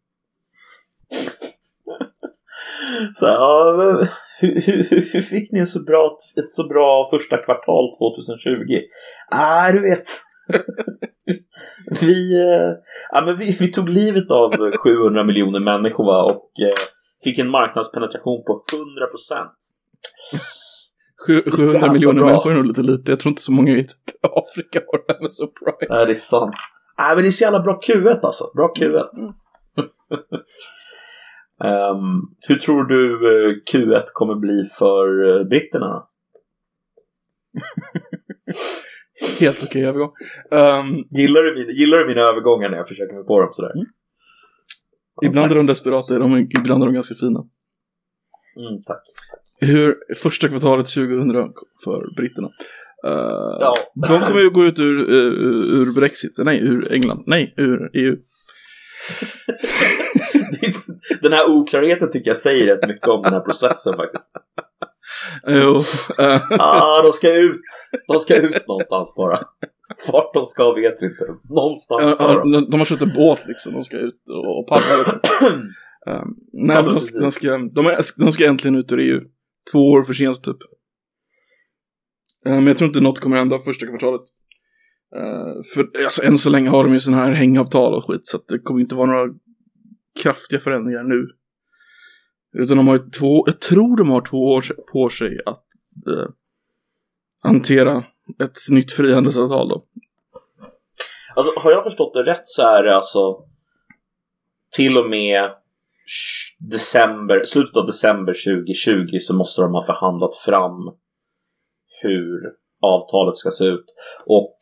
Så 3.16 3.26
här, 3.26 3.34
ja, 3.34 3.76
men, 3.78 4.08
hur, 4.40 4.62
hur, 4.62 5.12
hur 5.14 5.22
fick 5.22 5.52
ni 5.52 5.66
så 5.66 5.84
bra, 5.84 6.18
ett 6.44 6.52
så 6.52 6.68
bra 6.68 7.10
första 7.12 7.38
kvartal 7.38 7.92
2020? 7.98 8.82
Ah, 9.32 9.72
du 9.72 9.82
vet. 9.82 10.08
vi, 12.02 12.34
eh, 12.34 12.72
ja, 13.12 13.22
men 13.26 13.38
vi, 13.38 13.58
vi 13.60 13.72
tog 13.72 13.90
livet 13.90 14.32
av 14.32 14.52
700 14.84 15.24
miljoner 15.24 15.60
människor 15.60 16.06
va, 16.06 16.24
och 16.24 16.52
eh, 16.60 16.74
fick 17.24 17.40
en 17.40 17.50
marknadspenetration 17.50 18.44
på 18.44 18.64
100 18.74 19.08
procent. 19.08 19.58
Sju- 21.28 21.40
Så 21.40 21.52
700 21.58 21.74
jävla 21.74 21.94
miljoner 21.94 22.16
bra. 22.22 22.26
människor 22.26 22.52
är 22.52 22.56
nog 22.56 22.66
lite 22.66 22.82
lite. 22.82 23.12
Jag 23.12 23.20
tror 23.20 23.30
inte 23.32 23.42
så 23.42 23.52
många 23.52 23.72
i 23.78 23.84
typ 23.84 23.98
Afrika 24.22 24.82
har 24.88 25.16
Amazon 25.20 25.48
Prime. 25.60 25.96
Nej, 25.96 26.06
det 26.06 26.12
är 26.12 26.16
sant. 26.16 26.56
Nej, 26.98 27.16
men 27.16 27.24
det 27.24 27.28
är 27.30 27.32
så 27.32 27.44
jävla 27.44 27.60
bra 27.60 27.80
Q1 27.88 28.20
alltså. 28.22 28.52
Bra 28.56 28.74
Q1. 28.78 29.06
Ehm, 31.64 32.22
hur 32.48 32.56
tror 32.56 32.84
du 32.84 33.14
eh, 33.16 33.56
Q1 33.74 34.04
kommer 34.14 34.36
bli 34.36 34.64
för 34.80 35.38
eh, 35.40 35.44
britterna 35.48 35.86
då? 35.88 36.10
Helt 39.40 39.64
okej 39.64 39.86
övergång. 39.88 40.12
Um, 40.52 41.06
Gillar 41.10 41.42
du, 41.44 41.56
min, 41.56 41.76
gillar 41.76 41.98
du 41.98 42.08
mina 42.08 42.22
övergångar 42.22 42.70
när 42.70 42.78
jag 42.78 42.88
försöker 42.88 43.14
mig 43.16 43.24
på 43.24 43.40
dem 43.40 43.50
sådär? 43.52 43.72
Mm. 43.76 43.86
ibland 45.26 45.52
är 45.52 45.56
de 45.56 45.66
desperata, 45.66 46.20
de 46.20 46.38
ibland 46.38 46.84
är 46.84 46.88
de 46.88 46.94
ganska 46.96 47.16
fina. 47.16 47.40
Mm, 47.40 48.82
tack. 48.86 49.02
Hur 49.60 49.95
första 50.15 50.48
kvartalet 50.48 50.88
2000 50.88 51.32
för 51.84 52.15
britterna. 52.15 52.48
Uh, 53.08 53.58
Ja. 53.60 53.74
De 54.10 54.19
kommer 54.22 54.39
ju 54.39 54.50
gå 54.50 54.65
ut 54.65 54.80
ur, 54.80 55.10
uh, 55.10 55.82
ur 55.82 55.93
Brexit, 55.93 56.32
nej 56.38 56.62
ur 56.63 56.93
England, 56.93 57.24
nej 57.28 57.54
ur 57.58 57.89
EU. 57.93 58.15
Den 61.22 61.34
här 61.34 61.50
oklarheten 61.50 62.12
tycker 62.12 62.30
jag 62.30 62.38
säger 62.38 62.76
rätt 62.76 62.88
mycket 62.88 63.08
om 63.08 63.22
den 63.22 63.34
här 63.34 63.39
processen 63.39 63.93
faktiskt. 63.95 64.32
Jo, 65.48 65.76
eh, 66.19 66.41
Ah, 66.60 67.02
de 67.02 67.12
ska 67.12 67.36
ut. 67.36 67.62
De 68.08 68.19
ska 68.19 68.36
ut 68.36 68.67
någonstans 68.67 69.13
bara. 69.15 69.39
Vart 70.12 70.34
de 70.34 70.45
ska 70.45 70.74
vet 70.74 70.98
vi 71.02 71.06
inte. 71.06 71.26
Någonstans 71.50 72.15
ska 72.15 72.24
ja, 72.24 72.43
de. 72.69 72.80
har 72.80 72.86
köpt 72.86 73.02
en 73.02 73.13
båt 73.15 73.39
liksom, 73.48 73.74
de 73.74 73.84
ska 73.84 73.98
ut 73.98 74.22
och, 74.30 74.67
paddla. 74.67 75.19
Um, 76.06 76.36
nej, 76.54 76.76
Ja, 76.76 76.82
de, 76.82 77.00
de, 77.22 77.32
ska, 77.32 77.58
de, 77.58 77.86
är, 77.86 78.22
de 78.24 78.32
ska 78.32 78.45
äntligen 78.45 78.76
ut 78.76 78.91
ur 78.91 79.00
EU. 79.00 79.22
Två 79.72 79.80
år 79.80 80.04
för 80.04 80.14
sent 80.14 80.44
typ. 80.44 80.58
Eh, 82.46 82.52
men 82.52 82.68
jag 82.68 82.78
tror 82.78 82.88
inte 82.88 83.02
något 83.02 83.20
kommer 83.20 83.38
hända 83.38 83.60
första 83.60 83.86
kvartalet. 83.86 84.22
Eh, 85.16 85.64
för 85.74 86.04
alltså, 86.06 86.24
än 86.24 86.38
så 86.38 86.50
länge 86.50 86.70
har 86.70 86.84
de 86.84 86.94
ju 86.94 87.00
sådana 87.00 87.26
här 87.26 87.32
hängavtal 87.32 87.94
och 87.94 88.08
skit, 88.08 88.28
så 88.28 88.38
att 88.38 88.48
det 88.48 88.60
kommer 88.60 88.82
inte 88.82 88.96
vara 88.96 89.12
några 89.12 89.34
kraftiga 90.24 90.60
förändringar 90.60 91.04
nu. 91.04 91.28
Utan 92.54 92.78
de 92.78 92.88
har 92.88 92.96
ju 92.98 93.10
två, 93.10 93.44
jag 93.48 93.62
tror 93.62 93.98
de 93.98 94.10
har 94.10 94.22
två 94.22 94.38
år 94.38 94.64
på 94.92 95.10
sig 95.10 95.38
att 95.46 95.66
eh, 96.08 96.30
hantera 97.44 98.06
ett 98.44 98.58
nytt 98.70 98.94
frihandelsavtal 98.94 99.70
då. 99.70 99.86
Alltså, 101.36 101.60
har 101.60 101.72
jag 101.72 101.84
förstått 101.84 102.14
det 102.14 102.24
rätt 102.24 102.42
så 102.44 102.62
är 102.62 102.84
det 102.84 102.96
alltså 102.96 103.44
till 104.76 104.98
och 104.98 105.10
med 105.10 105.52
december, 106.60 107.43
slutet 107.45 107.78
av 107.78 107.86
december 107.86 108.34
2020 108.34 109.17
så 109.19 109.36
måste 109.36 109.62
de 109.62 109.74
ha 109.74 109.84
förhandlat 109.86 110.36
fram 110.36 110.91
hur 112.02 112.41
avtalet 112.82 113.38
ska 113.38 113.52
se 113.52 113.65
ut. 113.65 113.86
Och 114.26 114.58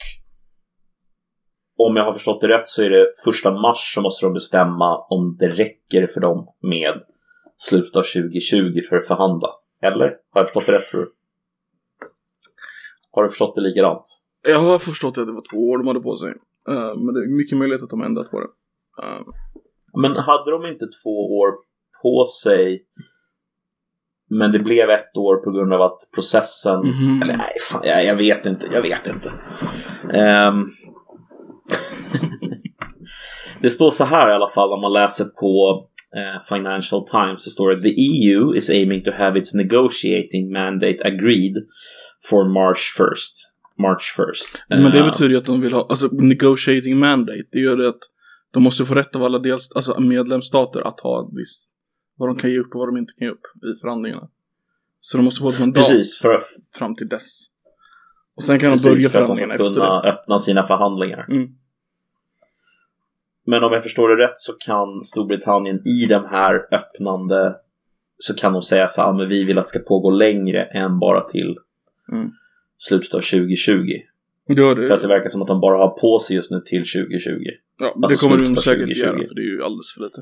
om 1.77 1.95
jag 1.95 2.03
har 2.03 2.13
förstått 2.13 2.41
det 2.41 2.47
rätt 2.47 2.67
så 2.67 2.83
är 2.83 2.89
det 2.89 3.11
första 3.25 3.51
mars 3.51 3.93
så 3.93 4.01
måste 4.01 4.25
de 4.25 4.33
bestämma 4.33 4.97
om 5.09 5.37
det 5.39 5.47
räcker 5.47 6.07
för 6.07 6.21
dem 6.21 6.47
med 6.61 7.03
slutet 7.55 7.95
av 7.95 8.01
2020 8.03 8.81
för 8.89 8.95
att 8.95 9.07
förhandla. 9.07 9.49
Eller? 9.81 10.05
Har 10.29 10.41
jag 10.41 10.47
förstått 10.47 10.65
det 10.65 10.71
rätt 10.71 10.87
tror 10.87 11.01
du? 11.01 11.13
Har 13.11 13.23
du 13.23 13.29
förstått 13.29 13.55
det 13.55 13.61
likadant? 13.61 14.03
Jag 14.41 14.59
har 14.59 14.79
förstått 14.79 15.17
att 15.17 15.25
det 15.25 15.31
var 15.33 15.43
två 15.51 15.69
år 15.69 15.77
de 15.77 15.87
hade 15.87 15.99
på 15.99 16.17
sig. 16.17 16.29
Eh, 16.69 16.95
men 16.95 17.13
det 17.13 17.19
är 17.19 17.37
mycket 17.37 17.57
möjligt 17.57 17.83
att 17.83 17.89
de 17.89 18.01
ändrat 18.01 18.31
på 18.31 18.39
det. 18.39 18.47
Eh, 19.03 19.21
Men 19.93 20.15
hade 20.15 20.51
de 20.51 20.65
inte 20.65 20.85
två 21.03 21.37
år 21.39 21.66
på 22.01 22.25
sig 22.43 22.83
men 24.29 24.51
det 24.51 24.59
blev 24.59 24.89
ett 24.89 25.17
år 25.17 25.35
på 25.35 25.51
grund 25.51 25.73
av 25.73 25.81
att 25.81 25.97
processen... 26.15 26.79
Mhm. 26.79 27.21
Eller 27.21 27.37
nej, 27.37 27.53
fan, 27.71 27.81
jag, 27.83 28.05
jag 28.05 28.15
vet 28.15 28.45
inte. 28.45 28.67
Jag 28.73 28.81
vet 28.81 29.07
inte. 29.07 29.31
Ehm. 30.13 30.65
det 33.61 33.69
står 33.69 33.91
så 33.91 34.03
här 34.03 34.29
i 34.29 34.33
alla 34.33 34.49
fall 34.49 34.73
om 34.73 34.81
man 34.81 34.93
läser 34.93 35.25
på 35.25 35.85
eh, 36.15 36.43
Financial 36.49 37.07
Times. 37.07 37.43
Så 37.43 37.49
står 37.49 37.75
det 37.75 37.81
The 37.81 37.95
EU 38.01 38.55
is 38.55 38.69
aiming 38.69 39.03
to 39.03 39.11
have 39.11 39.39
its 39.39 39.53
negotiating 39.53 40.51
mandate 40.51 40.97
agreed 41.03 41.55
for 42.29 42.45
March 42.45 42.95
1st. 42.99 43.33
March 43.79 44.15
1st. 44.17 44.59
Men 44.69 44.91
det 44.91 44.99
Eh, 44.99 45.05
betyder 45.05 45.29
ju 45.31 45.37
att 45.37 45.45
de 45.45 45.61
vill 45.61 45.73
ha, 45.73 45.87
alltså 45.89 46.07
negotiating 46.11 46.99
mandate, 46.99 47.43
det 47.51 47.59
gör 47.59 47.77
det 47.77 47.89
att 47.89 48.01
de 48.53 48.63
måste 48.63 48.85
få 48.85 48.93
rätt 48.93 49.15
av 49.15 49.23
alla 49.23 49.39
dels, 49.39 49.71
alltså 49.75 49.99
medlemsstater 49.99 50.87
att 50.87 50.99
ha 50.99 51.21
ett 51.21 51.29
visst, 51.37 51.71
vad 52.17 52.29
de 52.29 52.35
kan 52.37 52.49
ge 52.51 52.59
upp 52.59 52.73
och 52.75 52.79
vad 52.79 52.87
de 52.87 52.97
inte 52.97 53.13
kan 53.13 53.25
ge 53.27 53.31
upp 53.33 53.41
i 53.77 53.79
förhandlingarna. 53.81 54.27
Så 55.01 55.17
de 55.17 55.23
måste 55.23 55.41
få 55.41 55.49
ett 55.49 55.59
mandat 55.59 55.87
Precis, 55.87 56.19
för, 56.21 56.37
fram 56.75 56.95
till 56.95 57.07
dess. 57.07 57.45
Och 58.35 58.43
sen 58.43 58.59
kan 58.59 58.69
de 58.69 58.73
precis, 58.75 58.91
börja 58.91 59.09
för 59.09 59.21
att 59.21 59.27
de 59.27 59.35
förhandlingarna 59.35 59.53
ska 59.53 59.63
efter 59.63 59.73
kunna 59.73 60.01
det. 60.01 60.09
öppna 60.11 60.39
sina 60.39 60.63
förhandlingar. 60.63 61.25
Mm. 61.29 61.49
Men 63.45 63.63
om 63.63 63.73
jag 63.73 63.83
förstår 63.83 64.09
det 64.09 64.23
rätt 64.25 64.39
så 64.39 64.53
kan 64.53 65.03
Storbritannien 65.03 65.87
i 65.87 66.05
de 66.05 66.25
här 66.25 66.67
öppnande 66.75 67.55
så 68.19 68.33
kan 68.33 68.53
de 68.53 68.61
säga 68.61 68.87
så 68.87 69.01
här, 69.01 69.07
"Ah, 69.09 69.13
men 69.13 69.29
vi 69.29 69.43
vill 69.43 69.57
att 69.57 69.65
det 69.65 69.69
ska 69.69 69.79
pågå 69.79 70.09
längre 70.11 70.63
än 70.63 70.99
bara 70.99 71.29
till 71.29 71.57
Mm. 72.11 72.31
slutet 72.77 73.13
av 73.13 73.21
2020. 73.21 74.01
Det 74.47 74.53
gör 74.53 74.75
det. 74.75 74.83
För 74.85 74.93
att 74.95 75.01
det 75.01 75.07
verkar 75.07 75.29
som 75.29 75.41
att 75.41 75.47
de 75.47 75.59
bara 75.61 75.77
har 75.77 75.89
på 75.99 76.19
sig 76.19 76.35
just 76.35 76.51
nu 76.51 76.61
till 76.65 76.83
2020. 76.85 77.29
ja, 77.79 77.85
det 77.97 78.05
alltså 78.05 78.27
kommer 78.27 78.41
de 78.43 78.55
säkert 78.55 78.79
2020. 78.79 78.99
göra, 79.05 79.27
för 79.27 79.35
det 79.35 79.41
är 79.41 79.45
ju 79.45 79.63
alldeles 79.63 79.93
för 79.93 80.01
lite. 80.01 80.21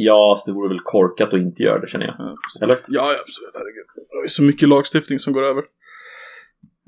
Ja, 0.00 0.36
så 0.38 0.50
det 0.50 0.54
vore 0.54 0.68
väl 0.68 0.80
korkat 0.84 1.34
att 1.34 1.40
inte 1.40 1.62
göra 1.62 1.80
det 1.80 1.88
känner 1.88 2.06
jag. 2.06 2.14
Ja, 2.18 2.24
precis. 2.24 2.62
Eller? 2.62 2.76
Ja, 2.76 3.12
ja, 3.12 3.18
absolut. 3.20 3.54
Herregud. 3.54 3.86
Det 4.22 4.26
är 4.26 4.28
så 4.28 4.42
mycket 4.42 4.68
lagstiftning 4.68 5.18
som 5.18 5.32
går 5.32 5.42
över. 5.42 5.62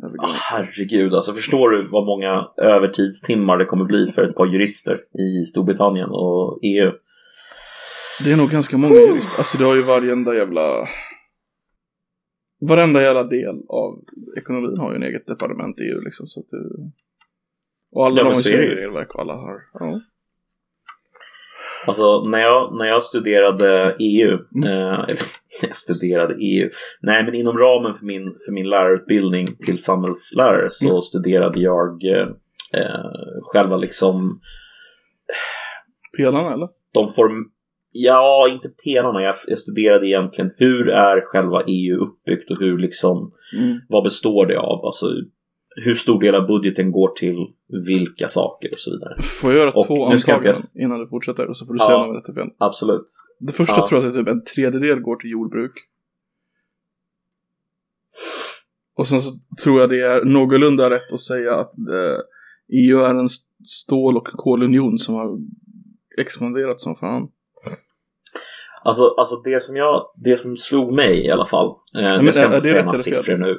Herregud. 0.03 0.20
Ah, 0.20 0.37
herregud, 0.51 1.14
alltså 1.14 1.33
förstår 1.33 1.70
du 1.70 1.88
vad 1.88 2.07
många 2.07 2.49
övertidstimmar 2.57 3.59
det 3.59 3.64
kommer 3.64 3.85
bli 3.85 4.07
för 4.07 4.23
ett 4.23 4.35
par 4.35 4.46
jurister 4.46 4.99
i 5.18 5.44
Storbritannien 5.44 6.09
och 6.11 6.59
EU? 6.62 6.92
Det 8.25 8.33
är 8.33 8.37
nog 8.37 8.49
ganska 8.51 8.77
många 8.77 8.94
jurister. 8.94 9.38
Alltså 9.38 9.59
det 9.59 9.64
har 9.64 9.75
ju 9.75 9.83
varenda 9.83 10.35
jävla... 10.35 10.88
Varenda 12.61 13.03
jävla 13.03 13.25
del 13.25 13.57
av 13.68 14.05
ekonomin 14.38 14.79
har 14.79 14.90
ju 14.90 14.96
en 14.96 15.03
eget 15.03 15.27
departement 15.27 15.81
i 15.81 15.83
EU 15.83 16.01
liksom. 16.05 16.27
Så 16.27 16.40
att 16.40 16.51
det... 16.51 16.90
Och 17.92 18.07
alla 18.07 18.16
Ja, 18.20 18.25
har 18.25 18.35
sina 18.35 18.57
regelverk 18.57 19.14
och 19.14 19.20
alla 19.20 19.35
har... 19.35 19.61
Ja. 19.73 20.01
Alltså 21.86 22.22
när 22.24 22.38
jag, 22.38 22.76
när 22.78 22.84
jag 22.84 23.04
studerade 23.04 23.96
EU, 23.98 24.38
Mm. 24.56 24.68
eh, 24.68 24.94
eller 24.94 25.18
jag 25.62 25.76
studerade 25.76 26.34
EU, 26.34 26.70
nej 27.02 27.24
men 27.24 27.34
inom 27.34 27.58
ramen 27.58 27.94
för 27.94 28.06
min, 28.06 28.24
för 28.46 28.52
min 28.52 28.68
lärarutbildning 28.68 29.46
till 29.66 29.82
samhällslärare 29.82 30.70
så 30.70 30.88
Mm. 30.88 31.00
studerade 31.02 31.60
jag 31.60 32.04
eh, 32.04 32.28
eh, 32.80 33.40
själva 33.42 33.76
liksom 33.76 34.40
Pelarna 36.16 36.52
eller? 36.54 36.68
de 36.94 37.12
form... 37.12 37.50
Ja, 37.92 38.48
inte 38.52 38.68
pelarna. 38.68 39.22
Jag, 39.22 39.34
jag 39.48 39.58
studerade 39.58 40.06
egentligen 40.08 40.50
hur 40.56 40.88
är 40.88 41.20
själva 41.20 41.62
EU 41.66 41.96
uppbyggt 42.00 42.50
och 42.50 42.58
hur 42.60 42.78
liksom, 42.78 43.32
Mm. 43.62 43.78
vad 43.88 44.02
består 44.02 44.46
det 44.46 44.58
av? 44.58 44.84
Alltså 44.86 45.06
hur 45.85 45.94
stor 45.94 46.20
del 46.20 46.35
av 46.35 46.46
budgeten 46.46 46.92
går 46.92 47.09
till 47.09 47.46
vilka 47.88 48.28
saker 48.28 48.72
och 48.72 48.78
så 48.80 48.90
vidare. 48.90 49.22
Får 49.22 49.50
jag 49.52 49.61
göra 49.61 49.70
Och 49.72 49.87
två 49.87 49.96
jag 49.96 50.12
antaganden 50.12 50.48
inte- 50.54 50.83
innan 50.83 50.98
du 51.00 51.06
fortsätter? 51.09 51.46
Och 51.46 51.56
så 51.56 51.66
får 51.66 51.74
du 51.74 51.78
Ja. 51.80 51.87
säga 51.87 51.98
om 51.98 52.35
fel. 52.35 52.48
Absolut. 52.59 53.06
Det 53.38 53.52
första 53.52 53.74
Ja. 53.76 53.87
tror 53.87 54.00
jag 54.02 54.09
att 54.11 54.14
typ 54.16 54.28
en 54.28 54.44
tredjedel 54.44 55.00
går 55.00 55.16
till 55.16 55.30
jordbruk. 55.30 55.72
Och 58.96 59.09
sen 59.09 59.20
så 59.20 59.30
tror 59.64 59.80
jag 59.80 59.90
det 59.90 60.00
är 60.00 60.24
någorlunda 60.24 60.90
rätt 60.90 61.12
att 61.12 61.20
säga 61.20 61.54
att 61.56 61.72
eh, 61.78 62.18
EU 62.72 63.00
är 63.00 63.11
en 63.14 63.26
st- 63.26 63.46
stål 63.64 64.16
och 64.16 64.26
kolunion 64.26 64.98
som 64.98 65.14
har 65.14 65.38
expanderat 66.18 66.80
som 66.80 66.96
fan. 66.96 67.28
Alltså, 68.85 69.09
alltså 69.18 69.37
det 69.37 69.62
som 69.62 69.76
jag, 69.76 70.11
det 70.16 70.37
som 70.37 70.56
slog 70.56 70.92
mig 70.94 71.26
i 71.26 71.30
alla 71.30 71.46
fall. 71.46 71.66
Eh, 71.68 71.74
men 72.02 72.24
jag 72.24 72.35
ska 72.35 72.42
är- 72.42 72.46
inte 72.46 72.56
är 72.56 72.61
det 72.61 72.68
säga 72.68 72.85
några 72.85 72.98
siffror 72.98 73.37
nu. 73.37 73.59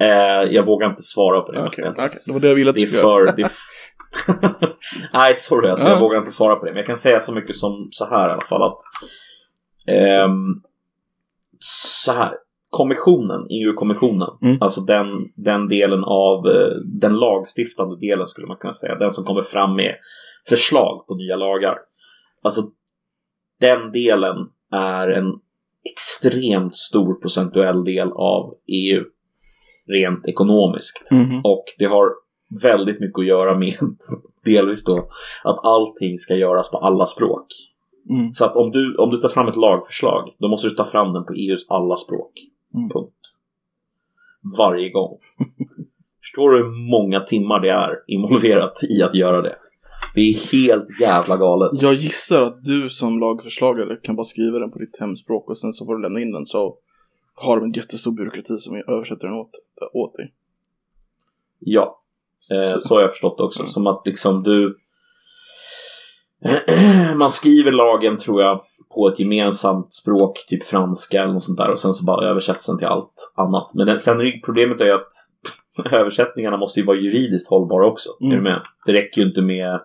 Eh, 0.00 0.52
jag 0.54 0.66
vågar 0.66 0.90
inte 0.90 1.02
svara 1.02 1.40
på 1.40 1.52
det. 1.52 1.58
helt 1.60 1.78
okej. 1.98 2.18
det 2.26 2.32
var 2.32 2.40
det 2.40 2.48
jag 2.48 2.54
ville 2.54 2.70
att 2.70 2.76
du 2.76 2.86
skulle 2.86 3.02
göra. 3.02 3.34
Nej, 5.12 5.34
sorry 5.34 5.70
alltså. 5.70 5.86
Ja. 5.86 5.92
Jag 5.92 6.00
vågar 6.00 6.18
inte 6.18 6.30
svara 6.30 6.56
på 6.56 6.64
det. 6.64 6.70
Men 6.70 6.76
jag 6.78 6.86
kan 6.86 6.96
säga 6.96 7.20
så 7.20 7.34
mycket 7.34 7.56
som 7.56 7.88
så 7.90 8.04
här 8.10 8.28
i 8.28 8.32
alla 8.32 8.44
fall 8.44 8.62
att... 8.62 8.78
ehm, 9.86 10.62
så 11.58 12.12
här. 12.12 12.32
Kommissionen, 12.70 13.46
EU-kommissionen, 13.50 14.28
Mm. 14.42 14.56
alltså 14.60 14.80
den, 14.80 15.06
den 15.36 15.68
delen 15.68 16.04
av 16.04 16.46
eh, 16.46 16.74
den 17.00 17.16
lagstiftande 17.16 17.96
delen 18.00 18.26
skulle 18.26 18.46
man 18.46 18.56
kunna 18.56 18.72
säga, 18.72 18.94
den 18.94 19.10
som 19.10 19.24
kommer 19.24 19.42
fram 19.42 19.76
med 19.76 19.94
förslag 20.48 21.06
på 21.06 21.14
nya 21.14 21.36
lagar. 21.36 21.78
Alltså 22.42 22.62
den 23.60 23.92
delen 23.92 24.36
är 24.72 25.08
en 25.08 25.32
extremt 25.92 26.76
stor 26.76 27.14
procentuell 27.20 27.84
del 27.84 28.12
av 28.12 28.54
EU 28.66 29.04
rent 29.88 30.26
ekonomiskt. 30.26 31.10
Mhm. 31.10 31.40
Och 31.44 31.64
det 31.78 31.84
har 31.84 32.12
väldigt 32.62 33.00
mycket 33.00 33.18
att 33.18 33.26
göra 33.26 33.58
med, 33.58 33.74
delvis 34.44 34.84
då, 34.84 35.08
att 35.44 35.64
allting 35.64 36.18
ska 36.18 36.34
göras 36.34 36.70
på 36.70 36.78
alla 36.78 37.06
språk. 37.06 37.46
Mm. 38.10 38.32
Så 38.32 38.44
att 38.44 38.56
om 38.56 38.70
du, 38.70 38.96
om 38.96 39.10
du 39.10 39.20
tar 39.20 39.28
fram 39.28 39.48
ett 39.48 39.56
lagförslag, 39.56 40.36
då 40.38 40.48
måste 40.48 40.68
du 40.68 40.74
ta 40.74 40.84
fram 40.84 41.12
den 41.12 41.24
på 41.24 41.32
EUs 41.32 41.66
alla 41.68 41.96
språk. 41.96 42.32
Mm. 42.74 42.90
Punkt. 42.90 43.12
Varje 44.58 44.90
gång. 44.90 45.18
Förstår 46.20 46.50
du 46.50 46.56
hur 46.56 46.90
många 46.90 47.20
timmar 47.20 47.60
det 47.60 47.70
är 47.70 47.96
involverat 48.06 48.84
i 48.98 49.02
att 49.02 49.14
göra 49.14 49.42
det? 49.42 49.56
Det 50.14 50.20
är 50.20 50.52
helt 50.52 51.00
jävla 51.00 51.36
galet. 51.36 51.82
Jag 51.82 51.94
gissar 51.94 52.42
att 52.42 52.64
du 52.64 52.90
som 52.90 53.20
lagförslagare 53.20 53.96
kan 53.96 54.16
bara 54.16 54.24
skriva 54.24 54.58
den 54.58 54.70
på 54.70 54.78
ditt 54.78 54.96
hemspråk 55.00 55.50
och 55.50 55.58
sen 55.58 55.72
så 55.72 55.86
får 55.86 55.96
du 55.96 56.02
lämna 56.02 56.20
in 56.20 56.32
den 56.32 56.46
så 56.46 56.76
har 57.34 57.56
de 57.56 57.64
en 57.64 57.72
jättestor 57.72 58.12
byråkrati 58.12 58.58
som 58.58 58.82
översätter 58.88 59.26
den 59.26 59.36
åt, 59.36 59.50
åt 59.92 60.16
dig. 60.16 60.32
Ja, 61.58 62.00
eh, 62.52 62.72
Så- 62.72 62.78
så 62.80 62.94
har 62.94 63.00
jag 63.02 63.10
förstått 63.10 63.36
det 63.38 63.42
också. 63.44 63.60
Mm. 63.60 63.66
Som 63.68 63.86
att 63.86 64.02
liksom 64.04 64.42
du... 64.42 64.78
Man 67.16 67.30
skriver 67.30 67.72
lagen 67.72 68.16
tror 68.16 68.42
jag 68.42 68.64
på 68.94 69.08
ett 69.08 69.18
gemensamt 69.18 69.92
språk, 69.92 70.44
typ 70.48 70.64
franska 70.66 71.22
eller 71.22 71.32
något 71.32 71.42
sånt 71.44 71.58
där 71.58 71.70
och 71.70 71.78
sen 71.78 71.92
så 71.92 72.04
bara 72.04 72.30
översätts 72.30 72.66
den 72.66 72.78
till 72.78 72.86
allt 72.86 73.32
annat. 73.36 73.74
Men 73.74 73.86
den, 73.86 73.98
sen 73.98 74.20
är 74.20 74.40
problemet 74.44 74.80
är 74.80 74.84
ju 74.84 74.92
att 74.92 75.08
översättningarna 75.92 76.56
måste 76.56 76.80
ju 76.80 76.86
vara 76.86 76.96
juridiskt 76.96 77.50
hållbara 77.50 77.86
också. 77.86 78.10
Är 78.20 78.24
Mm. 78.24 78.36
du 78.36 78.42
med? 78.42 78.60
Det 78.86 78.92
räcker 78.92 79.20
ju 79.22 79.28
inte 79.28 79.42
med 79.42 79.80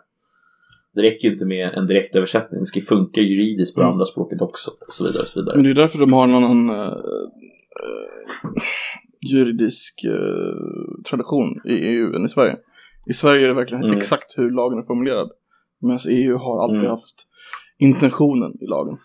det 0.94 1.02
räcker 1.02 1.28
ju 1.28 1.34
inte 1.34 1.46
med 1.46 1.74
en 1.74 1.88
direktöversättning. 1.88 2.60
Det 2.60 2.66
ska 2.66 2.80
ju 2.80 2.86
funka 2.86 3.22
juridiskt 3.22 3.76
på 3.76 3.82
Mm. 3.82 3.92
andra 3.94 4.06
språket 4.06 4.42
också. 4.42 4.72
Och 4.88 4.94
så 4.94 5.04
vidare 5.06 5.22
och 5.22 5.28
så 5.28 5.40
vidare. 5.40 5.56
Men 5.56 5.64
det 5.64 5.70
är 5.70 5.74
därför 5.74 6.00
de 6.00 6.14
har 6.14 6.24
en 6.24 6.36
annan... 6.36 6.70
eh, 6.70 6.88
eh, 6.88 6.94
juridisk 9.22 10.04
eh, 10.04 11.02
tradition 11.10 11.62
i 11.66 11.74
EU 11.74 12.14
än 12.16 12.26
i 12.26 12.30
Sverige. 12.30 12.58
I 13.10 13.14
Sverige 13.14 13.44
är 13.44 13.48
det 13.48 13.54
verkligen 13.54 13.84
Mm. 13.84 13.98
exakt 13.98 14.38
hur 14.38 14.52
lagen 14.52 14.78
är 14.80 14.84
formulerad. 14.84 15.30
Medan 15.82 16.00
EU 16.10 16.38
har 16.38 16.64
alltid 16.64 16.80
Mm. 16.80 16.90
haft 16.92 17.16
intentionen 17.78 18.52
i 18.62 18.66
lagen. 18.66 18.98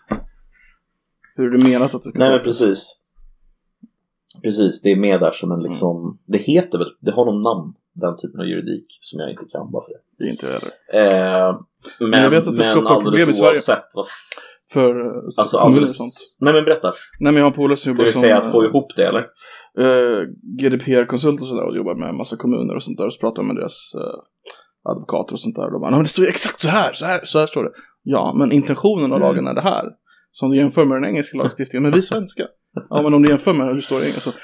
Hur 1.35 1.45
är 1.53 1.57
det 1.57 1.69
menat 1.69 1.95
att 1.95 2.03
det 2.03 2.09
ska 2.09 2.19
Nej 2.19 2.29
men 2.31 2.43
precis. 2.43 3.01
Precis, 4.43 4.81
det 4.81 4.91
är 4.91 4.95
med 4.95 5.19
där 5.19 5.31
som 5.31 5.51
en 5.51 5.59
Mm. 5.59 5.69
liksom, 5.69 6.19
det 6.27 6.37
heter 6.37 6.77
väl, 6.77 6.87
det 6.99 7.11
har 7.11 7.25
någon 7.25 7.41
namn, 7.41 7.73
den 7.93 8.17
typen 8.17 8.39
av 8.39 8.45
juridik 8.47 8.85
som 9.01 9.19
jag 9.19 9.29
inte 9.31 9.45
kan 9.51 9.71
bara 9.71 9.83
för 9.85 9.91
det. 9.93 9.99
Det 10.17 10.23
är 10.25 10.31
inte 10.31 10.45
jag 10.45 10.53
heller. 10.53 11.47
Eh, 11.49 11.59
men 11.99 12.21
jag 12.23 12.29
vet 12.29 12.39
att 12.39 12.45
det 12.45 12.51
men 12.63 12.71
skapar 12.71 13.01
problem 13.01 13.29
i 13.29 13.33
Sverige. 13.33 13.59
vad, 13.93 14.05
För 14.73 14.89
eh, 15.05 15.15
alltså 15.25 15.57
kommuner 15.57 15.61
och 15.61 15.65
alldeles, 15.65 15.97
sånt. 15.97 16.13
nej 16.39 16.53
men 16.53 16.63
berätta. 16.65 16.87
Nej 17.19 17.33
men 17.33 17.35
jag 17.35 17.43
har 17.43 17.51
en 17.51 17.55
polare 17.55 17.77
som 17.77 17.89
Det 17.89 17.93
jobbar 17.93 18.03
vill 18.03 18.13
som 18.13 18.21
säga 18.21 18.37
att 18.37 18.51
få 18.51 18.63
ihop 18.65 18.95
det 18.95 19.07
eller? 19.07 19.25
Eh, 19.77 20.27
GDPR-konsult 20.59 21.41
och 21.41 21.47
sådär 21.47 21.63
och 21.63 21.75
jobbar 21.77 21.95
med 21.95 22.09
en 22.09 22.17
massa 22.17 22.37
kommuner 22.37 22.75
och 22.75 22.83
sånt 22.83 22.97
där 22.97 23.05
och 23.05 23.13
så 23.13 23.19
pratar 23.19 23.41
jag 23.43 23.47
med 23.47 23.55
deras 23.55 23.91
eh, 23.95 24.19
advokater 24.91 25.33
och 25.33 25.39
sånt 25.39 25.55
där 25.55 25.65
och 25.65 25.71
de 25.71 25.81
bara, 25.81 25.89
"Nej, 25.89 25.97
men 25.97 26.03
det 26.03 26.09
står 26.09 26.25
ju 26.25 26.29
exakt 26.29 26.59
så 26.59 26.67
här, 26.69 26.93
så 26.93 27.05
här, 27.05 27.21
så 27.25 27.39
här 27.39 27.45
står 27.47 27.63
det. 27.63 27.71
Ja, 28.03 28.33
men 28.37 28.51
intentionen 28.51 29.11
av 29.11 29.17
Mm. 29.17 29.21
lagen 29.21 29.47
är 29.47 29.53
det 29.53 29.61
här. 29.61 29.85
Så 30.31 30.45
om 30.45 30.51
du 30.51 30.57
jämför 30.57 30.85
med 30.85 30.97
den 30.97 31.05
engelska 31.09 31.37
lagstiftningen, 31.37 31.83
men 31.83 31.91
vi 31.91 32.01
svenska. 32.01 32.47
Ja, 32.89 33.01
men 33.01 33.13
om 33.13 33.21
du 33.21 33.29
jämför 33.29 33.53
med 33.53 33.67
hur 33.67 33.75
det 33.75 33.81
står 33.81 33.97
i 33.97 34.01
engelska 34.01 34.31
så 34.31 34.39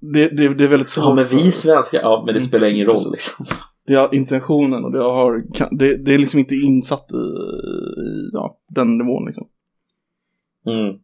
det, 0.00 0.28
det, 0.28 0.54
det 0.54 0.64
är 0.64 0.68
väldigt 0.68 0.90
svårt. 0.90 1.04
Ja 1.04 1.14
men 1.14 1.24
vi 1.24 1.52
svenskar, 1.52 2.00
ja 2.00 2.22
men 2.26 2.34
det 2.34 2.40
Mm, 2.40 2.48
spelar 2.48 2.66
ingen 2.66 2.86
roll 2.86 3.10
liksom. 3.12 3.46
Det 3.86 3.94
har 3.94 4.14
intentionen 4.14 4.84
och 4.84 4.92
det 4.92 4.98
har, 5.02 5.42
det, 5.78 5.96
det 6.04 6.14
är 6.14 6.18
liksom 6.18 6.40
inte 6.40 6.54
insatt 6.54 7.06
i, 7.12 7.16
i 7.16 8.30
ja, 8.32 8.58
den 8.68 8.98
nivån 8.98 9.26
liksom. 9.26 9.46
Mm. 10.66 10.96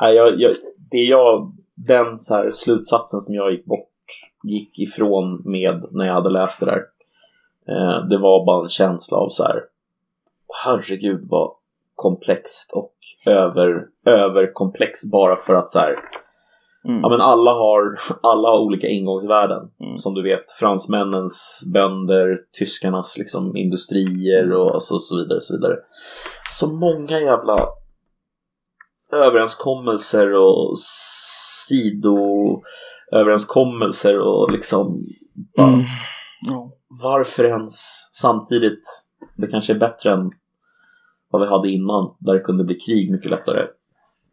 Nej, 0.00 0.14
jag, 0.16 0.40
jag, 0.40 0.52
det 0.90 0.98
jag, 0.98 1.52
den 1.74 2.18
så 2.18 2.34
här 2.34 2.50
slutsatsen 2.50 3.20
som 3.20 3.34
jag 3.34 3.52
gick 3.52 3.64
bort, 3.64 3.88
gick 4.44 4.78
ifrån 4.78 5.42
med 5.44 5.84
när 5.90 6.06
jag 6.06 6.14
hade 6.14 6.30
läst 6.30 6.60
det 6.60 6.66
där. 6.66 6.82
Eh, 7.68 8.06
det 8.08 8.18
var 8.18 8.46
bara 8.46 8.62
en 8.62 8.68
känsla 8.68 9.18
av 9.18 9.28
så 9.28 9.44
här, 9.44 9.62
herregud 10.64 11.26
vad 11.30 11.50
komplext 11.94 12.72
och 12.72 12.94
över, 13.26 13.84
överkomplext 14.06 15.10
bara 15.10 15.36
för 15.36 15.54
att 15.54 15.70
så 15.70 15.78
här, 15.78 15.96
Mm. 16.84 17.00
ja 17.02 17.08
men 17.08 17.20
alla 17.20 17.50
har, 17.50 17.98
alla 18.22 18.48
har 18.48 18.58
olika 18.58 18.86
ingångsvärden. 18.86 19.70
Mm. 19.80 19.98
Som 19.98 20.14
du 20.14 20.22
vet, 20.22 20.52
fransmännens 20.60 21.62
bönder, 21.74 22.38
tyskarnas 22.58 23.18
liksom 23.18 23.56
industrier 23.56 24.52
och 24.52 24.82
så, 24.82 24.98
så 24.98 25.16
vidare. 25.16 25.40
Så, 25.40 25.56
vidare. 25.56 25.76
så 26.50 26.72
många 26.72 27.20
jävla 27.20 27.68
överenskommelser 29.12 30.34
och 30.34 30.78
sidoöverenskommelser 31.72 34.18
och 34.18 34.52
liksom 34.52 35.06
bara, 35.56 35.68
Mm. 35.68 35.80
Ja. 36.40 36.72
varför 37.02 37.44
ens 37.44 37.72
samtidigt 38.12 38.82
det 39.36 39.46
kanske 39.46 39.72
är 39.72 39.78
bättre 39.78 40.12
än 40.12 40.30
vad 41.30 41.42
vi 41.42 41.48
hade 41.48 41.68
innan 41.70 42.14
där 42.18 42.34
det 42.34 42.40
kunde 42.40 42.64
bli 42.64 42.74
krig 42.74 43.10
mycket 43.12 43.30
lättare 43.30 43.66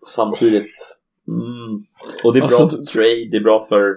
samtidigt 0.05 0.97
mm, 1.27 1.83
och 2.23 2.33
det 2.33 2.39
är 2.39 2.47
bra 2.47 2.57
Alltså, 2.57 2.77
för 2.77 2.85
trade, 2.85 3.27
det 3.31 3.37
är 3.37 3.43
bra 3.43 3.65
för 3.69 3.95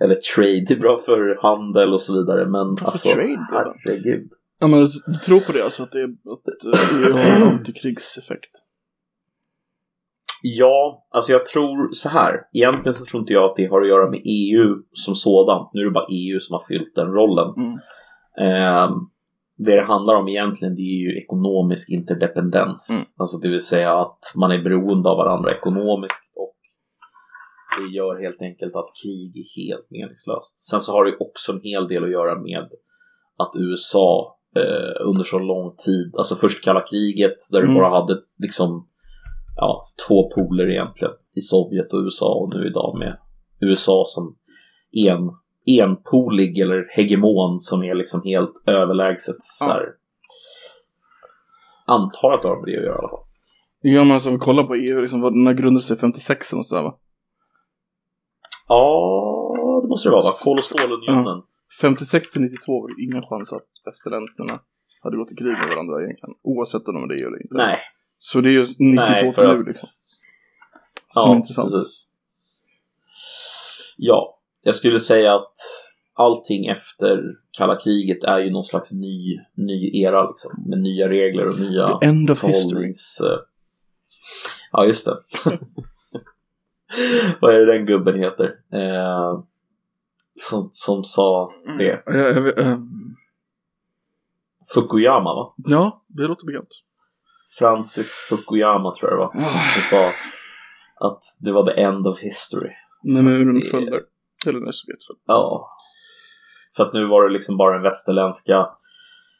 eller 0.00 0.14
trade, 0.14 0.64
det 0.68 0.74
är 0.74 0.78
bra 0.78 0.98
för 0.98 1.38
handel 1.42 1.94
och 1.94 2.02
så 2.02 2.14
vidare 2.14 2.46
men 2.46 2.76
För 2.76 2.86
alltså 2.86 3.08
trade, 3.08 3.46
herregud 3.50 4.30
Ja 4.58 4.66
men 4.66 4.80
du, 4.80 4.88
tror 5.24 5.40
på 5.40 5.52
det 5.52 5.64
alltså 5.64 5.82
att 5.82 5.92
det 5.92 6.00
är, 6.00 6.04
att 6.04 6.64
eh, 6.64 6.70
EU 7.06 7.12
har 7.12 7.20
en 7.36 7.42
antikrigseffekt? 7.58 8.50
Ja, 10.44 11.06
alltså 11.10 11.32
jag 11.32 11.46
tror 11.46 11.88
så 11.92 12.08
här. 12.08 12.40
Egentligen 12.52 12.94
så 12.94 13.04
tror 13.04 13.20
inte 13.20 13.32
jag 13.32 13.50
att 13.50 13.56
det 13.56 13.66
har 13.66 13.82
att 13.82 13.88
göra 13.88 14.10
med 14.10 14.20
EU 14.24 14.82
som 14.92 15.14
sådant. 15.14 15.70
Nu 15.72 15.80
är 15.80 15.84
det 15.84 15.90
bara 15.90 16.06
EU 16.10 16.40
som 16.40 16.54
har 16.54 16.62
fyllt 16.68 16.94
den 16.94 17.06
rollen. 17.06 17.54
Mm. 17.56 17.72
Eh, 18.38 18.90
det 19.56 19.76
det 19.76 19.86
handlar 19.86 20.14
om 20.14 20.28
egentligen 20.28 20.74
det 20.74 20.82
är 20.82 21.00
ju 21.06 21.22
ekonomisk 21.22 21.90
interdependens. 21.90 22.90
Mm. 22.90 23.02
Alltså 23.18 23.38
det 23.38 23.48
vill 23.48 23.64
säga 23.64 23.98
att 24.00 24.32
man 24.36 24.50
är 24.50 24.62
beroende 24.62 25.08
av 25.08 25.16
varandra 25.16 25.56
ekonomiskt 25.56 26.32
och 26.36 26.54
det 27.78 27.96
gör 27.96 28.22
helt 28.22 28.42
enkelt 28.42 28.76
att 28.76 28.90
krig 29.02 29.32
är 29.36 29.62
helt 29.62 29.90
meningslöst. 29.90 30.58
Sen 30.58 30.80
så 30.80 30.92
har 30.92 31.04
det 31.04 31.16
också 31.20 31.52
en 31.52 31.60
hel 31.62 31.88
del 31.88 32.04
att 32.04 32.10
göra 32.10 32.42
med 32.42 32.68
att 33.36 33.52
USA 33.56 34.38
eh, 34.56 35.06
under 35.08 35.22
så 35.22 35.38
lång 35.38 35.74
tid, 35.86 36.14
alltså 36.16 36.34
först 36.34 36.64
kalla 36.64 36.80
kriget 36.80 37.36
där 37.50 37.60
du 37.60 37.66
Mm. 37.66 37.78
bara 37.78 38.00
hade 38.00 38.14
liksom 38.38 38.88
ja, 39.56 39.88
två 40.08 40.30
poler 40.30 40.70
egentligen 40.70 41.14
i 41.34 41.40
Sovjet 41.40 41.92
och 41.92 41.98
USA 42.04 42.34
och 42.34 42.50
nu 42.54 42.66
idag 42.66 42.98
med 42.98 43.18
USA 43.60 44.02
som 44.06 44.36
en, 44.92 45.30
enpolig 45.80 46.58
eller 46.58 46.88
hegemon 46.90 47.58
som 47.58 47.82
är 47.82 47.94
liksom 47.94 48.22
helt 48.24 48.62
överlägset 48.66 49.36
så 49.38 49.64
här. 49.64 49.84
Antar 51.86 52.32
att 52.32 52.42
det 52.42 52.48
har 52.48 52.56
med 52.56 52.66
det 52.66 52.78
att 52.78 52.84
göra 52.84 52.94
i 52.94 52.98
alla 52.98 53.08
fall. 53.08 53.26
Ja 53.80 54.04
men 54.04 54.14
alltså 54.14 54.30
vi 54.30 54.38
kollar 54.38 54.64
på 54.64 54.74
EU, 54.74 55.00
liksom, 55.00 55.20
vad, 55.20 55.34
när 55.36 55.52
grundades 55.52 55.88
det 55.88 55.96
56 55.96 56.52
och 56.52 56.66
sådär 56.66 56.82
va? 56.82 56.94
Ja, 58.68 59.80
det 59.82 59.88
måste 59.88 60.08
det 60.08 60.12
vara 60.12 60.24
va? 60.24 60.32
Kol 60.44 60.58
och 60.58 60.64
stålunionen. 60.64 61.42
56 61.80 62.32
till 62.32 62.42
92 62.42 62.80
var 62.80 62.88
det 62.88 63.02
ingen 63.02 63.22
chans 63.22 63.52
att 63.52 63.68
västerländerna 63.84 64.60
hade 65.02 65.16
gått 65.16 65.32
i 65.32 65.34
krig 65.34 65.52
med 65.52 65.68
varandra 65.68 66.02
egentligen. 66.02 66.34
Oavsett 66.42 66.88
om 66.88 66.94
de 66.94 67.02
är 67.04 67.08
det 67.08 67.24
eller 67.28 67.42
inte. 67.42 67.54
Nej, 67.54 67.78
Så 68.24 68.40
det 68.40 68.50
är 68.50 68.52
just 68.52 68.80
92 68.80 69.02
nej 69.04 69.24
till 69.24 69.32
för 69.32 69.56
nu 69.56 69.64
liksom. 69.64 69.88
Som 71.08 71.22
är 71.22 71.26
Ja, 71.34 71.36
intressant. 71.36 71.70
precis. 71.72 72.08
Ja, 73.96 74.38
jag 74.62 74.74
skulle 74.74 75.00
säga 75.00 75.34
att 75.34 75.52
allting 76.14 76.66
efter 76.66 77.22
kalla 77.58 77.78
kriget 77.78 78.24
är 78.24 78.38
ju 78.38 78.50
någon 78.50 78.64
slags 78.64 78.92
ny, 78.92 79.38
ny 79.54 80.02
era 80.02 80.28
liksom. 80.28 80.64
Med 80.68 80.78
nya 80.78 81.08
regler 81.08 81.48
och 81.48 81.58
nya 81.60 81.98
The 81.98 82.06
end 82.06 82.30
of 82.30 82.44
history. 82.44 82.62
förhållnings... 82.68 83.20
eh, 83.20 83.38
Ja, 84.72 84.84
just 84.86 85.06
det. 85.06 85.16
Vad 87.40 87.54
är 87.54 87.58
det 87.66 87.72
den 87.72 87.86
gubben 87.86 88.18
heter? 88.18 88.44
Eh, 88.72 89.40
som, 90.50 90.70
som 90.72 91.04
sa 91.04 91.52
det. 91.78 92.02
Jag 92.06 92.40
vet, 92.42 92.58
eh, 92.58 92.76
Fukuyama 94.74 95.34
va? 95.34 95.54
ja, 95.56 96.04
det 96.06 96.22
låter 96.22 96.46
bekant. 96.46 96.68
Francis 97.58 98.12
Fukuyama 98.28 98.94
tror 98.94 99.10
jag 99.10 99.18
det 99.18 99.22
var. 99.40 99.46
Ah, 99.46 99.60
Som 99.74 99.82
sa 99.90 100.06
att 101.08 101.22
det 101.38 101.52
var 101.52 101.66
the 101.74 101.80
end 101.80 102.06
of 102.06 102.18
history. 102.18 102.70
när 103.02 103.22
muren 103.22 103.62
föll 103.70 103.84
där. 103.84 104.00
Eller 104.46 104.60
när 104.60 104.72
Sovjet 104.72 105.04
föll. 105.06 105.16
Ja. 105.26 105.68
För 106.76 106.86
att 106.86 106.92
nu 106.92 107.06
var 107.06 107.28
det 107.28 107.32
liksom 107.32 107.56
bara 107.56 107.74
den 107.74 107.82
västerländska 107.82 108.66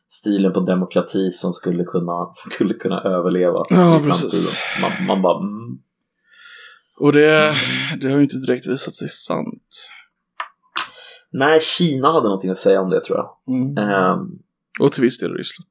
stilen 0.09 0.53
på 0.53 0.61
demokrati 0.61 1.31
som 1.31 1.53
skulle 1.53 1.85
kunna, 1.85 2.31
skulle 2.53 2.75
kunna 2.75 3.01
överleva 3.03 3.65
Ja, 3.69 4.01
precis. 4.05 4.63
Man, 4.83 5.07
man 5.07 5.23
bara 5.23 5.39
mm. 5.39 5.79
Och 7.01 7.13
det, 7.13 7.55
det 8.01 8.09
har 8.09 8.17
ju 8.17 8.23
inte 8.23 8.37
direkt 8.37 8.67
visat 8.67 8.95
sig 8.95 9.09
sant. 9.09 9.89
Nej, 11.33 11.61
Kina 11.61 12.13
hade 12.13 12.27
någonting 12.27 12.51
att 12.51 12.59
säga 12.59 12.81
om 12.81 12.91
det 12.91 13.05
tror 13.05 13.19
jag. 13.19 13.55
Mm. 13.55 13.79
Ehm, 13.79 14.19
Och 14.81 14.93
till 14.93 15.03
viss 15.03 15.19
del 15.19 15.35
Ryssland. 15.35 15.69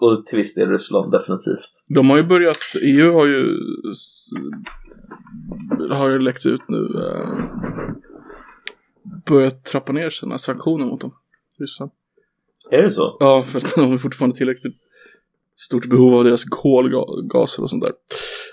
Och 0.00 0.26
till 0.26 0.36
viss 0.38 0.54
del 0.54 0.68
Ryssland, 0.68 1.12
definitivt. 1.12 1.70
De 1.86 2.10
har 2.10 2.16
ju 2.16 2.22
börjat, 2.22 2.58
EU 2.82 3.12
har 3.12 3.26
ju 3.26 3.58
har 5.90 6.10
ju 6.10 6.18
läckt 6.18 6.46
ut 6.46 6.60
nu 6.68 6.86
eh, 7.04 7.38
börjat 9.26 9.64
trappa 9.64 9.92
ner 9.92 10.10
sina 10.10 10.38
sanktioner 10.38 10.86
mot 10.86 11.00
dem. 11.00 11.14
Ryssland. 11.58 11.90
Är 12.70 12.82
det 12.82 12.90
så? 12.90 13.16
Ja, 13.20 13.42
för 13.42 13.58
att 13.58 13.74
de 13.74 13.90
har 13.90 13.98
fortfarande 13.98 14.36
tillräckligt 14.36 14.76
stort 15.56 15.88
behov 15.88 16.14
av 16.14 16.24
deras 16.24 16.44
kolgaser 16.44 17.62
och 17.62 17.70
sånt 17.70 17.82
där. 17.82 17.92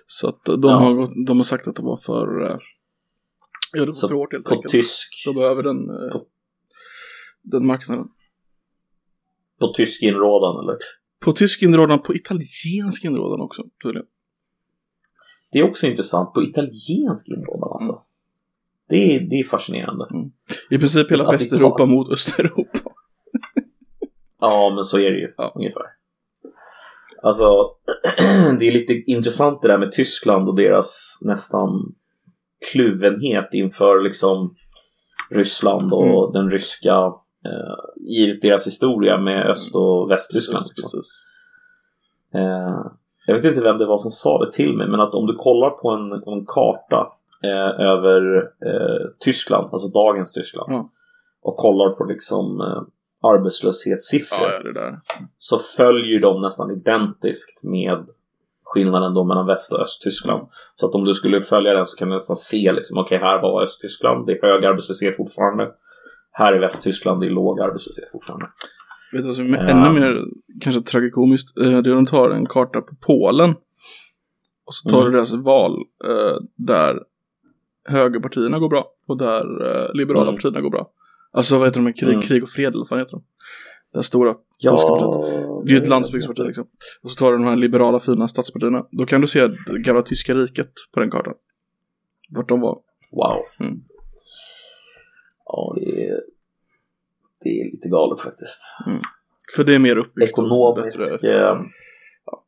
Så 0.07 0.29
att 0.29 0.45
de, 0.45 0.59
Ja. 0.63 0.69
har, 0.75 0.93
gått, 0.93 1.09
de 1.27 1.37
har 1.37 1.43
sagt 1.43 1.67
att 1.67 1.75
det 1.75 1.83
var 1.83 1.97
för 1.97 2.45
eh, 2.51 2.57
Ja, 3.73 3.79
det 3.79 3.85
var 3.85 3.91
Så 3.91 4.07
för 4.07 4.15
hårt 4.15 4.33
helt 4.33 4.45
På 4.45 4.55
enkelt. 4.55 4.71
tysk, 4.71 5.07
De 5.25 5.35
behöver 5.35 5.63
den, 5.63 5.89
eh, 5.89 6.11
på- 6.11 6.25
den 7.41 7.65
marknaden. 7.65 8.05
på 9.59 9.73
tysk 9.73 10.01
inrådan 10.03 10.63
eller? 10.63 10.77
På 11.19 11.31
tysk 11.31 11.61
inrådan, 11.63 12.01
på 12.01 12.15
italiensk 12.15 13.05
inrådan 13.05 13.41
också 13.41 13.63
tydligen. 13.83 14.07
Det 15.51 15.59
är 15.59 15.63
också 15.69 15.87
intressant. 15.87 16.33
På 16.33 16.43
italiensk 16.43 17.29
inrådan 17.29 17.69
alltså. 17.73 18.01
Det, 18.89 19.15
är, 19.15 19.19
det 19.19 19.35
är 19.35 19.43
fascinerande. 19.43 20.05
I 20.69 20.77
princip 20.77 21.11
hela 21.11 21.31
Västeuropa 21.31 21.77
tar- 21.77 21.85
mot 21.85 22.09
Östeuropa. 22.11 22.79
Ja, 24.39 24.71
men 24.75 24.83
så 24.83 24.97
är 24.99 25.11
det 25.11 25.17
ju 25.19 25.33
Ja. 25.37 25.53
ungefär. 25.55 25.83
Alltså, 27.23 27.69
det 28.59 28.67
är 28.67 28.71
lite 28.71 28.93
intressant 28.93 29.61
det 29.61 29.67
där 29.67 29.77
med 29.77 29.91
Tyskland 29.91 30.49
och 30.49 30.55
deras 30.55 31.19
nästan 31.21 31.95
kluvenhet 32.71 33.49
inför 33.53 34.03
liksom 34.03 34.55
Ryssland 35.29 35.93
och 35.93 36.33
den 36.33 36.51
ryska, 36.51 37.13
eh, 37.45 37.75
givet 37.97 38.41
deras 38.41 38.67
historia 38.67 39.17
med 39.17 39.49
Öst 39.49 39.75
och 39.75 40.11
Västtyskland. 40.11 40.63
Precis, 40.63 40.83
Liksom. 40.83 40.99
precis. 40.99 41.25
Eh, 42.33 42.91
jag 43.27 43.35
vet 43.35 43.45
inte 43.45 43.61
vem 43.61 43.77
det 43.77 43.85
var 43.85 43.97
som 43.97 44.11
sa 44.11 44.45
det 44.45 44.51
till 44.51 44.77
mig, 44.77 44.87
men 44.87 44.99
att 44.99 45.15
om 45.15 45.27
du 45.27 45.35
kollar 45.35 45.69
på 45.69 45.89
en, 45.89 46.11
en 46.11 46.45
karta 46.45 47.07
eh, 47.43 47.85
över 47.85 48.37
eh, 48.41 49.07
Tyskland, 49.19 49.69
alltså 49.71 49.87
dagens 49.87 50.31
Tyskland. 50.33 50.73
Ja. 50.73 50.89
Och 51.41 51.57
kollar 51.57 51.89
på 51.89 52.03
liksom 52.03 52.61
eh, 52.61 52.81
arbetslöshetssiffror. 53.29 54.47
Ja, 54.75 54.81
ja. 54.81 54.97
Så 55.37 55.59
följer 55.77 56.19
de 56.19 56.41
nästan 56.41 56.71
identiskt 56.71 57.63
med 57.63 58.05
skillnaden 58.63 59.13
då 59.13 59.23
mellan 59.23 59.47
Väst 59.47 59.71
och 59.71 59.81
Östtyskland. 59.81 60.39
Mm. 60.39 60.49
Så 60.75 60.87
att 60.87 60.95
om 60.95 61.03
du 61.03 61.13
skulle 61.13 61.41
följa 61.41 61.73
den 61.73 61.85
så 61.85 61.97
kan 61.97 62.07
du 62.07 62.13
nästan 62.13 62.35
se 62.35 62.71
liksom, 62.71 62.97
okej 62.97 63.17
här 63.17 63.41
var 63.41 63.63
Östtyskland, 63.63 64.25
det 64.25 64.31
är 64.31 64.41
hög 64.41 64.65
arbetslöshet 64.65 65.17
fortfarande. 65.17 65.71
Här 66.37 66.55
i 66.55 66.59
Västtyskland, 66.59 67.23
är 67.23 67.29
låg 67.29 67.59
arbetslöshet 67.61 68.11
fortfarande. 68.11 68.45
Vet 69.11 69.21
du 69.21 69.27
vad 69.27 69.35
som 69.35 69.53
är 69.53 69.57
Ja. 69.57 69.69
ännu 69.69 69.99
mer 69.99 70.25
kanske 70.61 70.81
tragikomiskt? 70.81 71.57
Eh, 71.57 71.63
Det 71.63 71.73
är 71.73 71.77
att 71.77 71.83
de 71.83 72.05
tar 72.05 72.29
en 72.29 72.45
karta 72.45 72.81
på 72.81 72.95
Polen. 73.01 73.49
Och 74.65 74.73
så 74.73 74.89
tar 74.89 74.97
Mm. 75.01 75.11
du 75.11 75.17
deras 75.17 75.33
val 75.33 75.71
eh, 76.05 76.37
där 76.55 76.99
högerpartierna 77.89 78.59
går 78.59 78.69
bra 78.69 78.85
och 79.07 79.17
där 79.17 79.45
eh, 79.65 79.93
liberala 79.93 80.27
Mm. 80.29 80.35
partierna 80.35 80.61
går 80.61 80.69
bra. 80.69 80.91
Alltså 81.31 81.57
vad 81.57 81.67
heter 81.67 81.81
de? 81.81 81.93
Krig, 81.93 82.09
Mm. 82.09 82.21
krig 82.21 82.43
och 82.43 82.49
fred 82.49 82.67
eller 82.67 82.77
vad 82.77 82.87
fan 82.87 82.99
heter 82.99 83.11
de? 83.11 83.23
Det 83.91 83.97
här 83.97 84.03
stora 84.03 84.35
Ja, 84.59 84.71
polska 84.71 84.89
partiet. 84.89 85.65
Det 85.65 85.71
är 85.71 85.75
ju 85.75 85.81
ett 85.81 85.89
landsbygdsparti 85.89 86.43
liksom. 86.43 86.67
Och 87.01 87.11
så 87.11 87.15
tar 87.15 87.31
du 87.31 87.37
de 87.37 87.43
här 87.47 87.55
liberala 87.55 87.99
fina 87.99 88.27
statspartierna. 88.27 88.85
Då 88.91 89.05
kan 89.05 89.21
du 89.21 89.27
se 89.27 89.47
det 89.47 89.79
gamla 89.79 90.01
tyska 90.01 90.33
riket 90.35 90.71
på 90.93 90.99
den 90.99 91.09
kartan. 91.11 91.33
Vart 92.29 92.49
de 92.49 92.59
var. 92.61 92.77
Wow. 93.11 93.37
Mm. 93.59 93.81
Ja, 95.57 95.73
det 95.75 96.05
är, 96.07 96.21
det 97.41 97.49
är 97.49 97.65
lite 97.71 97.89
galet 97.89 98.21
faktiskt. 98.21 98.61
För 99.55 99.63
det 99.63 99.75
är 99.75 99.79
mer 99.79 99.97
uppbyggt 99.97 100.33
och 100.37 100.45
Ekonomisk... 100.45 100.99
bättre. 101.11 101.29
Eh, 101.29 101.61
ja. 102.25 102.43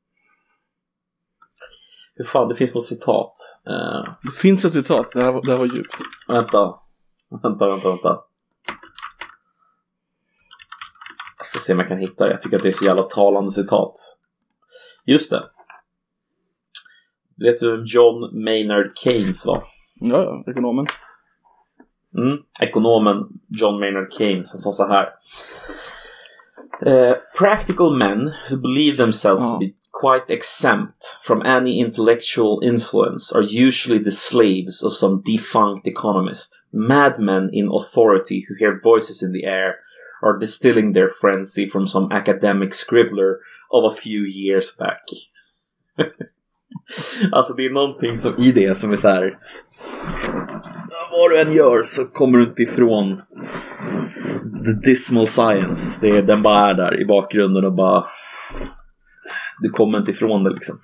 Hur 2.15 2.25
fan, 2.25 2.47
det 2.49 2.55
finns 2.55 2.75
något 2.75 2.85
citat. 2.85 3.33
Eh, 3.69 4.13
Det 4.23 4.31
finns 4.41 4.65
ett 4.65 4.73
citat, 4.73 5.11
det 5.13 5.23
här, 5.23 5.31
var- 5.31 5.41
det 5.45 5.51
här 5.51 5.57
var 5.59 5.75
djupt. 5.75 5.95
vänta. 6.27 6.79
Vänta, 7.43 7.65
vänta, 7.67 7.89
vänta. 7.89 8.19
Jag 11.37 11.45
ska 11.45 11.59
se 11.59 11.73
om 11.73 11.79
jag 11.79 11.87
kan 11.87 11.97
hitta 11.99 12.25
det. 12.25 12.31
Jag 12.31 12.41
tycker 12.41 12.57
att 12.57 12.63
det 12.63 12.69
är 12.69 12.71
så 12.71 12.85
jävla 12.85 13.03
talande 13.03 13.51
citat. 13.51 13.93
Just 15.05 15.31
det. 15.31 15.43
Vet 17.39 17.57
du 17.59 17.71
vem 17.77 17.85
John 17.85 18.43
Maynard 18.43 18.91
Keynes 18.97 19.45
var? 19.45 19.63
Ja, 19.95 20.23
ja, 20.23 20.51
ekonomen. 20.51 20.85
Mm. 22.17 22.37
Ekonomen 22.61 23.17
John 23.47 23.79
Maynard 23.79 24.13
Keynes 24.13 24.51
han 24.51 24.59
sa 24.59 24.71
så 24.71 24.87
här. 24.87 25.09
Eh, 26.85 27.15
practical 27.39 27.97
men 27.97 28.31
who 28.49 28.57
believe 28.57 28.97
themselves 28.97 29.43
Ja. 29.43 29.53
to 29.53 29.59
be 29.59 29.73
quite 29.91 30.33
exempt 30.33 31.19
from 31.21 31.41
any 31.41 31.79
intellectual 31.79 32.63
influence 32.63 33.35
are 33.35 33.67
usually 33.67 34.03
the 34.03 34.11
slaves 34.11 34.83
of 34.83 34.93
some 34.93 35.21
defunct 35.25 35.87
economist. 35.87 36.63
Madmen 36.71 37.49
in 37.53 37.69
authority 37.69 38.45
who 38.47 38.55
hear 38.59 38.79
voices 38.83 39.23
in 39.23 39.31
the 39.33 39.45
air 39.45 39.75
are 40.21 40.39
distilling 40.39 40.93
their 40.93 41.09
frenzy 41.21 41.67
from 41.69 41.87
some 41.87 42.07
academic 42.11 42.73
scribbler 42.73 43.39
of 43.71 43.91
a 43.91 43.95
few 43.95 44.21
years 44.25 44.77
back. 44.77 45.03
alltså 47.31 47.53
det 47.53 47.65
är 47.65 47.73
någonting 47.73 48.17
som 48.17 48.33
i 48.37 48.51
det 48.51 48.77
som 48.77 48.91
är 48.91 48.95
så 48.95 49.07
här. 49.07 49.37
Vad 51.11 51.31
du 51.31 51.41
än 51.41 51.53
gör 51.55 51.83
så 51.83 52.05
kommer 52.05 52.37
du 52.37 52.49
inte 52.49 52.63
ifrån 52.63 53.21
the 54.65 54.89
dismal 54.89 55.27
science. 55.27 55.99
Det 56.01 56.07
är, 56.07 56.21
den 56.21 56.43
bara 56.43 56.69
är 56.69 56.73
där 56.73 57.01
i 57.01 57.05
bakgrunden 57.05 57.65
och 57.65 57.73
bara... 57.73 58.05
Du 59.61 59.69
kommer 59.69 59.97
inte 59.97 60.11
ifrån 60.11 60.43
det 60.43 60.49
liksom. 60.49 60.79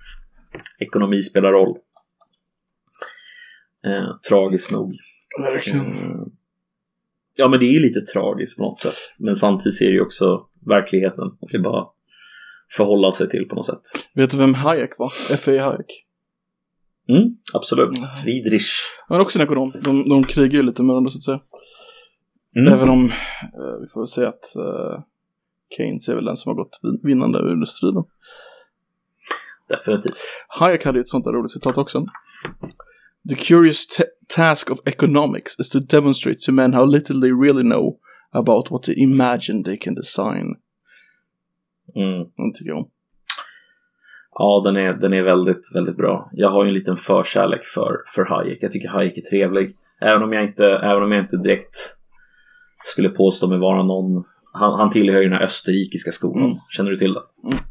Ekonomi 0.79 1.23
spelar 1.23 1.51
roll. 1.51 1.77
Eh, 3.85 4.17
tragiskt 4.29 4.71
nog. 4.71 4.95
Verkligen. 5.41 5.79
Eh, 5.79 6.25
ja 7.35 7.47
men 7.47 7.59
det 7.59 7.65
är 7.65 7.79
lite 7.79 8.01
tragiskt 8.01 8.57
på 8.57 8.63
något 8.63 8.77
sätt. 8.77 8.97
Men 9.19 9.35
samtidigt 9.35 9.81
är 9.81 9.85
det 9.85 9.91
ju 9.91 10.01
också 10.01 10.45
verkligheten. 10.65 11.27
Och 11.39 11.49
det 11.51 11.57
är 11.57 11.61
bara 11.61 11.85
förhålla 12.71 13.11
sig 13.11 13.29
till 13.29 13.47
på 13.49 13.55
något 13.55 13.65
sätt. 13.65 13.81
Vet 14.13 14.31
du 14.31 14.37
vem 14.37 14.53
Hayek 14.53 14.97
var? 14.97 15.13
F.A. 15.31 15.51
Hayek. 15.51 16.02
Mm, 17.09 17.35
absolut. 17.53 17.97
Mm. 17.97 18.09
Friedrich. 18.23 18.69
Han 19.07 19.17
är 19.17 19.21
också 19.21 19.39
en 19.39 19.43
ekonom. 19.45 19.71
De, 19.83 20.09
de 20.09 20.23
krigar 20.23 20.53
ju 20.53 20.63
lite 20.63 20.81
med 20.81 20.89
varandra 20.89 21.11
så 21.11 21.17
att 21.17 21.23
säga. 21.23 21.39
Mm. 22.55 22.73
Även 22.73 22.89
om 22.89 23.05
eh, 23.41 23.81
vi 23.81 23.87
får 23.93 24.05
säga 24.05 24.29
att 24.29 24.55
eh, 24.55 25.03
Keynes 25.77 26.09
är 26.09 26.15
väl 26.15 26.25
den 26.25 26.37
som 26.37 26.49
har 26.49 26.55
gått 26.55 26.79
vin- 26.83 26.99
vinnande 27.03 27.39
ur 27.39 27.65
striden. 27.65 28.03
Definitivt. 29.69 30.17
Hayek 30.47 30.85
hade 30.85 30.97
ju 30.97 31.01
ett 31.01 31.09
sånt 31.09 31.25
där 31.25 31.31
roligt 31.31 31.51
citat 31.51 31.77
också. 31.77 32.05
The 33.29 33.35
curious 33.35 33.87
ta- 33.87 34.03
task 34.35 34.71
of 34.71 34.79
economics 34.85 35.59
is 35.59 35.69
to 35.69 35.79
demonstrate 35.79 36.37
to 36.45 36.51
men 36.51 36.73
how 36.73 36.85
little 36.85 37.21
they 37.21 37.31
really 37.31 37.63
know 37.63 37.99
about 38.31 38.71
what 38.71 38.83
they 38.83 38.95
imagine 39.03 39.63
they 39.63 39.77
can 39.77 39.95
design. 39.95 40.45
Mm. 41.95 42.19
Den 42.37 42.53
tycker 42.53 42.69
jag 42.69 42.77
om. 42.77 42.89
Ja, 44.35 44.61
den 44.65 44.77
är, 44.77 44.93
den 44.93 45.13
är 45.13 45.21
väldigt, 45.21 45.75
väldigt 45.75 45.97
bra. 45.97 46.29
Jag 46.31 46.49
har 46.49 46.63
ju 46.63 46.67
en 46.67 46.73
liten 46.73 46.95
förkärlek 46.95 47.61
för, 47.75 47.97
för 48.15 48.25
Hayek. 48.25 48.57
Jag 48.61 48.71
tycker 48.71 48.89
Hayek 48.89 49.17
är 49.17 49.21
trevlig. 49.21 49.75
Även 50.01 50.23
om 50.23 50.33
jag 50.33 50.43
inte, 50.43 50.65
även 50.65 51.03
om 51.03 51.11
jag 51.11 51.23
inte 51.23 51.37
direkt 51.37 51.75
skulle 52.83 53.09
påstå 53.09 53.47
mig 53.47 53.59
vara 53.59 53.83
någon... 53.83 54.23
Han, 54.53 54.79
han 54.79 54.89
tillhör 54.89 55.17
ju 55.17 55.23
den 55.23 55.37
här 55.37 55.43
österrikiska 55.43 56.11
skolan. 56.11 56.43
Mm. 56.43 56.55
Känner 56.77 56.89
du 56.89 56.97
till 56.97 57.13
det? 57.13 57.21
Mm. 57.47 57.63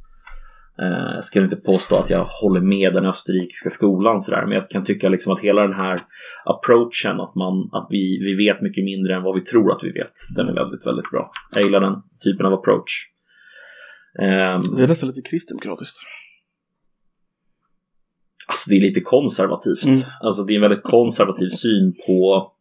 Eh, 0.78 1.14
jag 1.14 1.24
ska 1.24 1.42
inte 1.42 1.56
påstå 1.56 1.96
att 1.96 2.10
jag 2.10 2.24
håller 2.42 2.60
med 2.60 2.92
den 2.92 3.06
österrikiska 3.06 3.70
skolan 3.70 4.20
sådär, 4.20 4.42
men 4.46 4.52
jag 4.52 4.70
kan 4.70 4.84
tycka 4.84 5.08
liksom 5.08 5.32
att 5.32 5.40
hela 5.40 5.62
den 5.62 5.74
här 5.74 6.04
approachen, 6.44 7.20
att, 7.20 7.34
man, 7.34 7.68
att 7.72 7.86
vi, 7.90 8.18
vi 8.24 8.46
vet 8.46 8.62
mycket 8.62 8.84
mindre 8.84 9.16
än 9.16 9.22
vad 9.22 9.34
vi 9.34 9.40
tror 9.40 9.72
att 9.72 9.84
vi 9.84 9.92
vet, 9.92 10.12
den 10.36 10.48
är 10.48 10.54
väldigt, 10.54 10.86
väldigt 10.86 11.10
bra. 11.10 11.30
Jag 11.54 11.64
gillar 11.64 11.80
den 11.80 12.02
typen 12.24 12.46
av 12.46 12.52
approach. 12.52 12.92
Ehm, 14.22 14.76
Det 14.76 14.82
är 14.82 14.88
nästan 14.88 15.08
lite 15.08 15.28
kristdemokratiskt. 15.30 15.96
Alltså 18.48 18.70
det 18.70 18.76
är 18.76 18.80
lite 18.80 19.00
konservativt. 19.00 19.84
Mm. 19.84 19.98
Alltså 20.20 20.42
det 20.42 20.52
är 20.52 20.54
en 20.54 20.62
väldigt 20.62 20.82
konservativ 20.82 21.48
syn 21.48 21.94
på, 22.06 22.52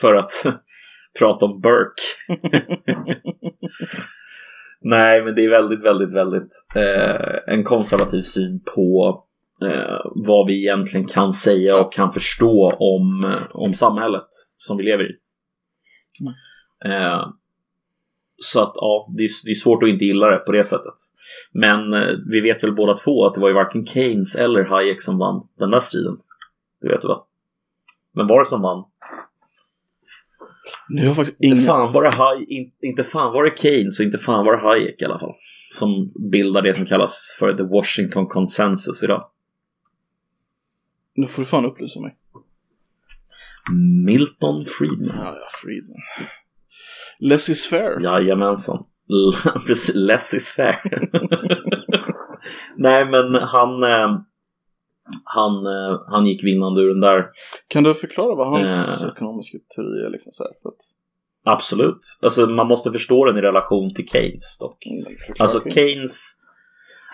för 0.00 0.14
att 0.14 0.30
prata 1.18 1.46
om 1.46 1.60
Burke. 1.60 2.02
Nej, 4.80 5.24
men 5.24 5.34
det 5.34 5.44
är 5.44 5.50
väldigt, 5.50 5.84
väldigt, 5.84 6.14
väldigt 6.14 6.52
eh, 6.74 7.54
en 7.54 7.64
konservativ 7.64 8.22
syn 8.22 8.60
på 8.74 9.22
eh, 9.62 10.00
vad 10.14 10.46
vi 10.46 10.62
egentligen 10.62 11.06
kan 11.06 11.32
säga 11.32 11.80
och 11.80 11.92
kan 11.92 12.12
förstå 12.12 12.76
om, 12.78 13.36
om 13.50 13.74
samhället 13.74 14.28
som 14.56 14.76
vi 14.76 14.82
lever 14.82 15.04
i. 15.10 15.14
Eh, 16.84 17.26
så 18.38 18.62
att 18.62 18.72
ja, 18.74 19.08
det 19.16 19.22
är, 19.22 19.28
det 19.44 19.50
är 19.50 19.54
svårt 19.54 19.82
att 19.82 19.88
inte 19.88 20.04
gilla 20.04 20.26
det 20.26 20.36
på 20.36 20.52
det 20.52 20.64
sättet. 20.64 20.94
Men 21.52 21.92
eh, 21.92 22.08
vi 22.30 22.40
vet 22.40 22.64
väl 22.64 22.74
båda 22.74 22.96
två 22.96 23.26
att 23.26 23.34
det 23.34 23.40
var 23.40 23.48
ju 23.48 23.54
varken 23.54 23.86
Keynes 23.86 24.34
eller 24.36 24.64
Hayek 24.64 25.02
som 25.02 25.18
vann 25.18 25.48
den 25.58 25.70
där 25.70 25.80
striden. 25.80 26.16
Det 26.80 26.88
vet 26.88 27.02
du 27.02 27.08
va? 27.08 27.26
Men 28.12 28.26
var 28.26 28.40
det 28.40 28.46
som 28.46 28.62
vann? 28.62 28.84
Nu 30.88 31.08
har 31.08 31.14
faktiskt 31.14 31.40
Inte 31.40 31.56
ingen... 31.56 31.66
fan 31.66 31.92
var 31.92 32.02
det, 32.02 32.10
Hay- 32.10 32.46
in, 32.48 32.72
inte 32.80 33.04
fan 33.04 33.32
var 33.32 33.44
det 33.44 33.58
Keynes 33.58 34.00
och 34.00 34.06
inte 34.06 34.18
fan 34.18 34.44
var 34.44 34.52
det 34.56 34.62
Hayek 34.62 35.02
i 35.02 35.04
alla 35.04 35.18
fall. 35.18 35.32
Som 35.72 36.12
bildar 36.32 36.62
det 36.62 36.74
som 36.74 36.86
kallas 36.86 37.36
för 37.38 37.54
the 37.54 37.62
Washington 37.62 38.26
Consensus 38.26 39.02
idag. 39.02 39.30
Nu 41.14 41.26
får 41.26 41.42
du 41.42 41.46
fan 41.46 41.64
upplysa 41.64 42.00
mig. 42.00 42.16
Milton 44.06 44.64
Friedman. 44.78 45.16
Ja, 45.18 45.24
ja, 45.24 45.48
Friedman. 45.62 45.96
Less 47.20 47.48
is 47.48 47.66
fair. 47.66 48.00
Jajamensan. 48.00 48.84
Precis, 49.66 49.94
less 49.94 50.34
is 50.34 50.54
fair. 50.56 50.76
Nej 52.76 53.04
men 53.04 53.34
han, 53.34 53.82
eh, 53.82 54.20
han, 55.24 55.66
eh, 55.66 56.00
han 56.06 56.26
gick 56.26 56.44
vinnande 56.44 56.80
ur 56.82 56.88
den 56.88 57.00
där. 57.00 57.26
Kan 57.68 57.82
du 57.84 57.94
förklara 57.94 58.34
vad 58.34 58.48
hans 58.48 59.02
Eh. 59.02 59.08
ekonomiska 59.08 59.58
teori 59.76 60.06
är 60.06 60.10
liksom 60.10 60.32
så 60.32 60.42
här? 60.44 60.50
För 60.62 60.68
att... 60.68 60.74
Absolut. 61.44 62.00
Alltså 62.22 62.46
man 62.46 62.66
måste 62.66 62.92
förstå 62.92 63.24
den 63.24 63.36
i 63.36 63.40
relation 63.40 63.94
till 63.94 64.08
Keynes 64.08 64.58
dock. 64.60 64.86
Mm, 64.86 65.16
Alltså 65.38 65.60
Keynes, 65.70 66.20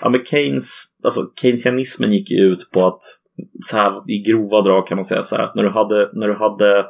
ja 0.01 0.09
men 0.09 0.25
Keynes, 0.25 0.71
alltså 1.05 1.21
keynesianismen 1.41 2.13
gick 2.13 2.31
ju 2.31 2.37
ut 2.53 2.71
på 2.71 2.87
att 2.87 3.03
så 3.65 3.77
här 3.77 4.11
i 4.11 4.19
grova 4.31 4.63
drag 4.63 4.87
kan 4.87 4.97
man 4.97 5.05
säga 5.05 5.23
så 5.23 5.37
här 5.37 5.43
att 5.43 5.55
när 5.55 5.63
du 5.63 5.71
hade, 5.71 6.11
när 6.13 6.29
du 6.29 6.35
hade 6.35 6.87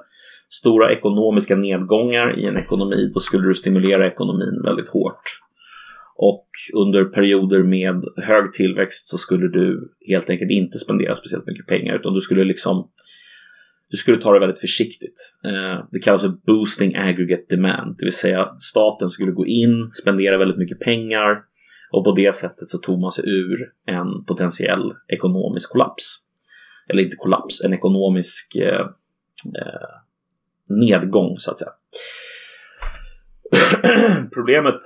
stora 0.60 0.92
ekonomiska 0.92 1.56
nedgångar 1.56 2.38
i 2.38 2.44
en 2.46 2.56
ekonomi 2.56 3.10
då 3.14 3.20
skulle 3.20 3.48
du 3.48 3.54
stimulera 3.54 4.06
ekonomin 4.06 4.62
väldigt 4.64 4.88
hårt. 4.88 5.22
Och 6.16 6.46
under 6.74 7.04
perioder 7.04 7.62
med 7.62 8.04
hög 8.16 8.52
tillväxt 8.52 9.08
så 9.08 9.18
skulle 9.18 9.48
du 9.48 9.92
helt 10.08 10.30
enkelt 10.30 10.50
inte 10.50 10.78
spendera 10.78 11.14
speciellt 11.14 11.46
mycket 11.46 11.66
pengar 11.66 11.94
utan 11.94 12.14
du 12.14 12.20
skulle 12.20 12.44
liksom 12.44 12.90
du 13.88 13.96
skulle 13.96 14.18
ta 14.18 14.32
det 14.32 14.40
väldigt 14.40 14.60
försiktigt. 14.60 15.34
Eh, 15.44 15.84
det 15.90 15.98
kallas 15.98 16.22
för 16.22 16.34
boosting 16.46 16.96
aggregate 16.96 17.44
demand, 17.48 17.96
det 17.98 18.04
vill 18.04 18.12
säga 18.12 18.54
staten 18.58 19.08
skulle 19.08 19.32
gå 19.32 19.46
in, 19.46 19.90
spendera 19.92 20.38
väldigt 20.38 20.58
mycket 20.58 20.80
pengar 20.80 21.42
och 21.92 22.04
på 22.04 22.12
det 22.12 22.34
sättet 22.34 22.68
så 22.68 22.78
tog 22.78 23.00
man 23.00 23.10
sig 23.10 23.24
ur 23.28 23.58
en 23.86 24.24
potentiell 24.24 24.92
ekonomisk 25.08 25.70
kollaps. 25.70 26.18
Eller 26.88 27.02
inte 27.02 27.16
kollaps, 27.16 27.64
en 27.64 27.72
ekonomisk, 27.72 28.56
eh, 28.56 28.86
eh 29.58 30.02
nedgång 30.70 31.34
så 31.38 31.50
att 31.50 31.58
säga. 31.58 31.70
Problemet 34.34 34.80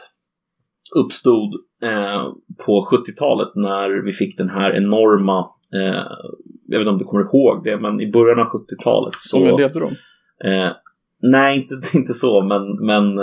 uppstod 0.96 1.54
eh, 1.82 2.24
på 2.66 2.88
70-talet 2.92 3.48
när 3.54 4.04
vi 4.04 4.12
fick 4.12 4.38
den 4.38 4.50
här 4.50 4.76
enorma, 4.76 5.38
eh, 5.74 6.06
jag 6.68 6.78
vet 6.78 6.80
inte 6.80 6.90
om 6.90 6.98
du 6.98 7.04
kommer 7.04 7.24
ihåg 7.24 7.64
det, 7.64 7.80
men 7.80 8.00
i 8.00 8.12
början 8.12 8.38
av 8.38 8.46
70-talet 8.46 9.14
så... 9.16 9.36
Som 9.36 9.46
jag 9.46 9.60
levde 9.60 9.80
då? 9.80 9.86
Eh, 10.48 10.72
nej, 11.22 11.56
inte, 11.56 11.74
inte 11.98 12.14
så, 12.14 12.42
men, 12.42 12.86
men 12.86 13.18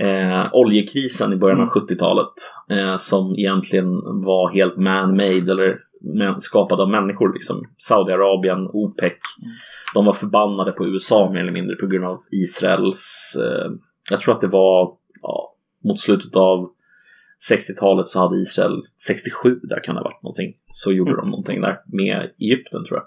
eh, 0.00 0.54
oljekrisen 0.54 1.32
i 1.32 1.36
början 1.36 1.60
av 1.60 1.68
70-talet 1.68 2.32
eh, 2.70 2.96
som 2.96 3.34
egentligen 3.38 3.94
var 4.24 4.52
helt 4.52 4.76
man-made 4.76 5.52
eller 5.52 5.78
skapad 6.38 6.80
av 6.80 6.90
människor. 6.90 7.32
Liksom. 7.32 7.64
Saudiarabien, 7.78 8.68
OPEC. 8.72 9.12
De 9.94 10.04
var 10.04 10.12
förbannade 10.12 10.72
på 10.72 10.86
USA 10.86 11.30
mer 11.32 11.40
eller 11.40 11.52
mindre 11.52 11.76
på 11.76 11.86
grund 11.86 12.04
av 12.04 12.18
Israels... 12.30 13.36
Eh, 13.42 13.72
jag 14.10 14.20
tror 14.20 14.34
att 14.34 14.40
det 14.40 14.46
var 14.46 14.92
ja, 15.22 15.52
mot 15.84 16.00
slutet 16.00 16.36
av 16.36 16.70
60-talet 17.52 18.08
så 18.08 18.20
hade 18.20 18.40
Israel 18.40 18.82
67 19.06 19.60
där 19.62 19.84
kan 19.84 19.94
det 19.94 20.00
ha 20.00 20.04
varit 20.04 20.22
någonting. 20.22 20.54
Så 20.72 20.92
gjorde 20.92 21.10
mm. 21.10 21.20
de 21.20 21.30
någonting 21.30 21.60
där 21.60 21.80
med 21.86 22.30
Egypten 22.40 22.84
tror 22.84 22.98
jag. 22.98 23.06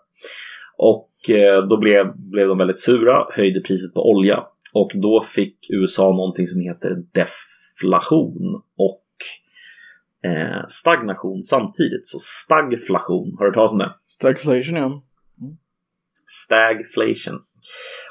Och 0.78 1.30
eh, 1.30 1.68
då 1.68 1.78
blev, 1.78 2.18
blev 2.18 2.48
de 2.48 2.58
väldigt 2.58 2.80
sura, 2.80 3.26
höjde 3.32 3.60
priset 3.60 3.94
på 3.94 4.12
olja. 4.12 4.44
Och 4.74 4.92
då 4.96 5.22
fick 5.22 5.58
USA 5.70 6.04
någonting 6.04 6.48
som 6.48 6.62
heter 6.62 7.04
deflation 7.14 8.62
och 8.78 9.04
eh, 10.30 10.66
stagnation 10.68 11.44
samtidigt. 11.44 12.08
Så 12.08 12.18
stagflation, 12.22 13.36
har 13.38 13.46
du 13.46 13.50
hört 13.50 13.54
talas 13.54 13.72
om 13.72 13.78
det? 13.78 13.94
Stagflation 14.08 14.76
ja. 14.76 14.86
Mm. 14.86 15.58
Stagflation. 16.46 17.40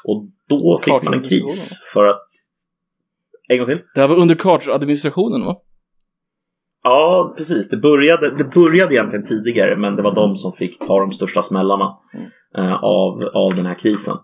Och 0.04 0.26
då 0.48 0.80
fick 0.84 1.02
man 1.02 1.14
en 1.14 1.22
kris 1.22 1.80
för 1.92 2.04
att... 2.04 2.22
En 3.48 3.58
gång 3.58 3.66
till. 3.66 3.82
Det 3.94 4.00
här 4.00 4.08
var 4.08 4.16
under 4.16 4.34
Carter-administrationen 4.34 5.44
va? 5.44 5.62
Ja, 6.82 7.34
precis. 7.36 7.68
Det 7.68 7.76
började, 7.76 8.36
det 8.36 8.44
började 8.44 8.94
egentligen 8.94 9.24
tidigare, 9.24 9.76
men 9.76 9.96
det 9.96 10.02
var 10.02 10.14
de 10.14 10.36
som 10.36 10.52
fick 10.52 10.78
ta 10.78 11.00
de 11.00 11.12
största 11.12 11.42
smällarna 11.42 11.98
mm. 12.14 12.26
eh, 12.56 12.74
av, 12.74 13.22
av 13.22 13.54
den 13.56 13.66
här 13.66 13.78
krisen. 13.78 14.16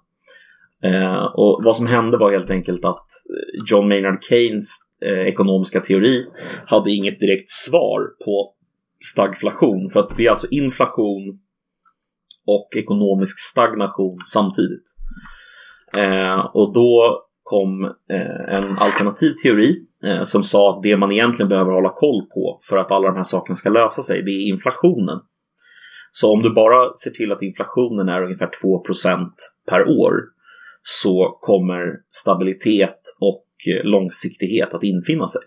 Eh, 0.84 1.24
och 1.24 1.60
vad 1.64 1.76
som 1.76 1.86
hände 1.86 2.16
var 2.16 2.32
helt 2.32 2.50
enkelt 2.50 2.84
att 2.84 3.06
eh, 3.30 3.64
John 3.70 3.88
Maynard 3.88 4.24
Keynes 4.24 4.68
eh, 5.04 5.28
ekonomiska 5.28 5.80
teori 5.80 6.26
hade 6.66 6.90
inget 6.90 7.20
direkt 7.20 7.50
svar 7.50 8.00
på 8.24 8.54
stagflation. 9.12 9.88
För 9.92 10.00
att 10.00 10.16
det 10.16 10.26
är 10.26 10.30
alltså 10.30 10.46
inflation 10.50 11.40
och 12.46 12.68
ekonomisk 12.76 13.38
stagnation 13.38 14.18
samtidigt. 14.32 14.84
Eh, 15.96 16.50
och 16.54 16.72
då 16.74 17.22
kom 17.42 17.84
eh, 17.84 18.54
en 18.54 18.78
alternativ 18.78 19.32
teori 19.42 19.76
eh, 20.04 20.22
som 20.22 20.42
sa 20.42 20.76
att 20.76 20.82
det 20.82 20.96
man 20.96 21.12
egentligen 21.12 21.48
behöver 21.48 21.72
hålla 21.72 21.92
koll 21.94 22.22
på 22.34 22.58
för 22.70 22.76
att 22.76 22.90
alla 22.90 23.08
de 23.08 23.16
här 23.16 23.22
sakerna 23.22 23.56
ska 23.56 23.70
lösa 23.70 24.02
sig, 24.02 24.22
det 24.22 24.30
är 24.30 24.48
inflationen. 24.48 25.20
Så 26.10 26.32
om 26.32 26.42
du 26.42 26.54
bara 26.54 26.94
ser 26.94 27.10
till 27.10 27.32
att 27.32 27.42
inflationen 27.42 28.08
är 28.08 28.22
ungefär 28.22 28.50
2% 28.64 29.30
per 29.68 29.88
år 29.88 30.14
så 30.82 31.38
kommer 31.40 32.00
stabilitet 32.10 33.00
och 33.20 33.46
eh, 33.70 33.84
långsiktighet 33.84 34.74
att 34.74 34.82
infinna 34.82 35.28
sig. 35.28 35.42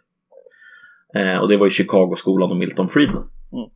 Eh, 1.15 1.37
och 1.37 1.49
det 1.49 1.57
var 1.57 1.67
i 1.67 1.69
Chicago-skolan 1.69 2.51
och 2.51 2.57
Milton 2.57 2.89
Friedman. 2.89 3.29
Mm. 3.51 3.69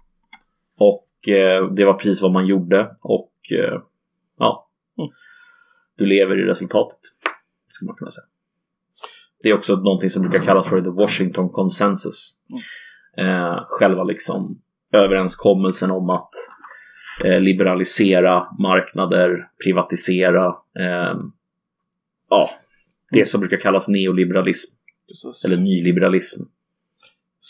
Och 0.78 1.30
eh, 1.30 1.72
det 1.72 1.86
var 1.86 1.94
precis 1.94 2.22
vad 2.22 2.32
man 2.32 2.48
gjorde 2.48 2.96
och 3.02 3.34
eh, 3.52 3.82
ja, 4.38 4.70
mm. 4.98 5.12
du 5.98 6.06
lever 6.06 6.40
i 6.40 6.46
resultatet. 6.46 7.00
Skulle 7.68 7.88
man 7.88 7.96
kunna 7.96 8.12
säga. 8.12 8.26
Det 9.44 9.50
är 9.50 9.54
också 9.54 9.76
någonting 9.76 10.10
som 10.10 10.22
brukar 10.22 10.40
kallas 10.40 10.70
för 10.70 10.82
the 10.82 10.90
Washington 10.90 11.50
Consensus. 11.50 12.38
Mm. 12.50 13.30
Eh, 13.30 13.64
själva 13.68 14.04
liksom 14.04 14.62
överenskommelsen 14.94 15.92
om 15.92 16.10
att 16.10 16.30
eh, 17.26 17.40
liberalisera 17.40 18.48
marknader, 18.60 19.48
privatisera, 19.64 20.48
eh, 20.80 21.20
ja, 22.30 22.50
det 23.12 23.26
som 23.26 23.40
brukar 23.40 23.58
kallas 23.58 23.88
neoliberalism. 23.88 24.74
Precis. 25.08 25.46
Eller 25.46 25.58
nyliberalism. 25.58 26.44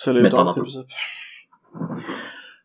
Sälja 0.04 0.28
ut 0.28 0.34
allt 0.34 0.58
i 0.58 0.62
princip. 0.62 0.86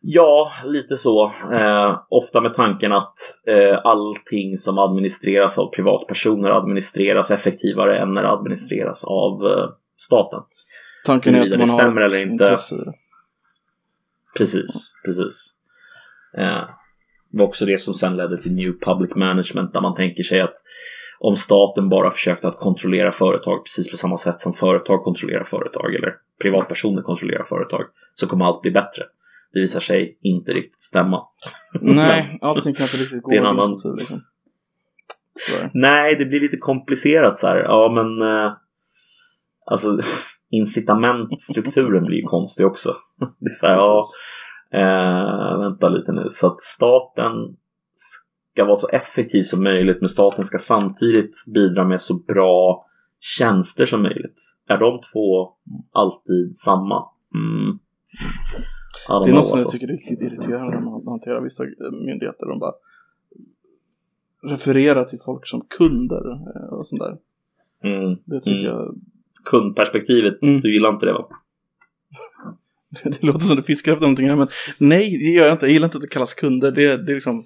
Ja, 0.01 0.51
lite 0.65 0.97
så. 0.97 1.31
Eh, 1.53 2.01
ofta 2.09 2.41
med 2.41 2.53
tanken 2.53 2.91
att 2.91 3.17
eh, 3.47 3.79
allting 3.83 4.57
som 4.57 4.77
administreras 4.77 5.59
av 5.59 5.69
privatpersoner 5.69 6.49
administreras 6.49 7.31
effektivare 7.31 7.99
än 7.99 8.13
när 8.13 8.23
det 8.23 8.29
administreras 8.29 9.03
av 9.03 9.45
eh, 9.45 9.69
staten. 9.97 10.39
Tanken 11.05 11.35
är 11.35 11.49
att 11.49 11.57
man 11.57 11.67
stämmer 11.67 12.01
har 12.01 12.07
eller 12.07 12.21
inte. 12.21 12.43
intresse 12.43 12.75
Precis, 14.37 14.93
precis. 15.05 15.55
Eh, 16.37 16.69
det 17.35 17.39
var 17.39 17.47
också 17.47 17.65
det 17.65 17.81
som 17.81 17.93
sen 17.93 18.17
ledde 18.17 18.41
till 18.41 18.53
New 18.53 18.71
Public 18.85 19.15
Management 19.15 19.73
där 19.73 19.81
man 19.81 19.95
tänker 19.95 20.23
sig 20.23 20.41
att 20.41 20.53
om 21.19 21.35
staten 21.35 21.89
bara 21.89 22.11
försökte 22.11 22.47
att 22.47 22.57
kontrollera 22.57 23.11
företag 23.11 23.63
precis 23.63 23.91
på 23.91 23.97
samma 23.97 24.17
sätt 24.17 24.39
som 24.39 24.53
företag 24.53 25.03
kontrollerar 25.03 25.43
företag 25.43 25.95
eller 25.95 26.13
privatpersoner 26.41 27.01
kontrollerar 27.01 27.43
företag 27.43 27.81
så 28.13 28.27
kommer 28.27 28.45
allt 28.45 28.61
bli 28.61 28.71
bättre. 28.71 29.03
Det 29.53 29.59
visar 29.59 29.79
sig 29.79 30.17
inte 30.21 30.51
riktigt 30.51 30.81
stämma. 30.81 31.21
Nej, 31.81 32.39
allting 32.41 32.73
kan 32.73 32.83
inte 32.83 32.97
riktigt 32.97 33.21
gå 33.21 33.29
det 33.31 33.37
är 33.37 33.39
en 33.39 33.45
annan... 33.45 33.79
Liksom. 33.97 34.21
Nej, 35.73 36.15
det 36.15 36.25
blir 36.25 36.39
lite 36.39 36.57
komplicerat 36.57 37.37
så 37.37 37.47
här. 37.47 37.57
Ja, 37.57 37.91
men 37.95 38.21
eh, 38.21 38.53
alltså 39.65 39.99
incitamentstrukturen 40.49 42.05
blir 42.05 42.17
ju 42.17 42.23
konstig 42.23 42.65
också. 42.65 42.93
Det 43.39 43.49
är 43.49 43.55
så 43.55 43.67
här, 43.67 43.75
ja, 43.75 44.03
eh, 44.75 45.59
vänta 45.59 45.89
lite 45.89 46.11
nu. 46.11 46.27
Så 46.31 46.47
att 46.47 46.61
staten 46.61 47.57
ska 48.53 48.65
vara 48.65 48.75
så 48.75 48.87
effektiv 48.87 49.43
som 49.43 49.63
möjligt 49.63 49.97
men 49.99 50.09
staten 50.09 50.45
ska 50.45 50.57
samtidigt 50.57 51.35
bidra 51.47 51.83
med 51.83 52.01
så 52.01 52.13
bra 52.13 52.85
tjänster 53.19 53.85
som 53.85 54.01
möjligt. 54.01 54.41
Är 54.67 54.77
de 54.77 54.99
två 55.13 55.53
alltid 55.91 56.57
samma? 56.57 57.05
Mm. 57.33 57.79
Det 59.07 59.31
är 59.31 59.33
något 59.33 59.47
som 59.47 59.55
alltså. 59.55 59.57
jag 59.57 59.71
tycker 59.71 59.87
är 59.87 59.91
riktigt 59.91 60.21
irriterande 60.21 60.73
när 60.73 60.81
man 60.81 61.07
hanterar 61.07 61.41
vissa 61.41 61.63
myndigheter. 62.05 62.45
De 62.45 62.59
bara 62.59 62.73
refererar 64.43 65.05
till 65.05 65.19
folk 65.25 65.47
som 65.47 65.61
kunder 65.69 66.31
eh, 66.31 66.73
och 66.73 66.87
sånt 66.87 67.01
där. 67.01 67.17
Mm. 67.83 68.17
Det 68.25 68.39
tycker 68.41 68.69
mm. 68.69 68.71
jag... 68.71 68.95
Kundperspektivet, 69.45 70.43
mm. 70.43 70.61
du 70.61 70.73
gillar 70.73 70.89
inte 70.89 71.05
det 71.05 71.13
va? 71.13 71.27
det 73.03 73.23
låter 73.23 73.39
som 73.39 73.55
du 73.55 73.63
fiskar 73.63 73.91
efter 73.91 74.01
någonting 74.01 74.29
här 74.29 74.35
men 74.35 74.47
nej, 74.77 75.17
det 75.17 75.31
gör 75.31 75.45
jag 75.45 75.53
inte. 75.53 75.65
Jag 75.65 75.73
gillar 75.73 75.85
inte 75.87 75.97
att 75.97 76.01
det 76.01 76.07
kallas 76.07 76.33
kunder. 76.33 76.71
Det, 76.71 76.97
det 76.97 77.11
är 77.11 77.15
liksom 77.15 77.45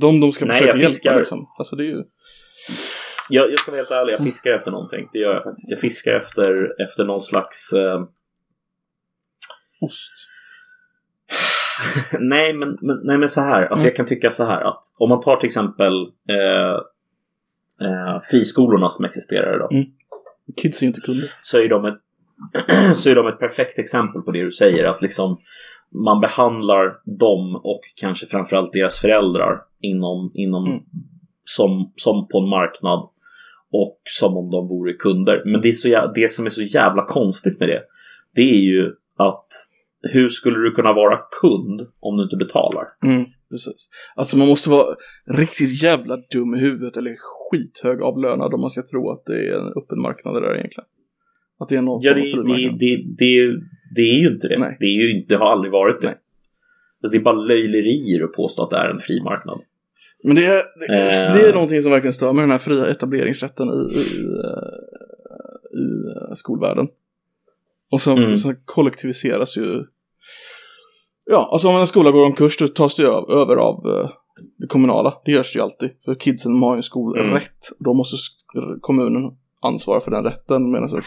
de 0.00 0.20
de 0.20 0.32
ska 0.32 0.44
Nej, 0.44 0.58
försöka 0.58 0.78
hjälpa 0.78 1.16
liksom. 1.18 1.48
Alltså 1.58 1.76
det 1.76 1.82
är 1.82 1.86
ju... 1.86 2.04
Jag, 3.28 3.50
jag 3.50 3.58
ska 3.58 3.70
vara 3.70 3.80
helt 3.80 3.90
ärlig, 3.90 4.12
jag 4.12 4.24
fiskar 4.24 4.50
efter 4.50 4.70
någonting. 4.70 5.08
Det 5.12 5.18
gör 5.18 5.34
jag 5.34 5.44
faktiskt. 5.44 5.70
Jag 5.70 5.80
fiskar 5.80 6.12
efter, 6.12 6.82
efter 6.82 7.04
någon 7.04 7.20
slags... 7.20 7.72
Eh... 7.72 8.00
Ost? 9.80 10.12
nej, 12.20 12.54
men, 12.54 12.78
men, 12.80 13.00
nej, 13.02 13.18
men 13.18 13.28
så 13.28 13.40
här. 13.40 13.62
Alltså 13.66 13.84
mm. 13.84 13.88
jag 13.88 13.96
kan 13.96 14.06
tycka 14.06 14.30
så 14.30 14.44
här 14.44 14.60
att 14.60 14.80
om 14.98 15.08
man 15.08 15.20
tar 15.20 15.36
till 15.36 15.46
exempel 15.46 15.92
eh, 16.28 16.76
eh, 17.88 18.20
friskolorna 18.30 18.90
som 18.90 19.04
existerar 19.04 19.56
idag. 19.56 19.72
Mm. 19.72 19.84
Kids 20.56 20.82
är 20.82 20.82
ju 20.82 20.88
inte 20.88 21.00
kunder. 21.00 21.32
Så 21.40 21.58
är 21.58 21.68
de 21.68 21.84
ett 21.84 22.00
så 22.94 23.10
är 23.10 23.14
de 23.14 23.26
ett 23.26 23.38
perfekt 23.38 23.78
exempel 23.78 24.22
på 24.22 24.32
det 24.32 24.44
du 24.44 24.50
säger. 24.50 24.84
Att 24.84 25.02
liksom 25.02 25.40
man 25.92 26.20
behandlar 26.20 27.00
dem 27.18 27.56
och 27.56 27.80
kanske 27.96 28.26
framförallt 28.26 28.72
deras 28.72 29.00
föräldrar 29.00 29.62
inom, 29.80 30.30
inom 30.34 30.66
mm. 30.66 30.82
som, 31.44 31.92
som 31.96 32.28
på 32.28 32.38
en 32.38 32.48
marknad 32.48 33.08
och 33.72 34.00
som 34.04 34.36
om 34.36 34.50
de 34.50 34.68
vore 34.68 34.92
kunder. 34.92 35.42
Men 35.44 35.60
det, 35.60 35.68
är 35.68 35.72
så, 35.72 36.12
det 36.14 36.30
som 36.30 36.46
är 36.46 36.50
så 36.50 36.62
jävla 36.62 37.06
konstigt 37.06 37.60
med 37.60 37.68
det, 37.68 37.82
det 38.34 38.50
är 38.50 38.60
ju 38.60 38.94
att 39.16 39.46
hur 40.02 40.28
skulle 40.28 40.58
du 40.58 40.70
kunna 40.70 40.92
vara 40.92 41.18
kund 41.40 41.86
om 42.00 42.16
du 42.16 42.22
inte 42.22 42.36
betalar? 42.36 42.84
Mm, 43.04 43.24
precis. 43.50 43.88
Alltså 44.14 44.36
man 44.38 44.48
måste 44.48 44.70
vara 44.70 44.96
riktigt 45.26 45.82
jävla 45.82 46.16
dum 46.16 46.54
i 46.54 46.60
huvudet 46.60 46.96
eller 46.96 47.16
skithög 47.18 48.02
avlönad 48.02 48.54
om 48.54 48.60
man 48.60 48.70
ska 48.70 48.82
tro 48.82 49.10
att 49.10 49.24
det 49.26 49.48
är 49.48 49.52
en 49.52 49.72
öppen 49.82 50.00
marknad 50.00 50.34
där 50.34 50.56
egentligen. 50.56 50.88
Att 51.60 51.68
det 51.68 51.76
är 51.76 51.82
någon 51.82 52.00
ja, 52.02 52.14
det, 52.14 52.20
det, 52.20 52.42
det, 52.42 53.02
det, 53.18 53.60
det 53.94 54.00
är 54.00 54.18
ju 54.18 54.28
inte 54.28 54.48
det. 54.48 54.58
Nej. 54.58 54.76
Det, 54.80 54.86
är 54.86 55.02
ju 55.02 55.16
inte, 55.16 55.34
det 55.34 55.38
har 55.38 55.52
aldrig 55.52 55.72
varit 55.72 56.00
det. 56.00 56.06
Nej. 56.06 56.16
Alltså, 57.02 57.18
det 57.18 57.22
är 57.22 57.24
bara 57.24 57.36
löjlerier 57.36 58.24
att 58.24 58.32
påstå 58.32 58.62
att 58.62 58.70
det 58.70 58.76
är 58.76 58.90
en 58.90 58.98
fri 58.98 59.22
marknad. 59.22 59.60
Men 60.24 60.36
det 60.36 60.46
är, 60.46 60.62
det, 60.88 61.26
äh... 61.26 61.34
det 61.34 61.48
är 61.48 61.54
någonting 61.54 61.82
som 61.82 61.92
verkligen 61.92 62.14
stör 62.14 62.32
med 62.32 62.42
den 62.42 62.50
här 62.50 62.58
fria 62.58 62.86
etableringsrätten 62.86 63.68
i, 63.68 63.98
i, 63.98 64.04
i 66.32 66.36
skolvärlden. 66.36 66.88
Och 67.90 68.00
så, 68.00 68.16
mm. 68.16 68.36
så 68.36 68.54
kollektiviseras 68.64 69.56
ju 69.56 69.84
Ja, 71.24 71.48
alltså 71.52 71.68
om 71.68 71.76
en 71.76 71.86
skola 71.86 72.10
går 72.10 72.26
omkurs 72.26 72.58
då 72.58 72.68
tas 72.68 72.96
det 72.96 73.02
över 73.02 73.56
av 73.56 73.82
det 74.56 74.66
kommunala. 74.66 75.14
Det 75.24 75.32
görs 75.32 75.56
ju 75.56 75.60
alltid. 75.60 75.90
För 76.04 76.14
kidsen 76.14 76.62
har 76.62 76.74
ju 76.74 76.76
en 76.76 76.82
skolrätt. 76.82 77.70
Mm. 77.70 77.76
Då 77.78 77.94
måste 77.94 78.16
kommunen 78.80 79.36
ansvara 79.62 80.00
för 80.00 80.10
den 80.10 80.24
rätten. 80.24 80.70
Medan 80.70 80.88
så 80.88 81.00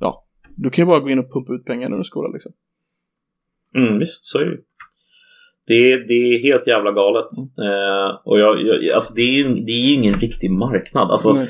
ja, 0.00 0.24
du 0.56 0.70
kan 0.70 0.82
ju 0.82 0.86
bara 0.86 1.00
gå 1.00 1.10
in 1.10 1.18
och 1.18 1.32
pumpa 1.32 1.52
ut 1.52 1.64
pengar 1.64 1.92
under 1.92 2.02
skolan 2.02 2.32
liksom. 2.32 2.52
Mm, 3.76 3.98
visst, 3.98 4.26
så 4.26 4.38
är 4.38 4.44
det 4.44 4.56
det 5.66 5.92
är, 5.92 5.98
det 6.08 6.14
är 6.14 6.42
helt 6.42 6.66
jävla 6.66 6.92
galet. 6.92 7.26
Eh, 7.38 8.20
och 8.24 8.40
jag, 8.40 8.62
jag, 8.62 8.94
alltså 8.94 9.14
det 9.14 9.22
är 9.22 9.32
ju 9.32 9.54
det 9.54 9.72
är 9.72 9.94
ingen 9.94 10.14
riktig 10.14 10.50
marknad. 10.50 11.10
Alltså, 11.10 11.46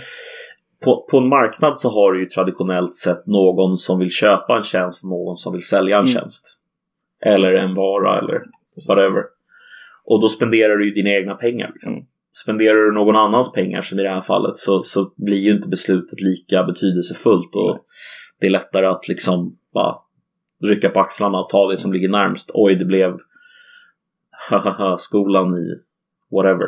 på, 0.84 1.06
på 1.10 1.18
en 1.18 1.28
marknad 1.28 1.80
så 1.80 1.88
har 1.88 2.12
du 2.12 2.20
ju 2.20 2.26
traditionellt 2.26 2.94
sett 2.94 3.26
någon 3.26 3.76
som 3.76 3.98
vill 3.98 4.10
köpa 4.10 4.56
en 4.56 4.62
tjänst 4.62 5.04
och 5.04 5.10
någon 5.10 5.36
som 5.36 5.52
vill 5.52 5.66
sälja 5.66 5.96
en 5.96 6.02
Mm. 6.04 6.14
tjänst. 6.14 6.58
Eller 7.24 7.52
en 7.52 7.74
vara 7.74 8.18
eller 8.18 8.40
whatever. 8.88 9.22
Och 10.04 10.20
då 10.20 10.28
spenderar 10.28 10.76
du 10.76 10.84
ju 10.84 10.94
dina 10.94 11.10
egna 11.10 11.34
pengar. 11.34 11.70
Liksom. 11.72 12.06
Spenderar 12.32 12.76
du 12.86 12.92
någon 12.94 13.16
annans 13.16 13.52
pengar 13.52 13.80
som 13.80 13.98
i 13.98 14.02
det 14.02 14.08
här 14.08 14.20
fallet 14.20 14.56
så, 14.56 14.82
så 14.82 15.12
blir 15.16 15.38
ju 15.38 15.50
inte 15.50 15.68
beslutet 15.68 16.20
lika 16.20 16.62
betydelsefullt. 16.64 17.54
Och 17.56 17.84
det 18.40 18.46
är 18.46 18.50
lättare 18.50 18.86
att 18.86 19.08
liksom 19.08 19.56
bara 19.74 19.94
rycka 20.64 20.88
på 20.88 21.00
axlarna 21.00 21.38
och 21.40 21.48
ta 21.48 21.70
det 21.70 21.76
som 21.76 21.92
ligger 21.92 22.08
närmst. 22.08 22.50
Oj, 22.54 22.74
det 22.74 22.84
blev 22.84 23.16
skolan 24.98 25.54
i 25.56 25.66
whatever. 26.34 26.66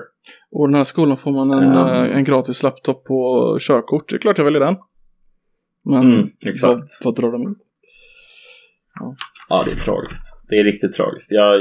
Och 0.50 0.68
den 0.68 0.74
här 0.74 0.84
skolan 0.84 1.16
får 1.16 1.30
man 1.32 1.50
en, 1.50 1.72
Ja. 1.74 1.94
eh, 2.04 2.16
en 2.16 2.24
gratis 2.24 2.62
laptop 2.62 3.04
på 3.04 3.56
körkort. 3.60 4.08
Det 4.08 4.16
är 4.16 4.18
klart 4.18 4.38
jag 4.38 4.44
väljer 4.44 4.60
den. 4.60 4.76
Men 5.84 6.12
Mm, 6.12 6.28
exakt. 6.46 6.62
vad, 6.68 6.88
vad 7.04 7.16
drar 7.16 7.32
de 7.32 7.42
in? 7.42 7.54
Ja, 9.48 9.64
det 9.64 9.72
är 9.72 9.76
tragiskt. 9.76 10.24
Det 10.48 10.54
är 10.58 10.64
riktigt 10.64 10.92
tragiskt. 10.92 11.32
Jag, 11.32 11.60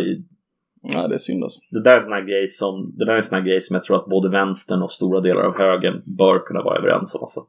Nej, 0.84 1.10
det 1.10 1.16
är 1.16 1.20
synd 1.20 1.44
alltså. 1.44 1.60
det 1.70 1.84
där 1.84 1.92
är 1.92 1.96
en 1.96 2.04
sån 2.04 2.26
grej 2.26 2.48
som, 2.48 2.94
det 2.98 3.06
där 3.06 3.14
är 3.14 3.36
en 3.36 3.46
grej 3.46 3.62
som 3.62 3.74
jag 3.74 3.84
tror 3.84 3.98
att 3.98 4.06
både 4.06 4.30
vänstern 4.30 4.82
och 4.82 4.92
stora 4.92 5.22
delar 5.22 5.42
av 5.42 5.58
högern 5.58 6.02
bör 6.06 6.40
kunna 6.40 6.64
vara 6.64 6.78
överens 6.78 7.16
om. 7.16 7.22
Alltså. 7.22 7.40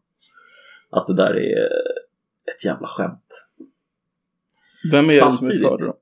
Att 0.91 1.07
det 1.07 1.16
där 1.16 1.35
är 1.37 1.66
ett 2.55 2.64
jävla 2.64 2.87
skämt. 2.87 3.47
Vem 4.93 5.05
är 5.05 5.09
det 5.09 5.14
som 5.14 5.28
är 5.28 5.51
för 5.51 5.78
det 5.78 5.87
då? 5.87 5.95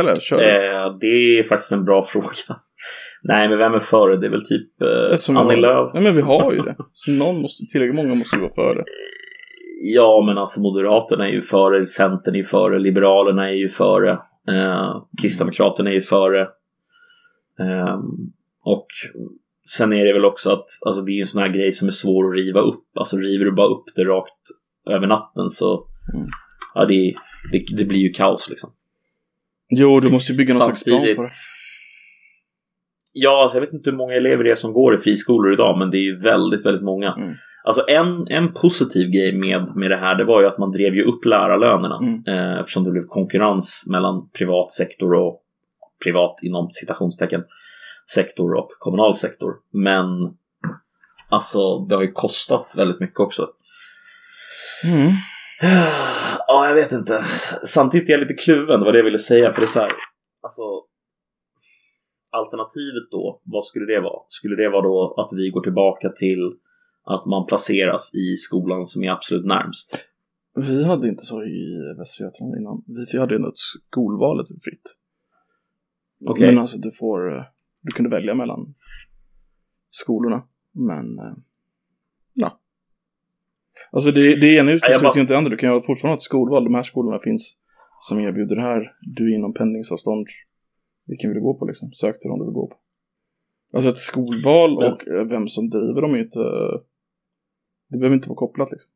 Eller 0.00 0.14
kör. 0.14 0.38
Eh, 0.38 0.98
det 1.00 1.38
är 1.38 1.44
faktiskt 1.44 1.72
en 1.72 1.84
bra 1.84 2.02
fråga. 2.12 2.60
Nej, 3.22 3.48
men 3.48 3.58
vem 3.58 3.74
är 3.74 3.78
för 3.78 4.08
det? 4.08 4.26
Är 4.26 4.30
väl 4.30 4.46
typ 4.46 4.82
eh, 4.82 5.36
Annie 5.38 5.56
Lööf. 5.56 5.94
Nej 5.94 6.02
men 6.02 6.14
vi 6.16 6.22
har 6.22 6.52
ju 6.52 6.62
det. 6.62 6.76
Så 6.92 7.24
någon 7.24 7.40
måste, 7.40 7.64
tillräckligt 7.72 7.96
många 7.96 8.14
måste 8.14 8.38
vara 8.38 8.54
för 8.54 8.74
det. 8.74 8.84
Ja, 9.84 10.24
men 10.26 10.38
alltså 10.38 10.60
Moderaterna 10.60 11.28
är 11.28 11.32
ju 11.32 11.42
före, 11.42 11.86
Centern 11.86 12.34
är 12.34 12.38
ju 12.38 12.44
före, 12.44 12.78
Liberalerna 12.78 13.48
är 13.48 13.54
ju 13.54 13.68
före, 13.68 14.18
eh, 14.48 15.04
Kristdemokraterna 15.22 15.90
är 15.90 15.94
ju 15.94 16.00
före. 16.00 16.40
Eh, 17.60 17.98
och 18.64 18.86
sen 19.76 19.92
är 19.92 20.04
det 20.04 20.12
väl 20.12 20.24
också 20.24 20.52
att 20.52 20.66
alltså, 20.86 21.02
det 21.02 21.12
är 21.12 21.20
en 21.20 21.26
sån 21.26 21.42
här 21.42 21.48
grej 21.48 21.72
som 21.72 21.88
är 21.88 21.92
svår 21.92 22.28
att 22.28 22.36
riva 22.36 22.60
upp. 22.60 22.84
Alltså 22.96 23.16
river 23.16 23.44
du 23.44 23.52
bara 23.52 23.68
upp 23.74 23.84
det 23.96 24.04
rakt 24.04 24.38
över 24.86 25.06
natten 25.06 25.50
så 25.50 25.88
Mm. 26.14 26.28
ja, 26.74 26.84
det, 26.84 27.14
det, 27.52 27.76
det 27.76 27.84
blir 27.84 27.98
ju 27.98 28.10
kaos 28.12 28.50
liksom. 28.50 28.70
Jo, 29.68 30.00
du 30.00 30.10
måste 30.10 30.32
ju 30.32 30.38
bygga 30.38 30.54
någon 30.54 30.62
slags 30.64 30.84
plan 30.84 30.96
Samtidigt- 30.96 31.16
på 31.16 31.22
det. 31.22 31.30
Ja, 33.12 33.42
alltså, 33.42 33.56
jag 33.56 33.60
vet 33.66 33.72
inte 33.72 33.90
hur 33.90 33.96
många 33.96 34.14
elever 34.14 34.44
det 34.44 34.50
är 34.50 34.54
som 34.54 34.72
går 34.72 34.94
i 34.94 34.98
friskolor 34.98 35.52
idag, 35.52 35.78
men 35.78 35.90
det 35.90 35.96
är 35.96 36.02
ju 36.02 36.18
väldigt, 36.18 36.66
väldigt 36.66 36.84
många. 36.84 37.12
Mm. 37.12 37.28
Alltså 37.64 37.84
en, 37.88 38.28
en 38.28 38.52
positiv 38.52 39.10
grej 39.10 39.32
med, 39.38 39.76
med 39.76 39.90
det 39.90 39.96
här, 39.96 40.14
det 40.14 40.24
var 40.24 40.40
ju 40.40 40.46
att 40.46 40.58
man 40.58 40.72
drev 40.72 40.94
ju 40.94 41.04
upp 41.04 41.24
lärarlönerna. 41.24 41.96
Mm. 41.96 42.24
Eh, 42.26 42.60
eftersom 42.60 42.84
det 42.84 42.90
blev 42.90 43.06
konkurrens 43.06 43.86
mellan 43.90 44.28
privat 44.38 44.72
sektor 44.72 45.14
och 45.14 45.42
privat 46.04 46.34
inom 46.42 46.70
citationstecken 46.70 47.44
sektor 48.14 48.54
och 48.54 48.68
kommunal 48.78 49.14
sektor. 49.14 49.54
Men 49.72 50.06
alltså, 51.28 51.78
det 51.78 51.94
har 51.94 52.02
ju 52.02 52.12
kostat 52.12 52.74
väldigt 52.76 53.00
mycket 53.00 53.20
också. 53.20 53.48
Mm. 54.84 55.10
Ja, 56.46 56.68
jag 56.68 56.74
vet 56.74 56.92
inte. 56.92 57.24
Samtidigt 57.64 58.08
är 58.08 58.12
jag 58.12 58.20
lite 58.20 58.42
kluven, 58.44 58.80
det 58.80 58.86
var 58.86 58.92
det 58.92 58.98
jag 58.98 59.04
ville 59.04 59.18
säga. 59.18 59.52
För 59.52 59.60
det 59.60 59.64
är 59.64 59.66
så 59.66 59.80
här, 59.80 59.92
alltså 60.42 60.62
alternativet 62.30 63.10
då, 63.10 63.40
vad 63.44 63.64
skulle 63.64 63.86
det 63.86 64.00
vara? 64.00 64.22
Skulle 64.28 64.56
det 64.56 64.68
vara 64.68 64.82
då 64.82 65.14
att 65.16 65.38
vi 65.38 65.50
går 65.50 65.60
tillbaka 65.60 66.08
till 66.08 66.52
att 67.04 67.26
man 67.26 67.46
placeras 67.46 68.14
i 68.14 68.36
skolan 68.36 68.86
som 68.86 69.02
är 69.04 69.10
absolut 69.10 69.46
närmst? 69.46 70.06
Vi 70.54 70.84
hade 70.84 71.08
inte 71.08 71.24
så 71.26 71.42
i 71.44 71.94
Västra 71.98 72.24
Götaland 72.24 72.56
innan. 72.56 72.84
Vi 73.12 73.18
hade 73.18 73.34
ju 73.34 73.40
något 73.40 73.58
skolvalet 73.58 74.46
fritt. 74.48 74.96
Okej. 76.26 76.46
Men 76.46 76.58
alltså 76.58 76.78
du 76.78 76.90
får, 76.90 77.36
eh, 77.36 77.42
du 77.80 77.92
kunde 77.92 78.10
välja 78.10 78.34
mellan 78.34 78.74
skolorna. 79.90 80.42
Men, 80.72 81.18
eh, 81.18 81.36
ja. 82.34 82.60
Alltså 83.92 84.10
det, 84.10 84.40
det 84.40 84.54
ena 84.56 84.70
utesluter 84.72 85.02
bara- 85.02 85.14
ju 85.14 85.20
inte 85.20 85.34
det 85.34 85.38
andra. 85.38 85.50
Du 85.50 85.56
kan 85.56 85.74
ju 85.74 85.80
fortfarande 85.80 86.12
ha 86.12 86.16
ett 86.16 86.22
skolval. 86.22 86.64
De 86.64 86.74
här 86.74 86.82
skolorna 86.82 87.18
finns 87.24 87.54
som 88.00 88.20
erbjuder 88.20 88.56
det 88.56 88.62
här. 88.62 88.92
Du 89.16 89.32
är 89.32 89.36
inom 89.38 89.54
pendlingsavstånd. 89.54 90.26
Vilken 91.06 91.30
vill 91.30 91.34
du 91.36 91.42
gå 91.42 91.54
på 91.58 91.64
liksom? 91.66 91.92
Sök 91.92 92.20
till 92.20 92.28
dem 92.28 92.38
du 92.38 92.44
vill 92.44 92.54
gå 92.54 92.66
på. 92.66 92.76
Alltså 93.76 93.90
ett 93.90 93.98
skolval 93.98 94.76
och 94.76 95.08
eh, 95.08 95.24
vem 95.28 95.48
som 95.48 95.70
driver 95.70 96.02
dem 96.02 96.12
är 96.12 96.16
ju 96.18 96.24
inte... 96.24 96.38
Det 97.92 97.98
behöver 97.98 98.16
inte 98.16 98.28
vara 98.28 98.36
kopplat 98.36 98.70
liksom. 98.72 98.90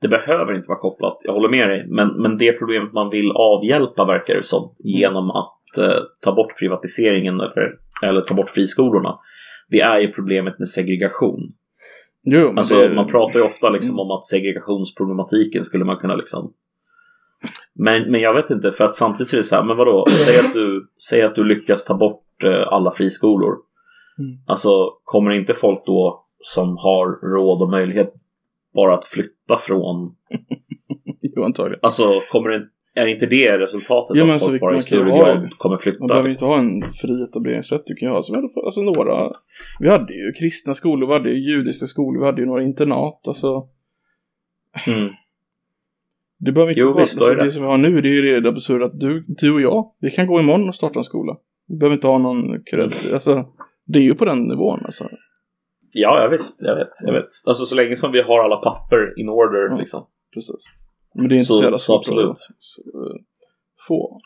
Det 0.00 0.08
behöver 0.08 0.54
inte 0.54 0.68
vara 0.68 0.78
kopplat, 0.78 1.20
jag 1.24 1.32
håller 1.32 1.48
med 1.48 1.68
dig. 1.68 1.86
Men, 1.88 2.08
men 2.22 2.38
det 2.38 2.52
problemet 2.52 2.92
man 2.92 3.10
vill 3.10 3.30
avhjälpa 3.32 4.04
verkar 4.04 4.34
det 4.34 4.42
som 4.42 4.74
genom 4.78 5.30
att 5.30 5.78
eh, 5.78 6.02
ta 6.20 6.32
bort 6.32 6.58
privatiseringen 6.58 7.34
eller, 7.34 7.78
eller 8.02 8.20
ta 8.20 8.34
bort 8.34 8.50
friskolorna. 8.50 9.18
Det 9.68 9.80
är 9.80 9.98
ju 10.00 10.12
problemet 10.12 10.58
med 10.58 10.68
segregation. 10.68 11.52
Jo, 12.22 12.54
Alltså, 12.56 12.78
det, 12.78 12.94
Man 12.94 13.06
pratar 13.06 13.40
ju 13.40 13.46
ofta 13.46 13.70
liksom 13.70 13.94
Mm. 13.94 14.00
om 14.00 14.10
att 14.10 14.24
segregationsproblematiken 14.24 15.64
skulle 15.64 15.84
man 15.84 15.96
kunna 15.96 16.14
liksom 16.14 16.52
men, 17.74 18.10
men 18.10 18.20
jag 18.20 18.34
vet 18.34 18.50
inte, 18.50 18.72
för 18.72 18.84
att 18.84 18.94
samtidigt 18.94 19.32
är 19.32 19.36
det 19.36 19.44
så 19.44 19.56
här, 19.56 19.62
men 19.62 19.76
vadå? 19.76 20.04
Säg 20.08 20.38
att 20.38 20.52
du, 20.52 20.88
säg 21.10 21.22
att 21.22 21.34
du 21.34 21.44
lyckas 21.44 21.84
ta 21.84 21.94
bort 21.94 22.44
eh, 22.44 22.72
alla 22.72 22.90
friskolor. 22.90 23.56
Mm. 24.18 24.38
Alltså, 24.46 24.70
kommer 25.04 25.30
inte 25.30 25.54
folk 25.54 25.86
då 25.86 26.24
som 26.42 26.76
har 26.76 27.30
råd 27.34 27.62
och 27.62 27.70
möjlighet 27.70 28.14
bara 28.74 28.94
att 28.94 29.06
flytta 29.06 29.56
från 29.58 30.14
Jo, 31.36 31.42
antagligen. 31.44 31.78
Alltså, 31.82 32.04
kommer 32.30 32.48
det, 32.50 32.68
är 32.94 33.06
inte 33.06 33.26
det 33.26 33.58
resultatet? 33.58 34.16
Ja, 34.16 34.24
men 34.24 34.34
att 34.34 34.42
så 34.42 34.48
folk 34.48 34.60
bara 34.60 34.76
i 34.76 34.82
större 34.82 35.10
grad 35.10 35.50
kommer 35.58 35.78
flytta? 35.78 35.98
Man 35.98 36.08
behöver 36.08 36.28
inte 36.30 36.44
ha 36.44 36.58
en 36.58 36.82
fri 37.02 37.22
etableringsrätt 37.22 37.82
du 37.86 37.94
kan 37.94 38.08
ju 38.08 38.14
ha. 38.14 38.22
Så 38.22 38.32
vi 38.32 38.36
hade, 38.36 38.48
alltså 38.66 38.80
några, 38.80 39.32
vi 39.80 39.88
hade 39.88 40.14
ju 40.14 40.32
kristna 40.32 40.74
skolor, 40.74 41.06
vi 41.06 41.12
hade 41.12 41.30
ju 41.30 41.50
judiska 41.52 41.86
skolor, 41.86 42.20
vi 42.20 42.26
hade 42.26 42.40
ju 42.40 42.46
några 42.46 42.62
internat. 42.62 43.28
Alltså, 43.28 43.68
Mm. 44.86 45.12
det 46.38 46.52
behöver 46.52 46.70
inte 46.70 46.80
Jo, 46.80 46.92
vara, 46.92 47.00
visst, 47.00 47.18
alltså, 47.18 47.34
det 47.34 47.44
det 47.44 47.52
som 47.52 47.62
vi 47.62 47.68
har 47.68 47.78
nu, 47.78 48.00
det 48.00 48.08
är 48.08 48.12
ju 48.12 48.40
det 48.40 48.48
absurda 48.48 48.86
att 48.86 49.00
du, 49.00 49.24
du 49.28 49.54
och 49.54 49.60
jag, 49.60 49.92
vi 50.00 50.10
kan 50.10 50.26
gå 50.26 50.40
imorgon 50.40 50.68
och 50.68 50.74
starta 50.74 50.98
en 50.98 51.04
skola. 51.04 51.36
Vi 51.68 51.76
behöver 51.76 51.94
inte 51.94 52.06
ha 52.06 52.18
någon 52.18 52.62
cred. 52.62 52.82
Alltså, 52.82 53.44
det 53.84 53.98
är 53.98 54.02
ju 54.02 54.14
på 54.14 54.24
den 54.24 54.38
nivån 54.38 54.80
alltså. 54.84 55.08
Ja, 55.92 56.22
jag 56.22 56.28
visst, 56.30 56.62
jag 56.62 56.76
vet, 56.76 56.88
jag 57.06 57.12
vet. 57.12 57.28
Alltså 57.46 57.64
så 57.64 57.76
länge 57.76 57.96
som 57.96 58.12
vi 58.12 58.22
har 58.22 58.38
alla 58.44 58.56
papper 58.56 59.20
in 59.20 59.28
order 59.28 59.66
Mm. 59.66 59.78
liksom. 59.78 60.06
Precis. 60.34 60.64
Men 61.14 61.28
det 61.28 61.34
är 61.34 61.36
inte 61.36 61.44
så, 61.44 61.54
Så- 61.54 61.62
jävla 61.62 61.78
svårt 61.78 61.98
absolut. 61.98 62.30
att 62.30 62.38
så, 62.58 62.80
eh, 62.82 63.16
få. 63.88 64.20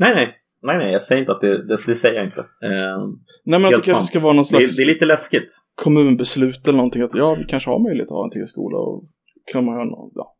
Nej, 0.00 0.14
nej. 0.14 0.38
Nej, 0.64 0.78
nej, 0.78 0.92
jag 0.92 1.02
säger 1.02 1.20
inte 1.20 1.32
att 1.32 1.40
det, 1.40 1.66
det, 1.68 1.76
det 1.86 1.94
säger 1.94 2.14
jag 2.14 2.24
inte. 2.24 2.40
Eh, 2.40 2.98
Nej 3.44 3.60
men 3.60 3.64
att 3.64 3.70
det 3.70 3.74
kanske 3.74 3.90
sant. 3.94 4.06
ska 4.06 4.18
vara 4.20 4.32
någon 4.32 4.42
det, 4.42 4.48
slags 4.48 4.76
det 4.76 4.82
är 4.82 4.86
lite 4.86 5.04
läskigt. 5.06 5.48
kommunbeslut 5.74 6.68
eller 6.68 6.76
någonting 6.76 7.02
att 7.02 7.14
ja, 7.14 7.34
vi 7.34 7.44
kanske 7.44 7.70
har 7.70 7.78
möjlighet 7.78 8.06
att 8.08 8.16
ha 8.16 8.24
en 8.24 8.30
till 8.30 8.48
skola 8.48 8.78
och 8.78 9.04
kan 9.52 9.64
man 9.64 9.74
göra 9.74 9.88
ja. 10.14 10.34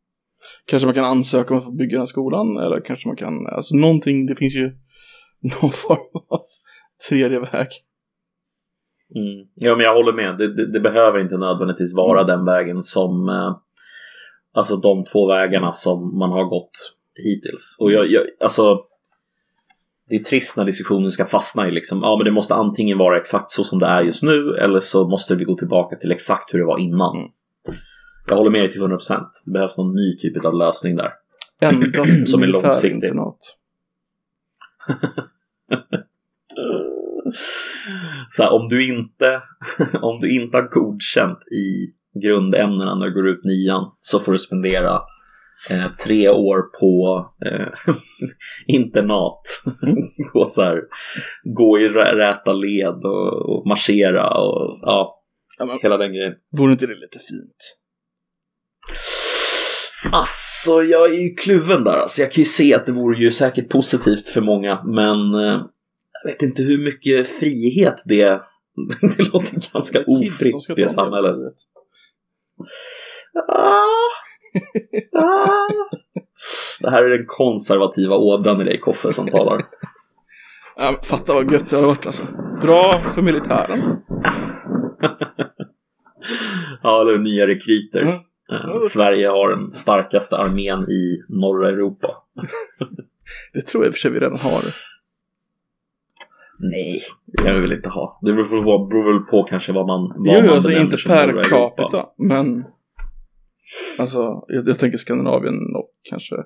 Kanske 0.67 0.87
man 0.87 0.95
kan 0.95 1.05
ansöka 1.05 1.55
om 1.55 1.59
att 1.59 1.65
få 1.65 1.73
bygga 1.73 1.91
den 1.91 2.01
här 2.01 2.07
skolan 2.07 2.57
eller 2.57 2.81
kanske 2.85 3.09
man 3.09 3.17
kan, 3.17 3.47
alltså 3.47 3.77
någonting, 3.77 4.27
det 4.27 4.37
finns 4.37 4.55
ju 4.55 4.67
någon 5.41 5.73
form 5.73 6.23
av 6.29 6.41
tredje 7.09 7.41
väg. 7.41 7.69
Mm. 9.15 9.47
Ja, 9.55 9.77
men 9.77 9.85
jag 9.85 9.95
håller 9.95 10.13
med. 10.13 10.39
Det, 10.39 10.55
det, 10.55 10.73
det 10.73 10.81
behöver 10.81 11.21
inte 11.21 11.37
nödvändigtvis 11.37 11.95
vara 11.95 12.21
Mm. 12.21 12.27
den 12.27 12.45
vägen 12.45 12.83
som... 12.83 13.29
Eh, 13.29 13.57
alltså 14.55 14.77
de 14.77 15.05
två 15.05 15.29
vägarna 15.29 15.73
som 15.73 16.19
man 16.19 16.31
har 16.31 16.45
gått 16.45 16.95
hittills. 17.15 17.77
Och 17.81 17.93
jag, 17.93 18.11
jag, 18.11 18.23
alltså... 18.41 18.81
Det 20.09 20.17
är 20.17 20.23
trist 20.23 20.57
när 20.57 20.65
diskussionen 20.65 21.11
ska 21.11 21.25
fastna 21.25 21.69
i 21.69 21.71
liksom, 21.71 22.01
ja 22.03 22.17
men 22.17 22.25
det 22.25 22.31
måste 22.31 22.55
antingen 22.55 22.99
vara 22.99 23.19
exakt 23.19 23.51
så 23.51 23.65
som 23.65 23.79
det 23.79 23.87
är 23.87 24.03
just 24.03 24.23
nu 24.23 24.57
eller 24.57 24.81
så 24.81 25.09
måste 25.09 25.35
vi 25.35 25.45
gå 25.45 25.57
tillbaka 25.57 25.97
till 25.97 26.13
exakt 26.13 26.55
hur 26.55 26.59
det 26.59 26.65
var 26.65 26.79
innan. 26.79 27.17
Mm. 27.17 27.31
Jag 28.29 28.37
håller 28.37 28.51
med 28.51 28.61
dig 28.61 28.71
till 28.71 28.81
100%. 28.81 28.99
Det 29.45 29.51
behövs 29.51 29.79
någon 29.79 29.95
ny 29.95 30.17
typ 30.17 30.45
av 30.45 30.55
lösning 30.55 30.97
där. 30.97 31.13
Endast 31.61 32.29
Som 32.29 32.43
är 32.43 32.47
långsiktig. 32.47 33.13
Så 38.29 38.43
här, 38.43 38.51
om 38.53 38.69
du 38.69 38.89
inte 38.89 39.41
om 40.03 40.21
du 40.21 40.35
inte 40.35 40.57
har 40.57 40.69
godkänt 40.69 41.39
i 41.39 41.93
grundämnena 42.23 42.95
när 42.95 43.07
du 43.07 43.15
går 43.15 43.29
ut 43.29 43.45
nian 43.45 43.85
så 44.01 44.21
får 44.21 44.33
du 44.33 44.39
spendera 44.39 45.01
eh, 45.71 45.87
tre 46.05 46.29
år 46.29 46.63
på 46.81 47.27
eh, 47.47 47.69
internat. 48.67 49.43
Gå 50.33 50.39
gå 50.41 50.49
så 50.49 50.63
här, 50.63 50.81
gå 51.57 51.79
i 51.79 51.89
rä- 51.89 52.15
räta 52.17 52.53
led 52.53 53.01
och, 53.05 53.49
och 53.59 53.67
marschera 53.67 54.29
och 54.31 54.79
ja, 54.83 55.19
Ja, 55.59 55.65
men, 55.65 55.79
hela 55.83 55.97
den 55.97 56.13
grejen. 56.13 56.33
vore 56.59 56.73
inte 56.73 56.87
det 56.87 56.95
lite 56.95 57.19
fint? 57.19 57.79
Alltså, 60.13 60.83
jag 60.83 61.15
är 61.15 61.19
ju 61.19 61.35
kluven 61.35 61.85
där. 61.85 61.93
Alltså, 61.99 62.21
jag 62.23 62.33
kan 62.33 62.41
ju 62.41 62.45
se 62.45 62.75
att 62.75 62.87
det 62.87 62.93
vore 62.93 63.19
ju 63.19 63.31
säkert 63.31 63.69
positivt 63.69 64.29
för 64.29 64.41
många, 64.41 64.83
men 64.85 65.35
eh, 65.35 65.61
jag 66.25 66.31
vet 66.31 66.43
inte 66.43 66.63
hur 66.63 66.85
mycket 66.85 67.29
frihet 67.29 68.03
det 68.05 68.41
Det 69.17 69.33
låter 69.33 69.73
ganska 69.73 70.05
ofritt, 70.07 70.77
det 70.77 70.89
samhället. 70.89 71.37
Ah, 73.49 73.85
ah. 75.19 75.69
Det 76.81 76.91
här 76.91 77.05
är 77.05 77.19
den 77.19 77.27
konservativa 77.27 78.17
ådran 78.17 78.61
i 78.61 78.65
dig, 78.65 78.81
Koffe, 78.81 79.13
som 79.13 79.27
talar. 79.27 79.63
Ja, 80.77 81.01
fatta 81.03 81.33
vad 81.33 81.53
gött 81.53 81.71
det 81.71 81.77
hade 81.77 81.89
varit 81.89 82.07
alltså. 82.07 82.23
Bra 82.63 83.01
för 83.15 83.23
militären. 83.23 83.79
Ja, 86.83 87.01
eller 87.01 87.19
nya 87.19 87.47
rekryter. 87.47 88.01
Mm. 88.01 88.15
Eh, 88.53 88.79
Sverige 88.81 89.29
har 89.29 89.51
den 89.51 89.73
starkaste 89.73 90.37
armén 90.37 90.91
i 90.91 91.23
norra 91.29 91.69
Europa. 91.69 92.17
Det 93.53 93.61
tror 93.61 93.85
jag 93.85 93.89
i 93.89 93.91
och 93.91 93.95
för 93.95 93.99
sig 93.99 94.11
vi 94.11 94.21
redan 94.21 94.39
har. 94.39 94.63
Nej, 96.63 97.01
det 97.27 97.43
kan 97.43 97.55
vi 97.55 97.61
väl 97.61 97.73
inte 97.73 97.89
ha. 97.89 98.19
Det 98.23 98.33
beror, 98.33 98.89
beror 98.89 99.13
väl 99.13 99.23
på 99.23 99.43
kanske 99.43 99.73
vad 99.73 99.87
man, 99.87 100.01
vad 100.17 100.37
Jo, 100.37 100.47
man 100.47 100.55
alltså 100.55 100.73
inte 100.73 100.97
per 101.07 101.43
capita, 101.43 102.09
men 102.19 102.65
alltså 104.01 104.45
jag, 104.49 104.69
jag 104.69 104.79
tänker 104.79 104.99
Skandinavien 104.99 105.77
och 105.77 105.91
kanske 106.03 106.37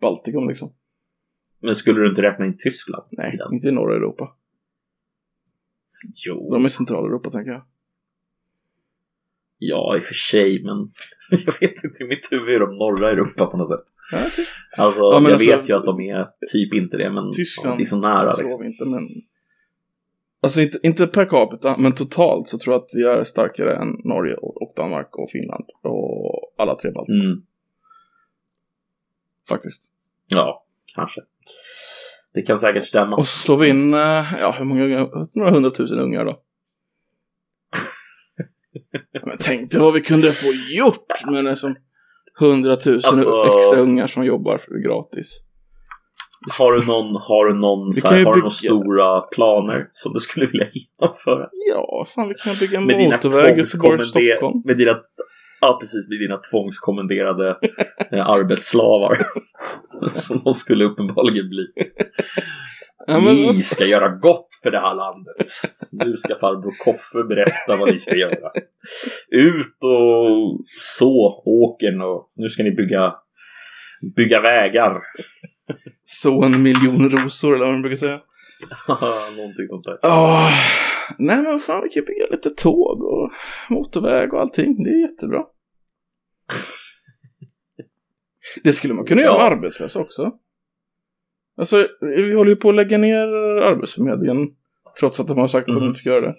Baltikum 0.00 0.48
liksom. 0.48 0.72
Men 1.62 1.74
skulle 1.74 2.00
du 2.00 2.08
inte 2.08 2.22
räkna 2.22 2.46
in 2.46 2.56
Tyskland? 2.58 3.04
Nej, 3.10 3.38
inte 3.52 3.68
i 3.68 3.72
norra 3.72 3.96
Europa. 3.96 4.36
Jo, 6.26 6.50
De 6.52 6.62
är 6.62 6.66
i 6.66 6.70
Centraleuropa 6.70 7.30
tänker 7.30 7.50
jag. 7.50 7.62
Ja 9.60 9.96
i 9.96 10.00
och 10.00 10.04
för 10.04 10.14
sig, 10.14 10.62
men 10.64 10.76
jag 11.46 11.60
vet 11.60 11.84
inte, 11.84 12.02
i 12.02 12.06
mitt 12.06 12.32
huvud 12.32 12.54
är 12.54 12.60
de 12.60 12.78
norra 12.78 13.10
Europa 13.10 13.46
på 13.46 13.56
något 13.56 13.68
sätt. 13.68 13.86
Ja. 14.12 14.18
Alltså, 14.84 15.00
Ja, 15.00 15.20
jag 15.22 15.32
alltså, 15.32 15.50
vet 15.50 15.70
ju 15.70 15.76
att 15.76 15.84
de 15.84 16.00
är 16.00 16.28
typ 16.52 16.74
inte 16.74 16.96
det, 16.96 17.10
men 17.10 17.32
Tyskland 17.32 17.78
det 17.78 17.82
är 17.82 17.84
så 17.84 17.96
nära 17.96 18.36
liksom. 18.38 18.64
inte, 18.64 18.84
men 18.84 19.08
Alltså 20.42 20.60
inte, 20.60 20.78
inte 20.82 21.06
per 21.06 21.24
capita, 21.24 21.76
men 21.78 21.94
totalt 21.94 22.48
så 22.48 22.58
tror 22.58 22.74
jag 22.74 22.82
att 22.82 22.90
vi 22.94 23.02
är 23.02 23.24
starkare 23.24 23.76
än 23.76 23.88
Norge 24.04 24.34
och, 24.34 24.72
Danmark 24.76 25.16
och 25.18 25.30
Finland 25.30 25.64
och 25.82 26.54
alla 26.58 26.74
tre 26.74 26.90
baltiska. 26.90 27.26
Mm, 27.28 27.42
Faktiskt. 29.48 29.82
ja, 30.28 30.64
kanske. 30.94 31.20
Det 32.34 32.42
kan 32.42 32.58
säkert 32.58 32.84
stämma. 32.84 33.16
Och 33.16 33.26
så 33.26 33.38
slår 33.38 33.56
vi 33.56 33.68
in, 33.68 33.94
eh, 33.94 34.24
ja 34.40 34.54
hur 34.58 34.64
många? 34.64 35.08
Några 35.34 35.50
hundratusen 35.50 35.98
ungar 35.98 36.24
då. 36.24 36.40
Men 39.26 39.36
tänk 39.40 39.70
dig 39.70 39.80
vad 39.80 39.92
vi 39.94 40.00
kunde 40.00 40.26
få 40.30 40.46
gjort 40.76 41.24
med 41.32 41.44
liksom 41.44 41.76
hundratusen 42.38 43.10
Alltså- 43.14 43.44
extra 43.58 43.80
ungar 43.80 44.06
som 44.06 44.24
jobbar 44.24 44.58
för 44.58 44.88
gratis. 44.88 45.40
Har 46.58 46.72
du 46.72 46.86
någon, 46.86 47.06
har 47.16 47.46
du 47.46 47.54
någon, 47.54 47.92
så 47.92 48.08
här, 48.08 48.24
har 48.24 48.32
du 48.34 48.38
några 48.38 48.50
stora 48.50 49.20
planer 49.20 49.88
som 49.92 50.12
du 50.12 50.18
skulle 50.20 50.46
vilja 50.46 50.66
genomföra? 51.00 51.48
Ja, 51.70 52.06
fan 52.14 52.28
vi 52.28 52.34
kan 52.34 52.54
bygga 52.60 52.80
Med 52.80 52.98
dina 52.98 53.16
motorväg 53.16 53.58
Göteborg, 53.58 53.98
tvångskommende- 53.98 54.04
Stockholm. 54.06 54.62
Med 54.64 54.76
dina, 54.78 54.96
ja 55.60 55.76
precis, 55.80 56.08
med 56.08 56.18
dina 56.18 56.36
tvångskommenderade 56.50 57.48
eh, 58.12 58.26
arbetsslavar. 58.26 59.26
som 60.12 60.40
de 60.44 60.54
skulle 60.54 60.84
uppenbarligen 60.84 61.48
bli. 61.48 61.66
Ja, 63.10 63.20
men, 63.20 63.34
Ni 63.34 63.62
ska 63.62 63.86
göra 63.86 64.08
gott 64.08 64.48
för 64.62 64.70
det 64.70 64.80
här 64.80 64.94
landet. 64.94 65.46
Nu 65.90 66.16
ska 66.16 66.34
farbror 66.34 66.74
Koffe 66.84 67.24
berätta 67.28 67.76
vad 67.76 67.90
ni 67.92 67.98
ska 67.98 68.16
göra. 68.16 68.50
Ut 69.28 69.76
och 69.80 70.60
så 70.76 71.42
åkern 71.46 72.00
och 72.00 72.32
nu 72.36 72.48
ska 72.48 72.62
ni 72.62 72.70
bygga, 72.70 73.14
bygga 74.16 74.40
vägar. 74.40 75.00
så 76.04 76.42
en 76.44 76.62
miljon 76.62 77.10
rosor 77.10 77.54
eller 77.54 77.64
vad 77.64 77.74
man 77.74 77.82
brukar 77.82 77.96
säga. 77.96 78.20
Någonting 79.36 79.68
sånt 79.68 79.84
där. 79.84 79.98
Ja, 80.02 80.48
nej 81.18 81.36
men 81.36 81.44
vad 81.44 81.62
fan 81.62 81.82
vi 81.82 81.88
kan 81.88 82.04
bygga 82.04 82.26
lite 82.30 82.50
tåg 82.50 83.02
och 83.02 83.30
motorväg 83.70 84.34
och 84.34 84.40
allting. 84.40 84.84
Det 84.84 84.90
är 84.90 85.10
jättebra. 85.10 85.44
Det 88.62 88.72
skulle 88.72 88.94
man 88.94 89.04
kunna 89.06 89.20
göra 89.22 89.38
med 89.38 89.42
Ja. 89.42 89.50
arbetslösa 89.56 90.00
också. 90.00 90.32
Alltså, 91.60 91.88
vi 92.00 92.34
håller 92.34 92.50
ju 92.50 92.56
på 92.56 92.68
att 92.68 92.74
lägga 92.74 92.98
ner 92.98 93.26
Arbetsförmedlingen. 93.62 94.48
Trots 95.00 95.20
att 95.20 95.28
de 95.28 95.38
har 95.38 95.48
sagt 95.48 95.60
att 95.62 95.66
de 95.66 95.74
Mhm. 95.74 95.84
inte 95.86 95.98
ska 95.98 96.08
göra 96.10 96.20
det. 96.20 96.34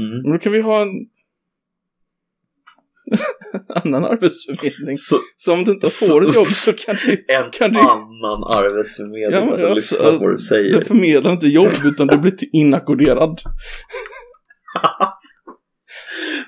Mm. 0.00 0.22
Men 0.22 0.32
då 0.32 0.38
kan 0.38 0.52
vi 0.52 0.60
ha 0.60 0.82
en 0.82 0.88
annan 3.84 4.04
arbetsförmedling. 4.04 4.96
Så, 4.96 5.16
Så 5.36 5.52
om 5.54 5.64
du 5.64 5.72
inte 5.72 5.86
Så- 5.90 6.06
får 6.12 6.28
ett 6.28 6.36
jobb 6.36 6.46
så 6.46 6.72
kan 6.72 6.96
du, 7.06 7.24
en 7.34 7.50
Kan 7.50 7.70
du- 7.72 7.78
annan 7.78 8.44
arbetsförmedling. 8.44 9.40
Ja, 9.40 9.50
alltså, 9.50 9.74
lyssna 9.74 9.98
på 9.98 10.04
vad 10.18 10.28
du 10.28 10.32
du 10.32 10.38
säger. 10.38 10.84
förmedlar 10.84 11.32
inte 11.32 11.46
jobb 11.46 11.70
utan 11.84 12.06
du 12.06 12.18
blir 12.18 12.34
inackorderad. 12.52 13.40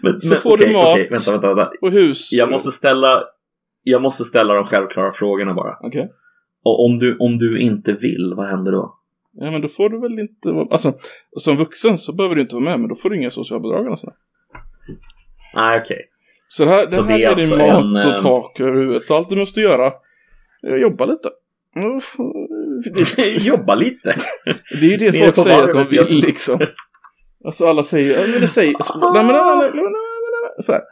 Men, 0.02 0.20
så 0.20 0.28
men, 0.28 0.38
får 0.38 0.56
du 0.56 0.62
okej, 0.64 0.72
mat. 0.72 0.86
okej, 0.94 1.08
vänta, 1.10 1.30
vänta, 1.32 1.54
vänta. 1.54 1.70
Och 1.80 1.92
hus. 1.92 2.28
Jag 2.32 2.50
måste 2.50 2.72
ställa, 2.72 3.24
jag 3.82 4.02
måste 4.02 4.24
ställa 4.24 4.54
de 4.54 4.64
självklara 4.66 5.12
frågorna 5.12 5.54
bara. 5.54 5.76
Okej. 5.80 6.10
Och 6.66 6.84
om 6.84 6.98
du, 6.98 7.16
om 7.16 7.38
du 7.38 7.60
inte 7.60 7.92
vill, 7.92 8.34
vad 8.36 8.48
händer 8.48 8.72
då? 8.72 8.98
Ja 9.32 9.50
men 9.50 9.60
då 9.60 9.68
får 9.68 9.88
du 9.88 10.00
väl 10.00 10.18
inte 10.18 10.52
vara... 10.52 10.68
Alltså, 10.70 10.92
som 11.36 11.56
vuxen 11.56 11.98
så 11.98 12.12
behöver 12.12 12.34
du 12.34 12.40
inte 12.40 12.54
vara 12.54 12.64
med 12.64 12.80
men 12.80 12.88
då 12.88 12.94
får 12.94 13.10
du 13.10 13.16
inga 13.16 13.30
socialbidrag 13.30 13.86
och 13.92 13.98
sådär. 13.98 14.14
Nej, 15.54 15.80
okej. 15.80 16.08
Så 16.48 16.64
det 16.64 16.70
här, 16.70 16.86
Så 16.86 17.02
det 17.02 17.12
här 17.12 17.20
är 17.20 17.28
alltså 17.28 17.56
din 17.56 17.66
mat 17.66 17.84
en, 17.84 17.96
och 17.96 18.12
eh, 18.12 18.22
tak 18.22 18.60
över 18.60 18.72
huvudet. 18.72 19.10
Allt 19.10 19.28
du 19.28 19.36
måste 19.36 19.60
göra 19.60 19.92
är 20.62 20.76
jobba 20.76 21.04
lite. 21.04 21.30
Jobba 23.40 23.74
lite. 23.74 24.14
det 24.80 24.86
är 24.86 24.90
ju 24.90 24.96
det 24.96 25.24
folk 25.24 25.36
säger 25.36 25.62
att 25.62 25.72
de 25.72 25.88
vill 25.88 26.24
liksom. 26.26 26.60
Alltså 27.44 27.66
alla 27.66 27.84
säger, 27.84 28.28
men 28.32 28.40
det 28.40 28.48
säger, 28.48 28.72
nej, 29.12 29.24
men, 29.24 29.26
nej, 29.26 29.34
nej, 29.58 29.70
nej, 29.74 29.82
nej, 29.82 29.82
nej, 29.82 30.52
nej, 30.56 30.64
så 30.64 30.72
här. 30.72 30.82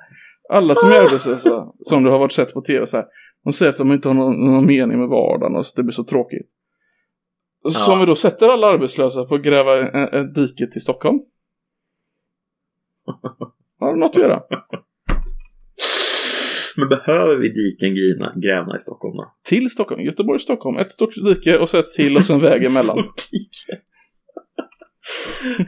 Alla 0.48 0.74
som 0.74 0.90
är 0.90 1.00
arbetslösa, 1.00 1.66
som 1.80 2.04
du 2.04 2.10
har 2.10 2.18
varit 2.18 2.32
sett 2.32 2.54
på 2.54 2.60
tv 2.60 2.86
så 2.86 2.96
här. 2.96 3.06
De 3.44 3.52
säger 3.52 3.72
att 3.72 3.78
de 3.78 3.92
inte 3.92 4.08
har 4.08 4.14
någon, 4.14 4.46
någon 4.46 4.66
mening 4.66 4.98
med 4.98 5.08
vardagen 5.08 5.56
och 5.56 5.66
så 5.66 5.72
det 5.76 5.82
blir 5.82 5.92
så 5.92 6.04
tråkigt. 6.04 6.50
Så 7.72 7.90
Ja. 7.90 7.92
om 7.94 8.00
vi 8.00 8.06
då 8.06 8.16
sätter 8.16 8.48
alla 8.48 8.66
arbetslösa 8.66 9.24
på 9.24 9.34
att 9.34 9.42
gräva 9.42 9.88
ett, 9.88 10.34
dike 10.34 10.66
till 10.66 10.80
Stockholm. 10.82 11.18
Har 13.80 13.92
du 13.92 13.98
något 14.00 14.16
att 14.16 14.22
göra? 14.22 14.42
Men 16.76 16.88
behöver 16.88 17.36
vi 17.36 17.48
diken 17.48 17.94
grävna, 17.94 18.32
grävna 18.36 18.76
i 18.76 18.78
Stockholm 18.78 19.16
då? 19.16 19.32
Till 19.42 19.70
Stockholm, 19.70 20.02
Göteborg, 20.02 20.40
Stockholm. 20.40 20.76
Ett 20.78 20.90
stort 20.90 21.14
dike 21.14 21.58
och 21.58 21.68
så 21.68 21.78
ett 21.78 21.92
till 21.92 22.16
och 22.16 22.22
så 22.22 22.34
en 22.34 22.40
väg 22.40 22.64
emellan. 22.70 22.98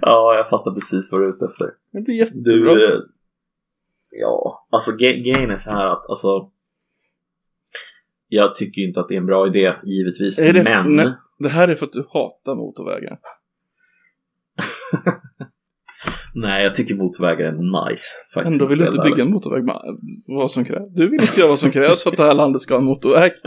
Ja, 0.01 0.35
jag 0.37 0.49
fattar 0.49 0.70
precis 0.74 1.12
vad 1.12 1.20
du 1.20 1.24
är 1.24 1.31
ute 1.31 1.45
efter. 1.45 1.70
Det 1.93 2.01
blir 2.01 2.14
jättebra. 2.14 2.72
Du, 2.72 2.95
eh, 2.95 3.01
ja, 4.11 4.66
alltså 4.70 4.93
grejen 4.97 5.51
är 5.51 5.57
så 5.57 5.70
här 5.70 5.87
att 5.87 6.09
alltså 6.09 6.51
jag 8.29 8.55
tycker 8.55 8.83
inte 8.83 9.01
att 9.01 9.09
det 9.09 9.14
är 9.14 9.18
en 9.18 9.27
bra 9.27 9.47
idé, 9.47 9.74
givetvis. 9.85 10.37
Det- 10.37 10.62
men 10.64 10.97
nej. 10.97 11.12
Det 11.39 11.49
här 11.49 11.68
är 11.68 11.74
för 11.74 11.87
att 11.87 11.93
du 11.93 12.07
hatar 12.12 12.55
motorvägar. 12.55 13.18
nej, 16.35 16.64
jag 16.64 16.74
tycker 16.74 16.95
motorvägar 16.95 17.47
är 17.47 17.53
nice. 17.53 18.05
Faktiskt, 18.35 18.61
Ändå 18.61 18.68
vill 18.70 18.79
du 18.79 18.87
inte 18.87 18.99
bygga 19.11 19.22
en 19.22 19.31
motorväg 19.31 19.64
med 19.64 19.77
vad 20.27 20.51
som 20.51 20.64
krävs. 20.64 20.95
Du 20.95 21.05
vill 21.11 21.20
inte 21.20 21.41
göra 21.41 21.49
vad 21.51 21.59
som 21.59 21.70
krävs 21.70 22.03
för 22.03 22.11
att 22.11 22.16
det 22.16 22.22
här 22.22 22.35
landet 22.35 22.62
ska 22.62 22.74
ha 22.74 22.79
en 22.79 22.85
motorväg. 22.85 23.33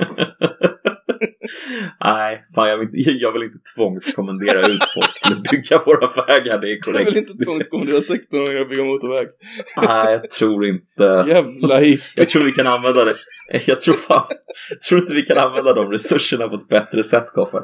Nej, 2.04 2.44
fan 2.56 2.70
jag 2.70 2.78
vill, 2.78 2.88
inte, 2.88 3.12
jag 3.12 3.32
vill 3.32 3.44
inte 3.44 3.58
tvångskommendera 3.78 4.60
ut 4.68 4.84
folk 4.96 5.22
till 5.22 5.34
att 5.34 5.44
bygga 5.44 5.82
våra 5.86 6.08
vägar, 6.26 6.58
det 6.60 6.68
är 6.68 6.70
Jag 6.70 6.82
korrekt. 6.82 7.08
vill 7.12 7.18
inte 7.18 7.46
tvångskommendera 7.46 8.00
16-åringar 8.00 8.62
att 8.62 8.70
bygga 8.70 8.84
motorväg. 8.84 9.28
Nej, 9.78 10.14
jag 10.14 10.32
tror 10.32 10.66
inte. 10.66 11.04
Jävla 11.28 11.80
hippie. 11.80 12.04
Jag 12.16 12.30
tror 12.30 12.44
vi 12.44 12.52
kan 12.52 12.68
använda 12.68 13.06
det. 13.06 13.16
Jag 13.68 13.80
tror 13.82 13.94
fan, 13.96 14.26
jag 14.70 14.82
tror 14.82 15.02
inte 15.02 15.14
vi 15.14 15.22
kan 15.22 15.38
använda 15.38 15.74
de 15.74 15.92
resurserna 15.92 16.48
på 16.48 16.56
ett 16.56 16.68
bättre 16.68 17.04
sätt, 17.04 17.28
Koffe. 17.34 17.58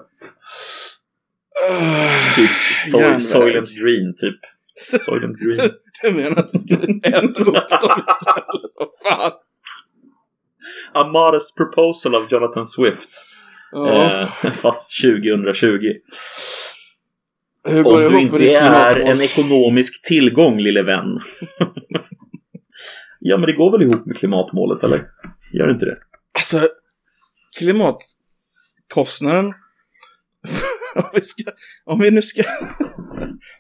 Typ 2.36 2.50
so 2.92 3.00
Järnväg. 3.00 3.22
Soylent 3.22 3.70
Green, 3.70 4.14
typ. 4.18 4.40
Soylent 5.02 5.38
Green. 5.40 5.72
Du 6.04 6.12
menar 6.12 6.38
att 6.38 6.50
vi 6.54 6.60
ska 6.60 6.74
elda 7.04 7.40
upp 7.40 7.46
dem 7.46 8.04
istället? 8.08 8.46
Vad 8.76 8.90
fan? 9.04 9.32
A 10.94 11.08
modest 11.08 11.58
proposal 11.58 12.16
av 12.16 12.28
Jonathan 12.30 12.66
Swift. 12.66 13.10
Ja. 13.72 14.22
Eh, 14.22 14.52
fast 14.62 15.02
2020. 15.02 15.94
Hur 17.68 17.88
Om 17.88 18.12
du 18.12 18.22
inte 18.22 18.50
är 18.50 19.00
en 19.00 19.22
ekonomisk 19.22 20.08
tillgång, 20.08 20.60
lille 20.60 20.84
vän. 20.84 21.20
ja, 23.20 23.38
men 23.38 23.46
det 23.46 23.54
går 23.54 23.72
väl 23.72 23.82
ihop 23.82 24.06
med 24.06 24.18
klimatmålet, 24.18 24.84
eller? 24.84 25.08
Gör 25.54 25.68
det 25.68 25.74
inte 25.74 25.86
det? 25.86 25.98
Alltså, 26.34 26.68
klimatkostnaden 27.58 29.46
om, 30.96 31.04
vi 31.14 31.22
ska, 31.22 31.52
om 31.86 32.00
vi 32.00 32.12
nu 32.12 32.22
ska... 32.22 32.44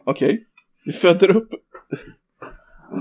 Okej, 0.06 0.48
vi 0.86 0.92
föder 0.92 1.36
upp 1.36 1.50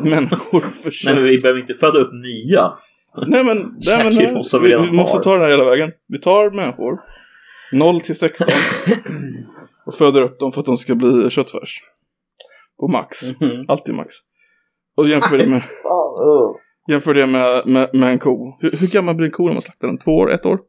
människor 0.04 0.60
för 0.60 0.90
kött. 0.90 1.04
Nej 1.04 1.14
men 1.14 1.24
vi 1.24 1.38
behöver 1.38 1.60
inte 1.60 1.74
föda 1.74 1.98
upp 1.98 2.12
nya. 2.12 2.72
Nej 3.16 3.44
men, 3.44 3.56
nej, 3.86 4.04
men 4.04 4.14
nej, 4.14 4.34
vi 4.52 4.58
vi, 4.58 4.86
vi 4.90 4.96
måste 4.96 5.18
ta 5.18 5.32
den 5.32 5.42
här 5.42 5.50
hela 5.50 5.64
vägen. 5.64 5.92
Vi 6.08 6.18
tar 6.18 6.50
människor, 6.50 7.00
0 7.72 8.00
till 8.00 8.18
16, 8.18 8.48
och 9.86 9.94
föder 9.94 10.22
upp 10.22 10.38
dem 10.38 10.52
för 10.52 10.60
att 10.60 10.66
de 10.66 10.78
ska 10.78 10.94
bli 10.94 11.30
köttfärs. 11.30 11.82
På 12.80 12.88
max. 12.88 13.22
Mhm. 13.40 13.64
Alltid 13.68 13.94
max. 13.94 14.14
Och 14.96 15.08
jämför 15.08 15.38
det 15.38 15.46
med, 15.46 15.62
jämför 16.88 17.14
det 17.14 17.26
med, 17.26 17.66
med, 17.66 17.90
med 17.94 18.10
en 18.10 18.18
ko. 18.18 18.56
Hur, 18.60 18.70
hur 18.70 18.92
gammal 18.92 19.14
blir 19.14 19.26
en 19.26 19.32
ko 19.32 19.46
när 19.46 19.52
man 19.52 19.62
slaktar 19.62 19.88
den? 19.88 19.98
Två 19.98 20.10
år? 20.10 20.32
Ett 20.32 20.46
år? 20.46 20.60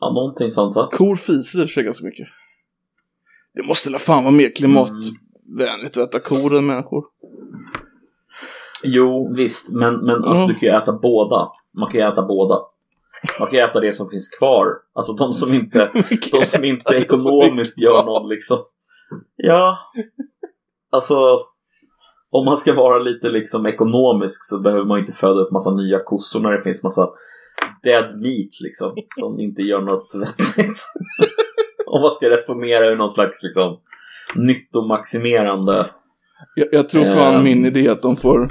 Ja, 0.00 0.12
någonting 0.12 0.50
sånt 0.50 0.76
va? 0.76 0.88
Kor 0.92 1.16
fiser 1.16 1.60
i 1.60 1.64
och 1.64 1.68
för 1.68 1.74
sig 1.74 1.84
ganska 1.84 2.04
mycket. 2.04 2.28
Det 3.54 3.68
måste 3.68 3.90
väl 3.90 4.00
fan 4.00 4.24
vara 4.24 4.34
mer 4.34 4.56
klimatvänligt 4.56 5.96
att 5.96 6.08
äta 6.08 6.20
kor 6.20 6.58
än 6.58 6.66
människor. 6.66 7.04
Jo, 8.84 9.34
visst. 9.36 9.72
Men, 9.72 9.94
men 10.04 10.24
alltså, 10.24 10.42
Ja. 10.42 10.46
du 10.48 10.54
kan 10.54 10.68
ju 10.68 10.74
äta 10.82 10.92
båda. 10.92 11.48
Man 11.78 11.90
kan 11.90 12.00
ju 12.00 12.06
äta 12.06 12.22
båda. 12.22 12.54
Man 13.40 13.48
kan 13.48 13.58
ju 13.58 13.64
äta 13.64 13.80
det 13.80 13.92
som 13.92 14.08
finns 14.08 14.28
kvar. 14.38 14.66
Alltså 14.94 15.12
de 15.12 15.32
som 15.32 15.54
inte, 15.54 15.90
de 16.32 16.44
som 16.44 16.64
inte 16.64 16.94
ekonomiskt 16.94 17.78
gör 17.78 18.04
någon 18.04 18.28
liksom. 18.28 18.58
Ja. 19.36 19.78
Alltså. 20.92 21.38
Om 22.30 22.44
man 22.44 22.56
ska 22.56 22.74
vara 22.74 22.98
lite 22.98 23.28
liksom 23.30 23.66
ekonomisk 23.66 24.44
så 24.44 24.60
behöver 24.60 24.84
man 24.84 24.98
inte 24.98 25.12
föda 25.12 25.40
upp 25.40 25.50
massa 25.52 25.74
nya 25.74 25.98
kossor 26.04 26.40
när 26.40 26.52
det 26.52 26.60
finns 26.62 26.84
massa 26.84 27.08
dead 27.82 28.04
meat 28.20 28.60
liksom. 28.60 28.94
Som 29.20 29.40
inte 29.40 29.62
gör 29.62 29.80
något 29.80 30.14
vettigt. 30.14 30.78
Om 31.86 32.00
man 32.02 32.10
ska 32.10 32.30
resonera 32.30 32.86
ur 32.86 32.96
någon 32.96 33.10
slags 33.10 33.42
liksom 33.42 33.76
nyttomaximerande 34.34 35.90
Jag, 36.54 36.68
jag 36.72 36.88
tror 36.88 37.04
fan 37.04 37.34
Ehm. 37.34 37.44
min 37.44 37.66
idé 37.66 37.88
att 37.88 38.02
de 38.02 38.16
får 38.16 38.48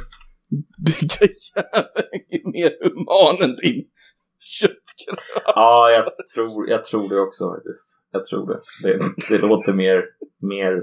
bygga 0.85 1.33
jäveln 1.55 2.51
mer 2.53 2.71
human 2.83 3.49
än 3.49 3.55
din 3.55 3.83
köttkraft. 4.39 5.41
Ja, 5.45 5.89
jag 5.89 6.27
tror, 6.35 6.69
jag 6.69 6.83
tror 6.83 7.09
det 7.09 7.21
också 7.21 7.53
faktiskt. 7.55 8.01
Jag 8.11 8.25
tror 8.25 8.47
det. 8.47 8.59
Det, 8.83 8.99
det 9.29 9.37
låter 9.37 9.73
mer, 9.73 10.03
mer, 10.41 10.81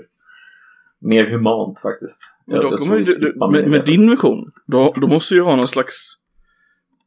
mer 1.00 1.24
humant 1.30 1.80
faktiskt. 1.80 2.20
Men 2.46 2.56
Jag, 2.56 2.64
då 2.64 2.70
jag 2.70 2.78
kommer 2.78 3.04
du, 3.20 3.52
med, 3.52 3.70
med 3.70 3.84
din 3.84 4.10
vision, 4.10 4.50
då, 4.66 4.92
då 4.96 5.06
måste 5.06 5.34
ju 5.34 5.40
ha 5.42 5.56
någon 5.56 5.68
slags, 5.68 6.14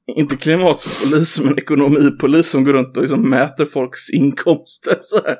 inte 0.07 0.35
klimatpolis, 0.35 1.39
men 1.39 1.57
ekonomipolis 1.57 2.49
som 2.49 2.63
går 2.63 2.73
runt 2.73 2.97
och 2.97 3.01
liksom 3.03 3.29
mäter 3.29 3.65
folks 3.65 4.09
inkomster. 4.09 4.99
Så 5.01 5.15
här. 5.25 5.35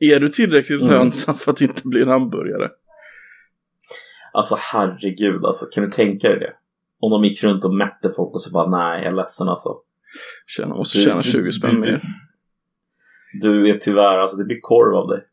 Är 0.00 0.20
du 0.20 0.28
tillräckligt 0.28 0.82
Mm. 0.82 0.94
lönsam 0.94 1.34
för 1.34 1.50
att 1.52 1.60
inte 1.60 1.80
bli 1.84 2.02
en 2.02 2.08
hamburgare? 2.08 2.70
Alltså 4.32 4.56
herregud 4.58 5.44
alltså, 5.44 5.66
kan 5.66 5.84
du 5.84 5.90
tänka 5.90 6.28
dig 6.28 6.38
det? 6.38 6.52
Om 7.00 7.10
de 7.10 7.24
gick 7.24 7.44
runt 7.44 7.64
och 7.64 7.74
mätte 7.74 8.10
folk 8.16 8.34
och 8.34 8.42
så 8.42 8.52
bara 8.52 8.70
nej, 8.70 9.02
jag 9.04 9.12
är 9.12 9.16
ledsen 9.16 9.48
alltså. 9.48 9.76
Tjäna, 10.46 10.74
måste 10.74 10.98
Du- 10.98 11.04
tjäna 11.04 11.16
du- 11.16 11.22
20 11.22 11.36
du- 11.36 11.42
spänn 11.52 11.74
du- 11.74 11.80
mer. 11.80 12.02
Du 13.42 13.70
är 13.70 13.78
tyvärr, 13.78 14.18
alltså 14.18 14.36
det 14.36 14.44
blir 14.44 14.60
korv 14.60 14.96
av 14.96 15.08
dig. 15.08 15.24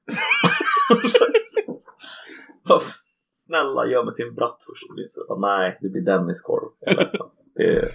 Snälla, 3.36 3.86
gör 3.86 4.06
mig 4.06 4.16
till 4.16 4.26
en 4.26 4.36
bratt 4.36 4.58
först. 4.68 4.94
Blir 4.96 5.06
bara, 5.28 5.40
nej, 5.58 5.78
det 5.82 5.90
blir 5.90 6.02
Dennis 6.02 6.42
korv. 6.42 6.70
Jag 6.80 6.94
är 6.94 6.98
ledsen. 6.98 7.28
Det 7.56 7.64
är... 7.64 7.92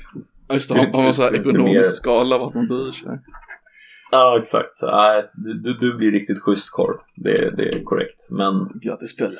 Ja, 0.49 0.55
Just 0.55 0.73
det, 0.75 0.79
har 0.81 1.03
man 1.03 1.15
så 1.15 1.23
här 1.23 1.35
ekonomisk 1.35 1.97
skala 1.97 2.39
vart 2.39 2.55
man 2.55 2.67
sig. 2.93 3.19
Ja, 4.15 4.39
exakt. 4.41 4.83
Nej, 4.83 5.31
du, 5.35 5.55
du, 5.55 5.75
du 5.79 5.97
blir 5.97 6.11
riktigt 6.11 6.41
schysst 6.41 6.71
korv. 6.71 6.97
Det, 7.17 7.57
det 7.57 7.69
är 7.69 7.85
korrekt. 7.85 8.31
Men 8.31 8.81
Grattis 8.81 9.17
Pelle. 9.17 9.31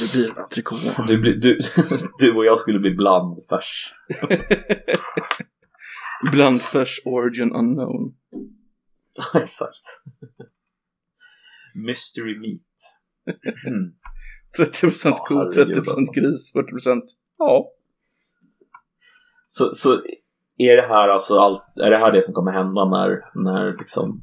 Det 0.00 0.12
blir 0.12 0.30
en 0.30 0.38
entrecote. 0.42 1.04
du, 1.08 1.18
blir- 1.18 1.36
du, 1.36 1.58
du 2.18 2.32
och 2.36 2.44
jag 2.44 2.60
skulle 2.60 2.78
bli 2.78 2.90
blandfärs. 2.90 3.94
Blandfärs 6.32 7.00
origin 7.04 7.52
unknown. 7.52 8.14
exakt. 9.34 10.02
Mystery 11.74 12.38
meat. 12.38 13.38
Mm. 13.66 13.92
30% 14.58 15.08
Ja, 15.08 15.16
ko, 15.28 15.34
herregud, 15.34 15.76
30% 15.76 15.88
alltså. 15.88 16.12
gris, 16.12 16.52
40% 16.54 17.00
ja. 17.38 17.68
Så, 19.46 19.72
så 19.74 20.02
är 20.58 20.76
det 20.76 20.88
här 20.88 21.08
alltså 21.08 21.38
allt, 21.38 21.62
är 21.76 21.90
det 21.90 21.98
här 21.98 22.12
det 22.12 22.22
som 22.22 22.34
kommer 22.34 22.52
hända 22.52 22.84
när, 22.84 23.20
när 23.34 23.78
liksom 23.78 24.22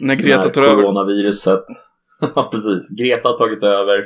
När 0.00 0.14
Greta 0.14 0.42
när 0.42 0.48
tar 0.48 0.62
över. 0.62 0.74
coronaviruset 0.82 1.64
Ja 2.34 2.48
precis, 2.52 2.98
Greta 2.98 3.28
har 3.28 3.38
tagit 3.38 3.62
över. 3.62 4.00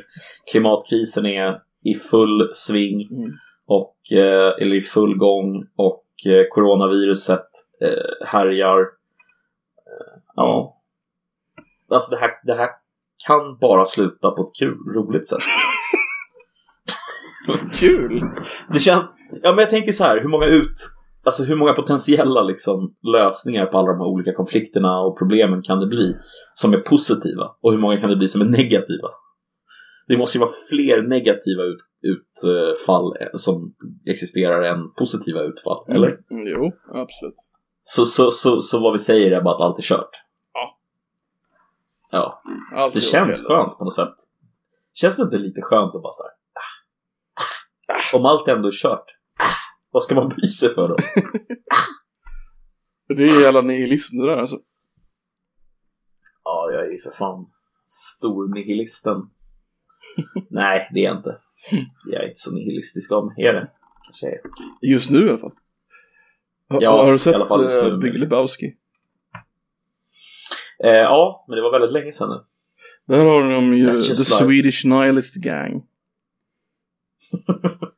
Klimatkrisen 0.53 1.27
är 1.27 1.61
i 1.85 1.95
full 1.95 2.51
sving. 2.53 3.03
Mm. 3.11 3.31
och, 3.67 3.97
eh, 4.13 4.63
eller 4.63 4.75
i 4.77 4.83
full 4.83 5.19
gång. 5.19 5.65
Och 5.77 6.05
eh, 6.27 6.45
coronaviruset 6.51 7.47
eh, 7.83 8.27
härjar. 8.27 8.87
Ja. 10.37 10.81
Alltså 11.91 12.15
det 12.15 12.21
här, 12.21 12.31
det 12.45 12.55
här 12.55 12.69
kan 13.27 13.59
bara 13.61 13.85
sluta 13.85 14.31
på 14.31 14.43
ett 14.43 14.55
kul, 14.59 14.79
roligt 14.95 15.29
sätt. 15.29 15.39
Kul! 17.81 18.25
Det 18.73 18.79
känns, 18.79 19.05
ja 19.43 19.51
men 19.51 19.59
jag 19.59 19.71
tänker 19.71 19.93
så 19.93 20.05
här, 20.05 20.21
hur 20.21 20.29
många 20.29 20.47
ut, 20.47 20.75
alltså 21.25 21.45
hur 21.45 21.57
många 21.57 21.73
potentiella 21.73 22.43
liksom 22.43 22.95
lösningar 23.03 23.67
på 23.67 23.79
alla 23.79 23.89
de 23.89 23.99
här 23.99 24.07
olika 24.07 24.35
konflikterna 24.35 25.01
och 25.01 25.19
problemen 25.19 25.63
kan 25.63 25.81
det 25.81 25.87
bli 25.87 26.17
som 26.55 26.73
är 26.73 26.79
positiva? 26.79 27.57
Och 27.61 27.73
hur 27.73 27.79
många 27.79 27.97
kan 27.97 28.11
det 28.11 28.17
bli 28.17 28.29
som 28.29 28.41
är 28.41 28.45
negativa? 28.45 29.09
Det 30.09 30.17
måste 30.17 30.39
ju 30.39 30.41
vara 30.41 30.51
fler 30.71 31.03
negativa 31.03 31.63
ut, 31.63 31.79
utfall 32.03 33.17
eh, 33.21 33.27
som 33.35 33.75
existerar 34.07 34.63
än 34.63 34.93
positiva 34.93 35.41
utfall, 35.41 35.85
eller? 35.89 36.09
Mm, 36.09 36.47
jo, 36.47 36.73
absolut. 36.89 37.35
Så, 37.83 38.05
så, 38.05 38.31
så, 38.31 38.61
så 38.61 38.81
vad 38.81 38.93
vi 38.93 38.99
säger 38.99 39.31
är 39.31 39.41
bara 39.43 39.55
att 39.55 39.61
allt 39.61 39.79
är 39.79 39.83
kört? 39.83 40.23
Ja. 40.55 40.79
Ja, 42.11 42.43
Allt 42.75 42.95
det 42.95 43.01
känns 43.01 43.45
skönt 43.47 43.79
på 43.79 43.85
något 43.85 43.95
sätt. 43.95 44.15
Känns 44.95 45.17
det 45.17 45.23
inte 45.23 45.37
lite 45.37 45.63
skönt 45.63 45.95
att 45.95 46.03
bara 46.03 46.13
så 46.13 46.23
här, 46.23 46.33
ah, 46.63 48.15
ah, 48.15 48.17
om 48.17 48.27
allt 48.27 48.49
ändå 48.49 48.69
är 48.69 48.73
kört, 48.73 49.05
ah, 49.39 49.72
vad 49.93 50.03
ska 50.03 50.15
man 50.15 50.29
bry 50.29 50.43
sig 50.49 50.69
för 50.75 50.89
då? 50.89 50.97
Det 53.15 53.23
är 53.23 53.41
jävla 53.43 53.61
nihilism 53.63 54.19
det 54.19 54.27
där 54.27 54.37
alltså. 54.37 54.59
Ja, 56.45 56.71
jag 56.73 56.87
är 56.87 56.91
ju 56.91 56.99
för 56.99 57.11
fan 57.11 57.47
stor 57.87 58.55
nihilisten. 58.55 59.17
Nej, 60.51 60.89
det 60.95 61.01
är 61.01 61.05
jag 61.05 61.17
inte. 61.17 61.39
Jag 62.11 62.23
är 62.23 62.29
inte 62.29 62.39
så 62.41 62.55
nihilistisk 62.55 63.13
av 63.13 63.27
mig. 63.27 63.45
Är 63.47 63.53
det? 63.53 63.71
Kanske 64.05 64.27
är. 64.27 64.41
Just 64.83 65.11
nu 65.11 65.27
i 65.27 65.29
alla 65.29 65.39
fall. 65.39 65.53
Har, 66.69 66.83
Ja, 66.83 67.05
har 67.05 67.13
du 67.13 67.19
sett 67.19 67.37
uh, 67.85 67.99
Big 67.99 68.19
Lebowski? 68.19 68.67
Eh, 70.85 70.91
ja, 70.91 71.45
men 71.49 71.57
det 71.57 71.63
var 71.63 71.73
väldigt 71.73 71.93
länge 71.93 72.13
sedan 72.13 72.29
nu. 72.29 72.45
Där 73.17 73.25
har 73.25 73.51
de 73.51 73.75
ju 73.77 73.87
The 73.87 73.93
like- 73.93 74.15
Swedish 74.15 74.85
Nihilist 74.87 75.35
Gang. 75.35 75.87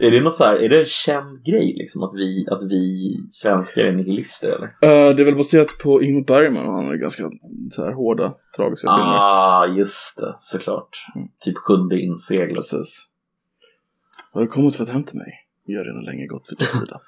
Är 0.00 0.10
det 0.10 0.20
något 0.20 0.34
så 0.34 0.44
här, 0.44 0.54
är 0.56 0.68
det 0.68 0.80
en 0.80 0.86
känd 0.86 1.44
grej 1.44 1.74
liksom 1.76 2.02
att 2.02 2.14
vi, 2.14 2.46
att 2.50 2.62
vi 2.62 3.14
svenskar 3.30 3.82
är 3.84 3.92
nihilister 3.92 4.48
eller? 4.48 4.66
Uh, 4.66 5.16
det 5.16 5.22
är 5.22 5.24
väl 5.24 5.36
baserat 5.36 5.78
på 5.78 6.02
Ingmar 6.02 6.24
Bergman 6.24 6.66
och 6.66 6.72
han 6.74 6.86
har 6.86 6.96
ganska 6.96 7.30
så 7.72 7.84
här 7.84 7.92
hårda, 7.92 8.34
tragiska 8.56 8.88
filmer. 8.88 9.16
Ah, 9.18 9.66
just 9.66 10.16
det, 10.18 10.34
såklart. 10.38 10.96
Mm. 11.16 11.28
Typ 11.40 11.56
sjunde 11.56 12.00
inseglet. 12.00 12.56
Precis. 12.56 13.06
Har 14.32 14.40
du 14.40 14.46
kommit 14.46 14.76
för 14.76 14.84
att 14.84 14.90
hämta 14.90 15.16
mig? 15.16 15.32
Jag 15.64 15.78
har 15.80 15.84
redan 15.84 16.04
länge 16.04 16.26
gått 16.26 16.48
vid 16.50 16.58
din 16.58 16.66
sida. 16.66 17.00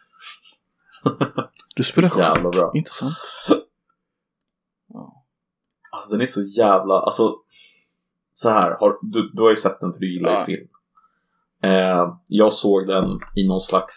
Du 1.76 1.82
spelar 1.82 2.08
Jävla 2.18 2.34
schack, 2.52 2.52
bra. 2.60 2.70
inte 2.74 2.90
sant? 2.90 3.16
Alltså 5.94 6.12
den 6.12 6.20
är 6.20 6.26
så 6.26 6.42
jävla, 6.42 6.94
alltså 6.94 7.36
så 8.34 8.48
här, 8.50 8.70
har, 8.80 8.98
du, 9.02 9.30
du 9.34 9.42
har 9.42 9.50
ju 9.50 9.56
sett 9.56 9.80
den 9.80 9.92
för 9.92 10.00
du 10.00 10.12
gillar 10.14 10.30
ju 10.30 10.36
Ja. 10.38 10.44
film. 10.44 10.68
Eh, 11.62 12.14
jag 12.28 12.52
såg 12.52 12.86
den 12.86 13.04
i 13.36 13.48
någon 13.48 13.60
slags 13.60 13.94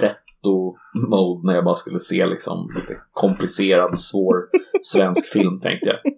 pretto-mode 0.00 1.46
när 1.46 1.54
jag 1.54 1.64
bara 1.64 1.74
skulle 1.74 1.98
se 1.98 2.26
liksom 2.26 2.70
lite 2.74 3.00
komplicerad, 3.12 3.98
svår 3.98 4.36
svensk 4.82 5.32
film 5.32 5.60
tänkte 5.60 5.88
jag. 5.88 6.12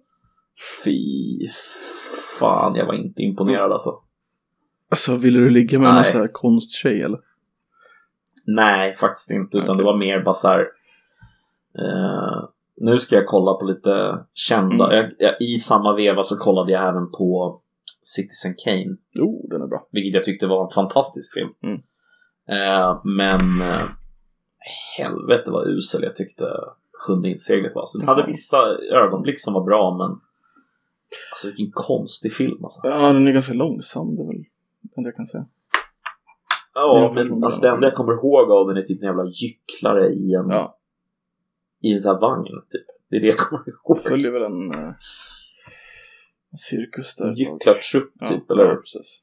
Fy 0.85 1.49
fan, 2.41 2.75
jag 2.75 2.87
var 2.87 2.95
inte 2.95 3.23
imponerad 3.23 3.73
alltså. 3.73 3.91
Alltså, 4.91 5.17
ville 5.17 5.39
du 5.39 5.51
ligga 5.51 5.79
med 5.79 5.89
någon 5.89 5.95
Nej. 5.95 6.13
så 6.13 6.19
här 6.19 6.29
konsttjej 6.33 7.03
eller? 7.03 7.19
Nej, 8.47 8.95
faktiskt 8.95 9.31
inte. 9.31 9.59
Utan 9.59 9.71
Okej. 9.71 9.79
det 9.79 9.85
var 9.85 9.99
mer 9.99 10.23
bara 10.25 10.35
så 10.35 10.49
här. 10.49 10.61
Eh, 11.79 12.49
nu 12.77 12.99
ska 12.99 13.17
jag 13.17 13.27
kolla 13.27 13.55
på 13.55 13.65
lite 13.65 14.25
kända. 14.35 14.85
Mm. 14.85 14.97
Jag, 14.97 15.13
jag, 15.19 15.41
I 15.41 15.59
samma 15.59 15.97
veva 15.97 16.23
så 16.23 16.37
kollade 16.37 16.73
jag 16.73 16.89
även 16.89 17.11
på 17.11 17.61
Citizen 18.17 18.55
Kane. 18.65 18.97
Jo, 19.13 19.47
den 19.51 19.63
är 19.63 19.67
bra. 19.67 19.89
Vilket 19.91 20.15
jag 20.15 20.25
tyckte 20.25 20.47
var 20.47 20.65
en 20.65 20.71
fantastisk 20.71 21.35
film. 21.35 21.51
Mm. 21.63 21.81
Eh, 22.49 23.01
men 23.05 23.41
eh, 23.41 23.87
helvete 24.99 25.51
vad 25.51 25.69
usel 25.69 26.03
jag 26.03 26.17
tyckte 26.17 26.45
Sjunde 27.07 27.29
inseglet 27.29 27.75
var. 27.75 27.87
Så 27.87 27.99
den 27.99 28.09
hade 28.09 28.27
vissa 28.27 28.59
ögonblick 28.93 29.41
som 29.41 29.55
var 29.55 29.65
bra 29.65 29.97
men 29.99 30.21
Alltså 31.33 31.49
vilken 31.49 31.71
konstig 31.73 32.33
film 32.33 32.65
alltså. 32.65 32.81
Ja, 32.85 33.13
den 33.13 33.27
är 33.27 33.33
ganska 33.33 33.55
långsam, 33.55 34.17
det 34.17 34.23
är 34.23 34.27
väl 34.27 34.45
det 34.97 35.09
jag 35.09 35.17
kan 35.17 35.27
säga. 35.27 35.47
Ja, 36.75 37.13
men 37.15 37.45
alltså 37.45 37.61
det 37.61 37.69
enda 37.69 37.87
jag 37.87 37.97
kommer 37.97 38.13
ihåg 38.13 38.51
av 38.51 38.69
den 38.69 38.77
är 38.77 38.83
typ 38.83 39.03
en 39.03 39.07
jävla 39.07 39.25
gycklare 39.25 40.09
i 40.09 40.35
en, 40.35 40.51
Ja, 40.51 40.79
i 41.83 41.93
en 41.93 42.01
sån 42.01 42.13
här 42.15 42.21
vagn 42.21 42.45
typ. 42.45 42.87
Det 43.11 43.17
är 43.17 43.21
det 43.21 43.27
jag 43.27 43.39
kommer 43.39 43.65
ihåg. 43.69 44.01
följer 44.01 44.33
väl 44.33 44.43
en, 44.43 44.71
eh, 44.71 44.85
en 44.85 44.95
cirkus 46.59 47.17
där. 47.17 47.35
Gycklartrupp 47.35 48.13
Ja, 48.21 48.29
typ, 48.29 48.43
ja, 48.49 48.55
eller? 48.55 48.77
precis. 48.77 49.23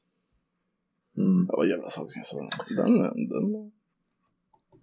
Mm. 1.16 1.46
Det 1.46 1.56
var 1.56 1.64
jävla 1.66 1.90
sak 1.90 2.12
sedan 2.12 2.20
jag 2.20 2.26
såg 2.26 2.40
den. 2.76 2.86
Den, 2.98 3.28
den 3.28 3.72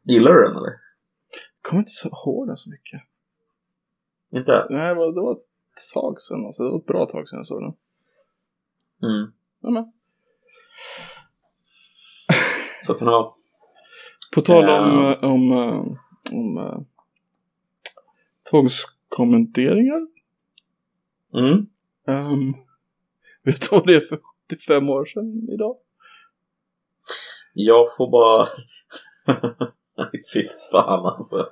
Gillar 0.04 0.32
du 0.34 0.42
den 0.44 0.52
eller? 0.58 0.70
jag 0.72 1.70
kommer 1.70 1.80
inte 1.82 1.92
så 1.92 2.08
ihåg 2.08 2.48
den 2.48 2.58
så 2.58 2.70
mycket. 2.70 3.02
Inte? 4.34 4.68
Nej, 4.70 4.88
det 4.90 4.94
var, 4.96 5.14
det 5.14 5.22
var 5.22 5.32
ett 5.34 5.94
tag 5.94 6.22
sedan. 6.22 6.46
Alltså, 6.46 6.64
det 6.64 6.70
var 6.70 6.80
ett 6.80 6.86
bra 6.86 7.06
tag 7.06 7.30
sedan 7.30 7.38
jag 7.40 7.46
såg 7.46 7.62
den. 7.62 7.74
Mm. 9.12 9.32
Ja, 9.62 9.70
men. 9.70 9.92
Så 12.82 12.94
kan 12.94 13.06
det 13.06 13.12
vara. 13.12 13.32
På 14.36 14.42
tal 14.42 14.64
om, 14.64 14.70
Ja. 14.70 15.14
eh, 15.14 15.24
om, 15.32 15.52
eh, 15.52 15.86
om 16.34 16.58
uh, 16.58 16.80
tvångskommenderingar. 18.52 20.08
Mm. 21.34 21.66
Um, 22.08 22.56
vet 23.44 23.62
du 23.62 23.68
vad 23.72 23.88
det 23.88 23.96
är 23.96 24.00
för 24.00 24.20
75 24.50 24.90
år 24.90 25.06
sedan 25.06 25.50
idag? 25.54 25.76
Jag 27.54 27.86
får 27.98 28.12
bara... 28.12 28.48
Nej, 29.98 30.12
fy 30.34 30.44
fan 30.72 31.06
alltså. 31.06 31.48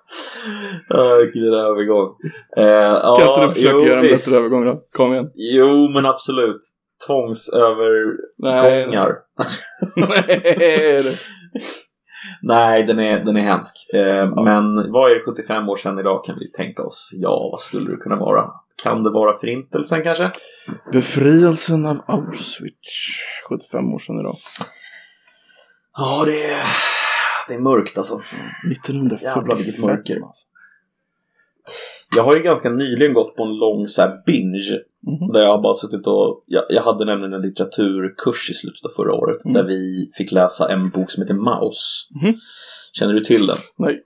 Vilken 1.23 1.53
övergång. 1.53 2.15
Eh, 2.57 2.63
ja, 2.63 3.15
kan 3.19 3.33
inte 3.33 3.47
du 3.47 3.53
försöka 3.53 3.77
jo, 3.77 3.85
göra 3.85 3.99
en 3.99 4.05
visst. 4.05 4.25
bättre 4.25 4.39
övergång 4.39 4.65
då? 4.65 4.83
Kom 4.91 5.13
igen. 5.13 5.31
Jo, 5.35 5.89
men 5.93 6.05
absolut. 6.05 6.61
Tvångsövergångar. 7.07 8.17
Nej. 8.37 8.87
Nej, 10.27 11.03
den 12.87 12.99
är, 12.99 13.19
den 13.25 13.37
är 13.37 13.41
hemsk. 13.41 13.75
Eh, 13.93 14.43
Men 14.43 14.91
vad 14.91 15.11
är 15.11 15.15
det 15.15 15.21
75 15.25 15.69
år 15.69 15.75
sedan 15.75 15.99
idag 15.99 16.25
kan 16.25 16.39
vi 16.39 16.51
tänka 16.51 16.83
oss? 16.83 17.11
Ja, 17.13 17.49
vad 17.51 17.61
skulle 17.61 17.91
det 17.91 17.97
kunna 17.97 18.15
vara? 18.15 18.51
Kan 18.83 19.03
det 19.03 19.09
vara 19.09 19.33
förintelsen 19.33 20.03
kanske? 20.03 20.31
Befrielsen 20.91 21.85
av 21.85 21.97
Auschwitz. 22.07 23.17
75 23.49 23.93
år 23.93 23.99
sedan 23.99 24.19
idag. 24.19 24.35
Ja, 25.97 26.23
det 26.25 26.43
är, 26.51 26.63
det 27.47 27.53
är 27.53 27.59
mörkt 27.59 27.97
alltså. 27.97 28.15
1945. 28.71 29.19
Jävlar, 29.21 29.55
vilket 29.55 29.79
mörker. 29.85 30.15
Alltså. 30.15 30.47
Jag 32.15 32.23
har 32.23 32.35
ju 32.35 32.41
ganska 32.43 32.69
nyligen 32.69 33.13
gått 33.13 33.35
på 33.35 33.43
en 33.43 33.55
lång 33.57 33.87
så 33.87 34.01
här 34.01 34.11
binge. 34.25 34.79
Mhm. 35.07 35.31
Där 35.33 35.39
jag 35.41 35.61
bara 35.61 35.73
suttit 35.73 36.07
och... 36.07 36.43
Jag, 36.47 36.63
jag 36.69 36.81
hade 36.83 37.05
nämligen 37.05 37.33
en 37.33 37.41
litteraturkurs 37.41 38.49
i 38.51 38.53
slutet 38.53 38.85
av 38.85 38.89
förra 38.89 39.13
året. 39.13 39.45
Mm. 39.45 39.53
Där 39.53 39.63
vi 39.63 40.09
fick 40.17 40.31
läsa 40.31 40.71
en 40.71 40.89
bok 40.89 41.11
som 41.11 41.23
heter 41.23 41.33
Maus. 41.33 42.07
Mhm. 42.23 42.33
Känner 42.93 43.13
du 43.13 43.19
till 43.19 43.47
den? 43.47 43.57
Nej. 43.77 44.03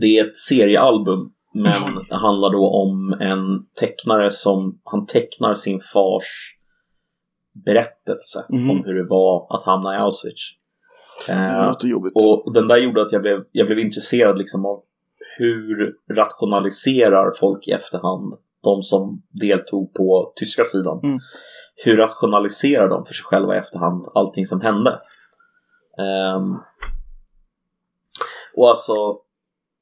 Det 0.00 0.06
är 0.18 0.24
ett 0.26 0.36
seriealbum. 0.36 1.32
Men 1.54 1.82
det 2.08 2.16
handlar 2.16 2.50
då 2.52 2.68
om 2.68 3.12
en 3.20 3.66
tecknare 3.80 4.30
som... 4.30 4.80
Han 4.84 5.06
tecknar 5.06 5.54
sin 5.54 5.80
fars 5.94 6.56
berättelse 7.64 8.44
Mhm. 8.48 8.70
om 8.70 8.82
hur 8.84 8.94
det 8.94 9.08
var 9.08 9.56
att 9.56 9.64
hamna 9.64 9.94
i 9.94 9.98
Auschwitz. 9.98 10.42
Det 11.26 11.32
Eh, 11.32 11.66
låter 11.68 11.88
jobbigt. 11.88 12.12
och 12.14 12.52
den 12.54 12.68
där 12.68 12.76
gjorde 12.76 13.02
att 13.02 13.12
jag 13.12 13.22
blev, 13.22 13.44
jag 13.52 13.66
blev 13.66 13.78
intresserad 13.78 14.38
liksom 14.38 14.66
av 14.66 14.82
hur 15.38 15.94
rationaliserar 16.14 17.32
folk 17.40 17.68
i 17.68 17.70
efterhand, 17.70 18.34
de 18.62 18.82
som 18.82 19.22
deltog 19.40 19.94
på 19.94 20.32
tyska 20.36 20.64
sidan. 20.64 21.00
Mm. 21.02 21.18
Hur 21.84 21.96
rationaliserar 21.96 22.88
de 22.88 23.04
för 23.04 23.14
sig 23.14 23.24
själva 23.24 23.54
i 23.54 23.58
efterhand 23.58 24.06
allting 24.14 24.46
som 24.46 24.60
hände? 24.60 24.90
Ehm, 25.98 26.56
och 28.56 28.68
alltså, 28.68 28.92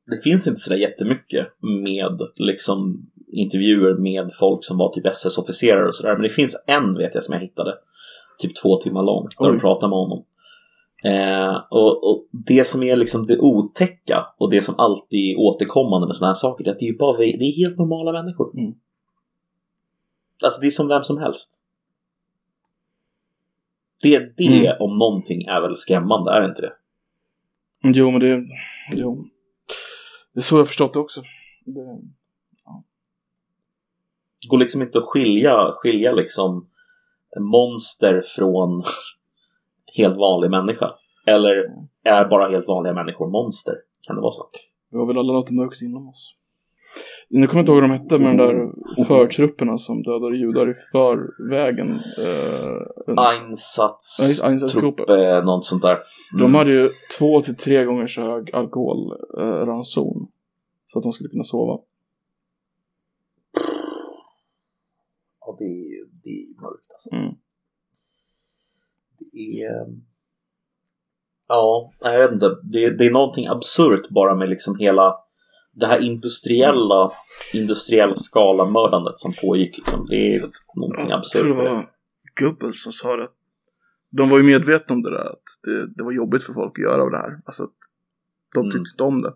det 0.06 0.22
finns 0.22 0.46
inte 0.46 0.60
sådär 0.60 0.76
jättemycket 0.76 1.46
med 1.60 2.20
liksom 2.34 3.06
intervjuer 3.32 3.94
med 3.94 4.30
folk 4.40 4.64
som 4.64 4.78
var 4.78 4.92
typ 4.92 5.06
SS-officerare 5.06 5.86
och 5.86 5.94
sådär. 5.94 6.12
Men 6.12 6.22
det 6.22 6.30
finns 6.30 6.64
en 6.66 6.94
vet 6.94 7.14
jag 7.14 7.22
som 7.22 7.34
jag 7.34 7.40
hittade. 7.40 7.74
Typ 8.38 8.52
två 8.62 8.76
timmar 8.76 9.02
lång. 9.02 9.28
Där 9.38 9.46
Oj. 9.46 9.52
de 9.52 9.60
pratar 9.60 9.88
med 9.88 9.98
honom. 9.98 10.24
Eh, 11.04 11.56
och, 11.70 12.10
och 12.10 12.26
det 12.30 12.66
som 12.66 12.82
är 12.82 12.96
liksom 12.96 13.26
det 13.26 13.38
otäcka 13.38 14.26
och 14.38 14.50
det 14.50 14.62
som 14.62 14.74
alltid 14.78 15.18
är 15.30 15.38
återkommande 15.38 16.06
med 16.06 16.16
sådana 16.16 16.30
här 16.30 16.34
saker 16.34 16.64
det 16.64 16.70
är 16.70 16.72
att 16.72 16.78
det 16.78 16.88
är, 16.88 16.98
bara, 16.98 17.16
det 17.16 17.24
är 17.44 17.56
helt 17.56 17.78
normala 17.78 18.12
människor. 18.12 18.58
Mm. 18.58 18.74
Alltså 20.44 20.60
det 20.60 20.66
är 20.66 20.70
som 20.70 20.88
vem 20.88 21.02
som 21.02 21.18
helst. 21.18 21.62
Det, 24.02 24.18
det 24.36 24.66
Mm. 24.66 24.76
om 24.80 24.98
någonting 24.98 25.42
är 25.42 25.60
väl 25.60 25.76
skrämmande, 25.76 26.32
är 26.32 26.40
det 26.40 26.48
inte 26.48 26.62
det? 26.62 26.72
Jo, 27.82 28.10
men 28.10 28.20
det... 28.20 28.46
Jo. 28.92 29.26
Det 30.32 30.40
är 30.40 30.42
så 30.42 30.54
jag 30.54 30.60
har 30.60 30.66
förstått 30.66 30.92
det 30.92 30.98
också. 30.98 31.22
Det, 31.64 32.00
Det 34.42 34.48
går 34.48 34.58
liksom 34.58 34.82
inte 34.82 34.98
att 34.98 35.04
skilja, 35.04 35.72
skilja 35.74 36.12
liksom 36.12 36.68
monster 37.40 38.22
från 38.36 38.84
helt 39.94 40.16
vanlig 40.16 40.50
människa. 40.50 40.90
Eller 41.26 41.64
är 42.04 42.24
bara 42.28 42.48
helt 42.48 42.68
vanliga 42.68 42.94
människor 42.94 43.30
monster? 43.30 43.74
Kan 44.02 44.16
det 44.16 44.22
vara 44.22 44.32
så? 44.32 44.46
vi 44.90 44.98
har 44.98 45.06
väl 45.06 45.18
alla 45.18 45.32
något 45.32 45.50
mörkt 45.50 45.82
inom 45.82 46.08
oss. 46.08 46.34
Nu 47.28 47.46
kommer 47.46 47.58
jag 47.58 47.62
inte 47.62 47.72
ihåg 47.72 47.80
vad 47.80 47.90
de 47.90 47.98
hette, 47.98 48.18
men 48.18 48.36
de 48.36 48.46
där 48.46 49.04
förtrupperna 49.04 49.78
som 49.78 50.02
dödade 50.02 50.36
judar 50.36 50.70
i 50.70 50.74
förvägen. 50.92 51.90
Eh, 51.94 53.24
Einsatstrupp, 53.30 54.50
Einsatzgruppe. 54.50 55.02
eh, 55.14 55.44
något 55.44 55.64
sånt 55.64 55.82
där. 55.82 55.98
Mm. 56.32 56.42
De 56.42 56.54
hade 56.54 56.70
ju 56.72 56.88
två 57.18 57.40
till 57.40 57.56
tre 57.56 57.84
gånger 57.84 58.06
så 58.06 58.22
hög 58.22 58.54
alkoholranson. 58.54 60.28
så 60.84 60.98
att 60.98 61.02
de 61.02 61.12
skulle 61.12 61.28
kunna 61.28 61.44
sova. 61.44 61.78
Ja, 65.40 65.56
det 65.58 65.64
är 65.64 65.88
ju 65.88 66.08
det 66.24 66.30
är 66.30 66.46
ju 66.48 66.54
mörkt 66.60 66.90
alltså. 66.90 67.14
Mm. 67.14 67.34
Det 69.32 69.62
är... 69.62 69.86
Ja, 71.48 71.92
nej, 72.02 72.14
jag 72.14 72.22
vet 72.28 72.32
inte. 72.34 72.46
Det, 72.62 72.90
det 72.98 73.06
är 73.06 73.10
någonting 73.10 73.46
absurt 73.46 74.08
bara 74.08 74.34
med 74.34 74.48
liksom 74.48 74.78
hela 74.78 75.16
det 75.72 75.86
här 75.86 76.00
industriella, 76.00 77.12
industriell 77.52 78.14
skala 78.16 78.64
mördandet 78.64 79.18
som 79.18 79.32
pågick 79.32 79.78
liksom. 79.78 80.06
Det 80.06 80.14
är 80.16 80.40
någonting 80.76 81.08
Jag 81.08 81.18
absurt. 81.18 81.40
tror 81.42 81.56
det 81.64 81.70
var 81.70 81.90
Goebbels 82.40 82.82
som 82.82 82.92
sa 82.92 83.16
det. 83.16 83.28
De 84.10 84.28
var 84.30 84.36
ju 84.38 84.42
medvetna 84.44 84.94
om 84.94 85.02
det 85.02 85.10
där, 85.10 85.24
att 85.30 85.42
det, 85.62 85.86
det 85.96 86.04
var 86.04 86.12
jobbigt 86.12 86.42
för 86.42 86.52
folk 86.52 86.78
att 86.78 86.82
göra 86.84 87.02
av 87.02 87.10
det 87.10 87.16
här. 87.18 87.40
Alltså 87.44 87.62
att 87.62 87.70
de 88.54 88.60
Mm. 88.60 88.70
tyckte 88.70 88.90
inte 88.94 89.04
om 89.04 89.22
det. 89.22 89.28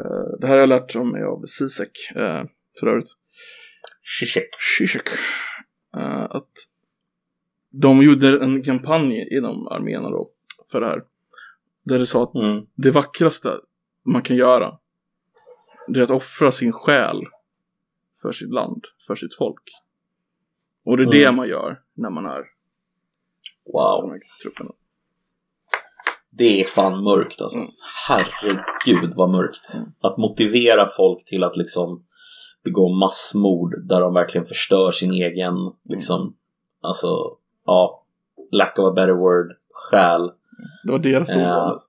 Eh, 0.00 0.38
det 0.40 0.46
här 0.46 0.54
har 0.54 0.60
jag 0.60 0.68
lärt 0.68 0.94
mig 0.94 1.22
av 1.22 1.42
Zizek, 1.46 1.90
uh, 2.16 2.42
för 2.80 2.86
övrigt. 2.86 3.08
Zizek. 4.20 4.48
Zizek. 4.78 5.08
Eh, 5.96 6.24
att 6.24 6.50
de 7.80 8.02
gjorde 8.02 8.44
en 8.44 8.62
kampanj 8.62 9.28
inom 9.36 9.68
arméerna 9.68 10.10
då, 10.10 10.30
för 10.72 10.80
det 10.80 10.86
här. 10.86 11.02
Där 11.82 11.98
det 11.98 12.06
sa 12.06 12.22
att 12.22 12.34
Mm. 12.34 12.66
det 12.74 12.90
vackraste 12.90 13.60
man 14.04 14.22
kan 14.22 14.36
göra, 14.36 14.78
det 15.88 16.00
är 16.00 16.04
att 16.04 16.10
offra 16.10 16.52
sin 16.52 16.72
själ 16.72 17.22
för 18.22 18.32
sitt 18.32 18.50
land, 18.50 18.84
för 19.06 19.14
sitt 19.14 19.34
folk. 19.34 19.62
Och 20.84 20.96
det 20.96 21.02
är 21.02 21.10
det 21.10 21.22
Mm. 21.24 21.36
man 21.36 21.48
gör 21.48 21.80
när 21.94 22.10
man 22.10 22.26
är 22.26 22.38
de 23.64 23.72
Wow. 23.72 24.10
här 24.10 24.18
trupperna. 24.42 24.70
Det 26.30 26.60
är 26.60 26.64
fan 26.64 27.02
mörkt 27.04 27.40
alltså. 27.40 27.58
Mm. 27.58 27.70
Herregud 28.08 29.14
vad 29.16 29.30
mörkt. 29.30 29.74
Mm. 29.78 29.90
Att 30.00 30.18
motivera 30.18 30.88
folk 30.96 31.24
till 31.24 31.44
att 31.44 31.56
liksom 31.56 32.04
begå 32.64 32.88
massmord 32.88 33.88
där 33.88 34.00
de 34.00 34.14
verkligen 34.14 34.44
förstör 34.44 34.90
sin 34.90 35.12
egen, 35.12 35.54
liksom, 35.84 36.36
alltså, 36.80 37.37
ja, 37.68 38.04
lack 38.50 38.78
of 38.78 38.84
a 38.90 38.92
better 38.92 39.12
word, 39.14 39.52
själ. 39.70 40.32
Det 40.84 40.90
var 40.92 40.98
deras 40.98 41.36
ord. 41.36 41.42
Ja. 41.42 41.48
alltså. 41.70 41.86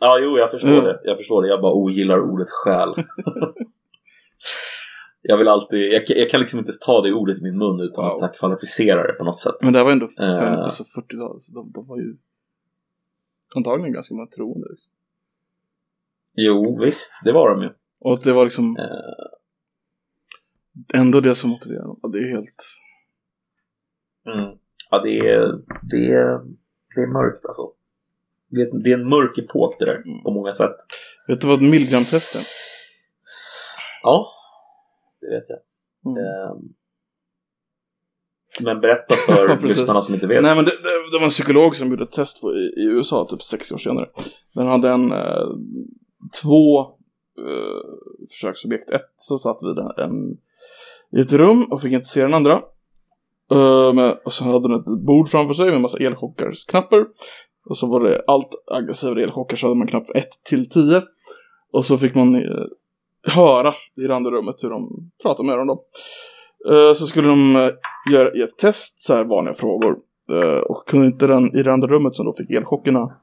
Ja, 0.00 0.18
jo, 0.22 0.38
jag 0.38 0.50
förstår 0.50 0.68
Mm. 0.72 0.84
det. 0.84 1.00
Jag 1.04 1.16
förstår 1.16 1.42
det. 1.42 1.48
Jag 1.48 1.60
bara 1.60 1.72
ogillar 1.72 2.18
ordet 2.20 2.48
själ. 2.50 2.94
jag 5.22 5.36
vill 5.38 5.48
alltid, 5.48 5.92
jag, 5.92 6.02
jag 6.06 6.30
kan 6.30 6.40
liksom 6.40 6.58
inte 6.58 6.72
ta 6.86 7.02
det 7.02 7.12
ordet 7.12 7.38
i 7.38 7.42
min 7.42 7.58
mun 7.58 7.80
utan 7.80 8.04
Wow. 8.04 8.12
att 8.12 8.20
här 8.20 8.32
kvalificera 8.38 9.06
det 9.06 9.12
på 9.12 9.24
något 9.24 9.38
sätt. 9.38 9.54
Men 9.62 9.72
det 9.72 9.84
var 9.84 9.92
ändå 9.92 10.06
Eh. 10.20 10.58
alltså 10.58 10.82
40-talet, 10.82 11.42
så 11.42 11.52
de, 11.52 11.72
de 11.72 11.86
var 11.86 11.96
ju 11.98 12.16
antagligen 13.54 13.92
ganska 13.92 14.14
många 14.14 14.26
troende. 14.26 14.66
Liksom. 14.70 14.92
Jo, 16.34 16.78
visst, 16.80 17.12
det 17.24 17.32
var 17.32 17.50
de 17.50 17.62
ju. 17.62 17.70
Och 18.00 18.12
att 18.12 18.24
det 18.24 18.32
var 18.32 18.44
liksom 18.44 18.76
Eh. 18.76 19.24
ändå 21.00 21.20
det 21.20 21.34
som 21.34 21.50
motiverade 21.50 21.86
dem. 21.86 22.12
Det 22.12 22.18
är 22.18 22.32
helt... 22.32 22.62
Mm. 24.32 24.58
Ja, 24.90 24.98
det 24.98 25.18
är, 25.18 25.52
det, 25.90 26.06
är, 26.12 26.40
det 26.94 27.00
är 27.00 27.12
mörkt 27.12 27.46
alltså. 27.46 27.62
Det 28.50 28.60
är, 28.60 28.82
det 28.82 28.90
är 28.90 28.98
en 28.98 29.08
mörk 29.08 29.38
epok 29.38 29.76
det 29.78 29.84
där, 29.84 30.02
på 30.24 30.30
många 30.30 30.52
sätt. 30.52 30.76
Vet 31.28 31.40
du 31.40 31.46
vad 31.46 31.62
milligramtest 31.62 32.34
är? 32.34 32.42
Ja, 34.02 34.32
det 35.20 35.26
vet 35.26 35.44
jag. 35.48 35.58
Mm. 36.12 36.24
Ehm, 36.24 36.74
Men 38.60 38.80
berätta 38.80 39.14
för 39.14 39.60
lyssnarna 39.66 40.02
som 40.02 40.14
inte 40.14 40.26
vet. 40.26 40.42
Nej 40.42 40.56
men 40.56 40.64
det, 40.64 40.70
det, 40.70 41.10
det 41.12 41.18
var 41.18 41.24
en 41.24 41.30
psykolog 41.30 41.76
som 41.76 41.88
gjorde 41.88 42.04
ett 42.04 42.12
test 42.12 42.40
på, 42.40 42.52
i, 42.52 42.62
i 42.76 42.84
USA 42.84 43.26
typ 43.30 43.42
60 43.42 43.74
år 43.74 43.78
senare. 43.78 44.08
Den 44.54 44.66
hade 44.66 44.88
en, 44.88 45.12
eh, 45.12 45.48
två 46.42 46.80
eh, 47.38 48.26
försöksobjekt. 48.30 48.90
Ett 48.90 49.14
så 49.18 49.38
satt 49.38 49.62
en, 49.62 50.04
en, 50.04 50.38
i 51.12 51.20
ett 51.20 51.32
rum 51.32 51.64
och 51.72 51.82
fick 51.82 51.92
inte 51.92 52.08
se 52.08 52.22
den 52.22 52.34
andra. 52.34 52.62
Eh, 53.50 54.10
och 54.24 54.32
så 54.32 54.44
hade 54.44 54.68
den 54.68 54.80
ett 54.80 55.04
bord 55.06 55.28
framför 55.28 55.54
sig 55.54 55.66
med 55.66 55.74
en 55.74 55.82
massa 55.82 55.98
elchockersknappar. 55.98 57.06
Och 57.68 57.78
så 57.78 57.86
var 57.86 58.00
det 58.00 58.22
allt 58.26 58.48
aggressivare 58.66 59.22
elchocker 59.22 59.56
så 59.56 59.66
hade 59.66 59.78
man 59.78 59.86
knapp 59.86 60.10
1 60.14 60.28
till 60.44 60.68
10. 60.70 61.02
Och 61.72 61.84
så 61.84 61.98
fick 61.98 62.14
man 62.14 62.34
eh, 62.34 62.66
höra 63.22 63.74
i 63.96 64.00
det 64.00 64.16
andra 64.16 64.30
rummet 64.30 64.56
hur 64.62 64.70
de 64.70 65.10
pratade 65.22 65.48
med 65.48 65.58
dem 65.58 65.66
då. 65.66 65.84
Eh, 66.70 66.94
så 66.94 67.06
skulle 67.06 67.28
de 67.28 67.56
eh, 67.56 67.70
göra 68.12 68.34
i 68.34 68.42
ett 68.42 68.58
test 68.58 69.00
så 69.02 69.14
här 69.14 69.24
vanliga 69.24 69.54
frågor. 69.54 69.96
Eh, 70.32 70.58
och 70.58 70.88
kunde 70.88 71.06
inte 71.06 71.26
den 71.26 71.56
i 71.56 71.62
det 71.62 71.72
andra 71.72 71.88
rummet 71.88 72.14
som 72.14 72.26
då 72.26 72.34
fick 72.34 72.50
elchockerna 72.50 73.16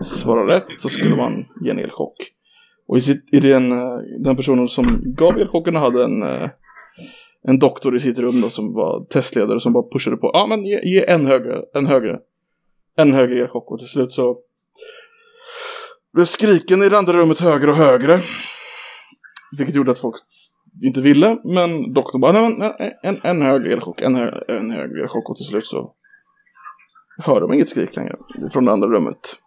svara 0.00 0.56
rätt 0.56 0.66
så 0.78 0.88
skulle 0.88 1.16
man 1.16 1.44
ge 1.60 1.70
en 1.70 1.78
elchock. 1.78 2.16
Och 2.88 2.96
i, 2.96 3.00
sitt, 3.00 3.34
i 3.34 3.40
den, 3.40 3.72
eh, 3.72 3.96
den 4.18 4.36
personen 4.36 4.68
som 4.68 4.86
gav 5.04 5.38
elchockerna 5.38 5.78
hade 5.78 6.04
en, 6.04 6.22
eh, 6.22 6.50
en 7.42 7.58
doktor 7.58 7.96
i 7.96 8.00
sitt 8.00 8.18
rum 8.18 8.40
då 8.42 8.48
som 8.48 8.72
var 8.72 9.04
testledare 9.04 9.60
som 9.60 9.72
bara 9.72 9.90
pushade 9.92 10.16
på. 10.16 10.30
Ja 10.32 10.46
men 10.46 10.66
ge, 10.66 10.80
ge 10.82 11.06
en 11.06 11.26
högre, 11.26 11.62
en 11.74 11.86
högre, 11.86 12.18
en 12.96 13.12
högre 13.12 13.40
elchock 13.40 13.70
och 13.70 13.78
till 13.78 13.88
slut 13.88 14.12
så 14.12 14.38
blev 16.12 16.24
skriken 16.24 16.82
i 16.82 16.88
det 16.88 16.98
andra 16.98 17.12
rummet 17.12 17.38
högre 17.38 17.70
och 17.70 17.76
högre. 17.76 18.22
Vilket 19.58 19.74
gjorde 19.74 19.90
att 19.90 19.98
folk 19.98 20.16
inte 20.82 21.00
ville, 21.00 21.38
men 21.44 21.92
doktorn 21.92 22.20
bara, 22.20 22.32
nej, 22.32 22.76
nej, 22.78 22.98
en, 23.02 23.20
en 23.22 23.42
högre 23.42 23.72
elchock, 23.72 24.00
en, 24.00 24.14
hö, 24.14 24.40
en 24.48 24.70
högre 24.70 25.02
elchock 25.02 25.30
och 25.30 25.36
till 25.36 25.46
slut 25.46 25.66
så 25.66 25.94
hörde 27.18 27.40
de 27.40 27.52
inget 27.52 27.68
skrik 27.68 27.96
längre 27.96 28.16
från 28.52 28.64
det 28.64 28.72
andra 28.72 28.88
rummet. 28.88 29.40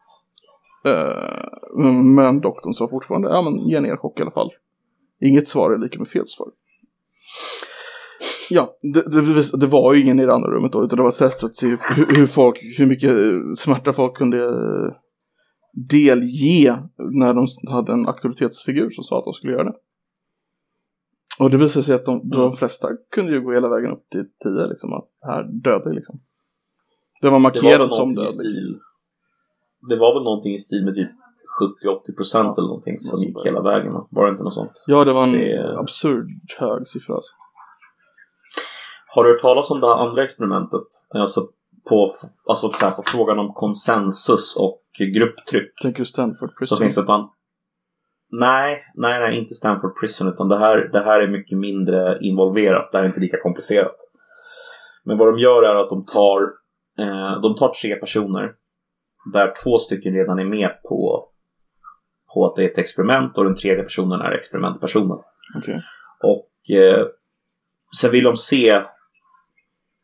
Uh, 0.87 1.93
men 2.15 2.41
doktorn 2.41 2.73
sa 2.73 2.87
fortfarande, 2.87 3.29
ja 3.29 3.41
men 3.41 3.69
ge 3.69 3.75
en 3.75 3.85
elchock 3.85 4.19
i 4.19 4.21
alla 4.21 4.31
fall. 4.31 4.51
Inget 5.21 5.47
svar 5.47 5.71
är 5.71 5.77
lika 5.77 5.99
med 5.99 6.07
fel 6.07 6.27
svar. 6.27 6.47
Ja, 8.55 8.77
det, 8.93 9.01
det, 9.01 9.59
det 9.59 9.67
var 9.67 9.93
ju 9.93 10.01
ingen 10.01 10.19
i 10.19 10.25
det 10.25 10.33
andra 10.33 10.51
rummet 10.51 10.71
då, 10.71 10.83
utan 10.83 10.97
det 10.97 11.03
var 11.03 11.09
ett 11.09 11.17
test 11.17 11.39
för 11.39 11.47
att 11.47 11.55
se 11.55 11.67
hur, 11.67 12.15
hur, 12.15 12.27
folk, 12.27 12.57
hur 12.77 12.85
mycket 12.85 13.09
eh, 13.09 13.53
smärta 13.57 13.93
folk 13.93 14.17
kunde 14.17 14.45
eh, 14.45 14.93
delge 15.89 16.77
när 16.97 17.33
de 17.33 17.47
hade 17.71 17.93
en 17.93 18.07
auktoritetsfigur 18.07 18.89
som 18.89 19.03
sa 19.03 19.19
att 19.19 19.25
de 19.25 19.33
skulle 19.33 19.53
göra 19.53 19.63
det. 19.63 19.73
Och 21.39 21.49
det 21.49 21.57
visade 21.57 21.83
sig 21.83 21.95
att 21.95 22.05
de, 22.05 22.29
de 22.29 22.53
flesta 22.53 22.87
kunde 23.15 23.31
ju 23.31 23.41
gå 23.41 23.53
hela 23.53 23.69
vägen 23.69 23.91
upp 23.91 24.09
till 24.11 24.25
10 24.43 24.67
liksom, 24.67 24.93
att 24.93 25.07
här 25.27 25.43
dödlig 25.43 25.95
liksom. 25.95 26.19
Det 27.21 27.29
var 27.29 27.39
det 27.39 27.41
var 27.43 27.51
väl 27.51 27.61
markerad 27.63 27.93
som 27.93 28.13
dödlig. 28.13 28.29
stil. 28.29 28.79
Det 29.89 29.95
var 29.95 30.13
väl 30.13 30.23
någonting 30.23 30.53
i 30.53 30.59
stil 30.59 30.85
med 30.85 30.95
typ 30.95 31.09
70-80 32.11 32.15
procent 32.15 32.57
eller 32.57 32.67
någonting 32.67 32.99
som 32.99 33.19
något 33.19 33.27
gick 33.27 33.45
hela 33.45 33.61
vägen. 33.61 33.93
va? 33.93 34.07
Var 34.11 34.25
det 34.25 34.31
inte 34.31 34.43
något 34.43 34.53
sånt? 34.53 34.83
Ja, 34.87 35.03
det 35.05 35.13
var 35.13 35.23
en 35.23 35.31
Det- 35.31 35.79
absurd 35.79 36.27
hög 36.59 36.87
siffra 36.87 37.15
alltså. 37.15 37.33
Har 39.16 39.24
du 39.24 39.30
hört 39.30 39.41
talas 39.41 39.72
om 39.72 39.80
det 39.82 39.88
här 39.88 40.07
andra 40.07 40.24
experimentet? 40.24 40.88
Alltså 41.09 41.41
på, 41.89 42.09
alltså 42.49 42.70
så 42.70 42.86
här, 42.86 42.91
på 42.91 43.03
frågan 43.05 43.39
om 43.39 43.53
konsensus 43.53 44.57
och 44.59 44.82
grupptryck. 45.14 45.76
Tänker 45.82 45.99
du 45.99 46.05
Stanford 46.05 46.49
Så 46.49 46.55
Prison? 46.55 46.78
finns 46.78 46.95
det 46.95 47.14
an... 47.14 47.30
Nej, 48.32 48.84
nej, 48.95 49.20
nej, 49.20 49.39
inte 49.39 49.53
Stanford 49.53 49.99
Prison 49.99 50.28
utan 50.28 50.47
det 50.47 50.59
här, 50.59 50.89
det 50.93 51.03
här 51.03 51.20
är 51.20 51.28
mycket 51.28 51.57
mindre 51.57 52.18
involverat. 52.22 52.91
Det 52.91 52.97
här 52.97 53.03
är 53.03 53.07
inte 53.07 53.20
lika 53.20 53.38
komplicerat. 53.41 53.95
Men 55.03 55.18
vad 55.18 55.28
de 55.28 55.39
gör 55.39 55.64
är 55.64 55.76
att 55.76 55.89
de 55.89 56.05
tar, 56.05 56.41
eh, 56.99 57.41
de 57.41 57.55
tar 57.55 57.74
tre 57.82 57.95
personer 57.95 58.53
där 59.34 59.53
två 59.64 59.80
stycken 59.80 60.14
redan 60.14 60.39
är 60.39 60.45
med 60.45 60.72
på, 60.89 61.30
på 62.34 62.45
att 62.45 62.55
det 62.55 62.64
är 62.64 62.70
ett 62.70 62.78
experiment 62.78 63.38
och 63.38 63.43
den 63.43 63.55
tredje 63.55 63.84
personen 63.84 64.22
är 64.22 64.32
experimentpersonen. 64.32 65.18
Okej. 65.57 65.82
Och 66.24 66.76
eh, 66.76 67.07
sen 68.01 68.11
vill 68.11 68.24
de 68.24 68.36
se 68.36 68.82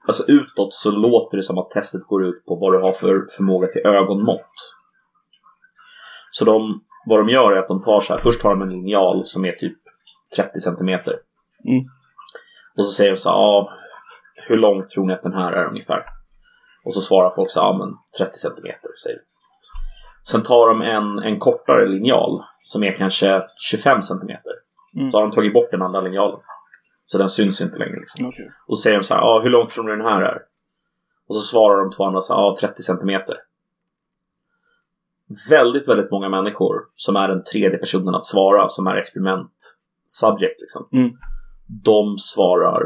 Alltså 0.10 0.24
utåt 0.28 0.74
så 0.74 0.92
låter 0.92 1.38
det 1.38 1.44
som 1.44 1.58
att 1.58 1.70
testet 1.70 2.04
går 2.08 2.26
ut 2.26 2.46
på 2.46 2.56
vad 2.56 2.74
du 2.74 2.82
har 2.82 2.92
för 2.92 3.26
förmåga 3.38 3.68
till 3.68 3.82
ögonmått. 3.86 4.56
Så 6.32 6.46
de, 6.46 6.82
vad 7.06 7.20
de 7.20 7.30
gör 7.30 7.52
är 7.52 7.60
att 7.60 7.68
de 7.68 7.82
tar 7.82 8.00
så 8.00 8.14
här, 8.14 8.20
först 8.20 8.42
tar 8.42 8.50
de 8.50 8.62
en 8.62 8.70
linjal 8.70 9.26
som 9.26 9.46
är 9.46 9.52
typ 9.52 9.78
30 10.36 10.60
centimeter. 10.60 11.14
Mm. 11.66 11.86
Och 12.78 12.86
så 12.86 12.92
säger 12.92 13.12
de 13.12 13.18
så 13.18 13.30
här, 13.30 13.36
ja, 13.36 13.74
hur 14.36 14.58
lång 14.58 14.88
tror 14.88 15.06
ni 15.08 15.14
att 15.14 15.24
den 15.24 15.34
här 15.34 15.52
är 15.54 15.66
ungefär? 15.66 16.06
Och 16.86 16.94
så 16.94 17.02
svarar 17.02 17.30
folk 17.36 17.52
så 17.52 17.60
här, 17.60 17.68
ja 17.68 17.78
men 17.78 17.98
30 18.28 18.40
centimeter 18.40 18.90
säger 19.04 19.18
vi. 19.18 19.24
Sen 20.32 20.44
tar 20.44 20.68
de 20.70 20.82
en, 20.82 21.34
en 21.34 21.40
kortare 21.40 21.88
linjal 21.88 22.44
som 22.64 22.84
är 22.84 22.92
kanske 22.92 23.42
25 23.72 24.02
centimeter. 24.02 24.54
Mm. 24.96 25.12
Så 25.12 25.18
har 25.18 25.22
de 25.22 25.32
tagit 25.32 25.54
bort 25.54 25.72
den 25.72 25.82
andra 25.82 26.02
linjalen. 26.02 26.40
Så 27.12 27.18
den 27.18 27.30
syns 27.30 27.62
inte 27.62 27.78
längre. 27.78 28.00
Liksom. 28.00 28.26
Okej. 28.26 28.52
Och 28.68 28.78
så 28.78 28.82
säger 28.82 28.98
de 28.98 29.04
så 29.04 29.14
här, 29.14 29.22
ah, 29.22 29.42
hur 29.44 29.50
långt 29.50 29.70
tror 29.70 29.84
ni 29.84 29.92
den 29.92 30.12
här 30.12 30.22
är? 30.22 30.38
Och 31.28 31.36
så 31.36 31.42
svarar 31.42 31.82
de 31.82 31.92
två 31.92 32.04
andra 32.04 32.22
så 32.22 32.34
här, 32.34 32.42
ah, 32.42 32.56
30 32.60 32.84
centimeter. 32.84 33.38
Väldigt, 35.50 35.88
väldigt 35.88 36.12
många 36.12 36.30
människor 36.30 36.76
som 36.96 37.16
är 37.16 37.28
den 37.28 37.44
tredje 37.44 37.78
personen 37.78 38.16
att 38.16 38.26
svara, 38.26 38.70
som 38.70 38.88
är 38.88 38.96
experiment 38.96 39.52
subject 40.06 40.62
liksom. 40.62 40.90
Mm. 40.92 41.12
De 41.84 42.18
svarar 42.18 42.82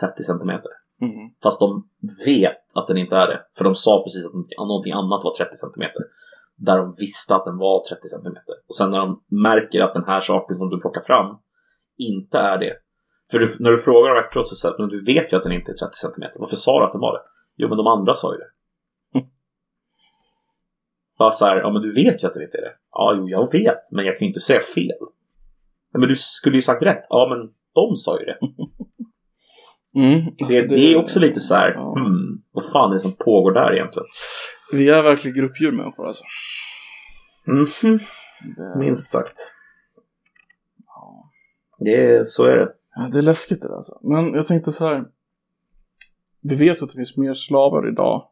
30 0.00 0.22
centimeter. 0.22 0.70
Mm. 1.00 1.30
Fast 1.42 1.60
de 1.60 1.88
vet 2.26 2.62
att 2.74 2.86
den 2.86 2.96
inte 2.96 3.16
är 3.16 3.26
det. 3.26 3.40
För 3.58 3.64
de 3.64 3.74
sa 3.74 4.02
precis 4.02 4.26
att 4.26 4.32
någonting 4.58 4.92
annat 4.92 5.24
var 5.24 5.34
30 5.34 5.56
centimeter. 5.56 6.02
Där 6.56 6.76
de 6.78 6.92
visste 7.00 7.34
att 7.34 7.44
den 7.44 7.58
var 7.58 7.84
30 7.84 8.08
centimeter. 8.08 8.54
Och 8.68 8.74
sen 8.74 8.90
när 8.90 8.98
de 8.98 9.22
märker 9.28 9.80
att 9.80 9.94
den 9.94 10.04
här 10.04 10.20
saken 10.20 10.56
som 10.56 10.70
du 10.70 10.80
plockar 10.80 11.00
fram 11.00 11.36
inte 11.98 12.38
är 12.38 12.58
det. 12.58 12.81
För 13.32 13.38
du, 13.38 13.48
när 13.60 13.70
du 13.70 13.78
frågar 13.78 14.14
dem 14.14 14.24
efteråt 14.24 14.48
så 14.48 14.56
säger 14.56 14.86
du 14.86 15.04
vet 15.04 15.32
ju 15.32 15.36
att 15.36 15.42
den 15.42 15.52
inte 15.52 15.72
är 15.72 15.74
30 15.74 15.96
centimeter. 15.96 16.40
Varför 16.40 16.56
sa 16.56 16.78
du 16.78 16.86
att 16.86 16.92
den 16.92 17.00
var 17.00 17.12
det? 17.12 17.22
Jo, 17.56 17.68
men 17.68 17.76
de 17.78 17.86
andra 17.86 18.14
sa 18.14 18.32
ju 18.34 18.38
det. 18.38 18.50
Bara 21.18 21.30
så 21.30 21.46
här, 21.46 21.56
ja 21.56 21.70
men 21.70 21.82
du 21.82 21.94
vet 21.94 22.22
ju 22.22 22.26
att 22.26 22.34
det 22.34 22.44
inte 22.44 22.58
är 22.58 22.62
det. 22.62 22.74
Ja, 22.92 23.14
jo, 23.18 23.28
jag 23.28 23.52
vet, 23.52 23.92
men 23.92 24.04
jag 24.04 24.16
kan 24.16 24.26
ju 24.26 24.30
inte 24.30 24.40
säga 24.40 24.60
fel. 24.60 24.96
Ja, 25.92 25.98
men 25.98 26.08
du 26.08 26.16
skulle 26.16 26.56
ju 26.56 26.62
sagt 26.62 26.82
rätt. 26.82 27.06
Ja, 27.08 27.26
men 27.30 27.38
de 27.74 27.96
sa 27.96 28.20
ju 28.20 28.26
det. 28.26 28.38
Mm. 29.94 30.24
Det, 30.38 30.44
Alltså, 30.44 30.68
det 30.68 30.92
är 30.92 30.98
också 30.98 31.20
lite 31.20 31.40
så 31.40 31.54
här, 31.54 31.72
Ja. 31.72 31.94
hmm, 31.98 32.42
vad 32.52 32.64
fan 32.72 32.90
är 32.90 32.94
det 32.94 33.00
som 33.00 33.12
pågår 33.12 33.52
där 33.52 33.74
egentligen? 33.74 34.06
Vi 34.72 34.88
är 34.88 35.02
verkligen 35.02 35.36
gruppdjur 35.36 35.72
människor 35.72 36.06
alltså. 36.08 36.24
Det, 38.56 38.78
minst 38.78 39.10
sagt. 39.10 39.38
Det 41.78 42.06
är, 42.06 42.24
så 42.24 42.44
är 42.44 42.56
det. 42.56 42.72
Ja, 42.94 43.08
det 43.12 43.18
är 43.18 43.22
läskigt 43.22 43.62
det 43.62 43.68
där 43.68 43.76
alltså. 43.76 43.98
Men 44.02 44.34
jag 44.34 44.46
tänkte 44.46 44.72
så 44.72 44.84
här. 44.86 45.04
Vi 46.40 46.54
vet 46.54 46.82
att 46.82 46.88
det 46.88 46.96
finns 46.96 47.16
mer 47.16 47.34
slavar 47.34 47.88
idag 47.88 48.28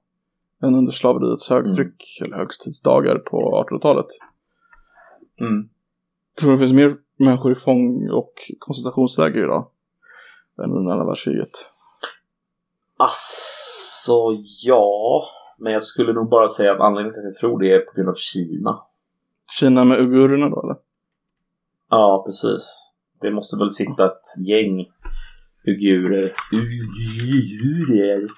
än 0.63 0.75
under 0.75 0.93
slaveriets 0.93 1.51
högtryck 1.51 2.21
eller 2.25 2.37
högstidsdagar 2.37 3.19
på 3.19 3.67
1800-talet. 3.71 4.07
Mm. 5.41 5.69
Tror 6.41 6.51
du 6.51 6.57
det 6.57 6.63
finns 6.67 6.77
mer 6.77 6.97
människor 7.17 7.53
i 7.53 7.55
fång 7.55 8.11
och 8.11 8.33
koncentrationsläger 8.59 9.45
idag? 9.45 9.71
Än 10.65 10.73
under 10.73 10.93
andra 10.93 11.07
världskriget. 11.07 11.51
Alltså, 12.97 14.17
ja. 14.65 15.23
Men 15.59 15.73
jag 15.73 15.83
skulle 15.83 16.13
nog 16.13 16.29
bara 16.29 16.49
säga 16.49 16.73
att 16.73 16.81
anledningen 16.81 17.13
till 17.13 17.21
att 17.21 17.25
jag 17.25 17.35
tror 17.35 17.59
det 17.59 17.75
är 17.75 17.79
på 17.79 17.93
grund 17.95 18.09
av 18.09 18.15
Kina. 18.15 18.83
Kina 19.59 19.85
med 19.85 20.01
uigurerna 20.01 20.49
då 20.49 20.63
eller? 20.63 20.77
Ja, 21.91 22.23
precis. 22.27 22.90
Det 23.21 23.31
måste 23.31 23.57
väl 23.57 23.71
sitta 23.71 24.07
ett 24.07 24.47
gäng 24.49 24.87
uigurer. 25.67 26.31
Uigurer? 26.53 28.29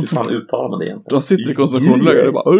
Hur 0.00 0.06
fan 0.06 0.30
uttalar 0.30 0.68
man 0.70 0.78
det 0.78 0.86
egentligen? 0.86 1.14
De 1.18 1.22
sitter 1.22 1.50
i 1.50 1.54
koncentrationsläger 1.54 2.26
och 2.26 2.32
bara 2.34 2.50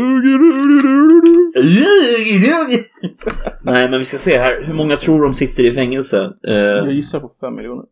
Nej, 3.62 3.90
men 3.90 3.98
vi 3.98 4.04
ska 4.04 4.18
se 4.18 4.38
här. 4.38 4.64
Hur 4.66 4.74
många 4.74 4.96
tror 4.96 5.22
de 5.22 5.34
sitter 5.34 5.66
i 5.66 5.74
fängelse? 5.74 6.32
Eh, 6.48 6.54
Jag 6.54 6.92
gissar 6.92 7.20
på 7.20 7.32
fem 7.40 7.54
miljoner. 7.54 7.84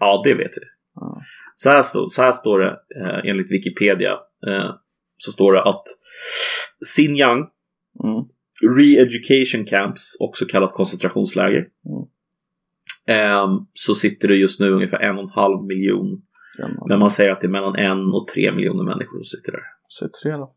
ja, 0.00 0.22
det 0.24 0.34
vet 0.34 0.50
vi. 0.60 0.66
Så 1.54 1.70
här, 1.70 1.82
så 2.08 2.22
här 2.22 2.32
står 2.32 2.58
det 2.58 2.70
eh, 3.00 3.30
enligt 3.30 3.52
Wikipedia. 3.52 4.12
Eh, 4.46 4.70
så 5.16 5.32
står 5.32 5.52
det 5.52 5.62
att 5.62 5.82
Xinjiang 6.96 7.50
Mm. 8.04 8.24
Re-education 8.76 9.64
camps, 9.66 10.16
också 10.20 10.44
kallat 10.46 10.72
koncentrationsläger. 10.72 11.58
Mm. 11.86 12.04
Ehm, 13.06 13.66
så 13.72 13.94
sitter 13.94 14.28
det 14.28 14.36
just 14.36 14.60
nu 14.60 14.70
ungefär 14.70 14.98
en 14.98 15.16
och 15.18 15.22
en 15.22 15.30
halv 15.30 15.62
miljon 15.64 16.22
En, 16.58 16.78
Men 16.88 16.98
man 16.98 17.10
säger 17.10 17.30
att 17.32 17.40
det 17.40 17.46
är 17.46 17.50
mellan 17.50 17.76
en 17.76 18.12
och 18.12 18.28
tre 18.28 18.52
miljoner 18.52 18.84
människor 18.84 19.16
som 19.16 19.22
sitter 19.38 19.52
där. 19.52 19.62
Säg 19.98 20.08
tre 20.22 20.32
då. 20.32 20.54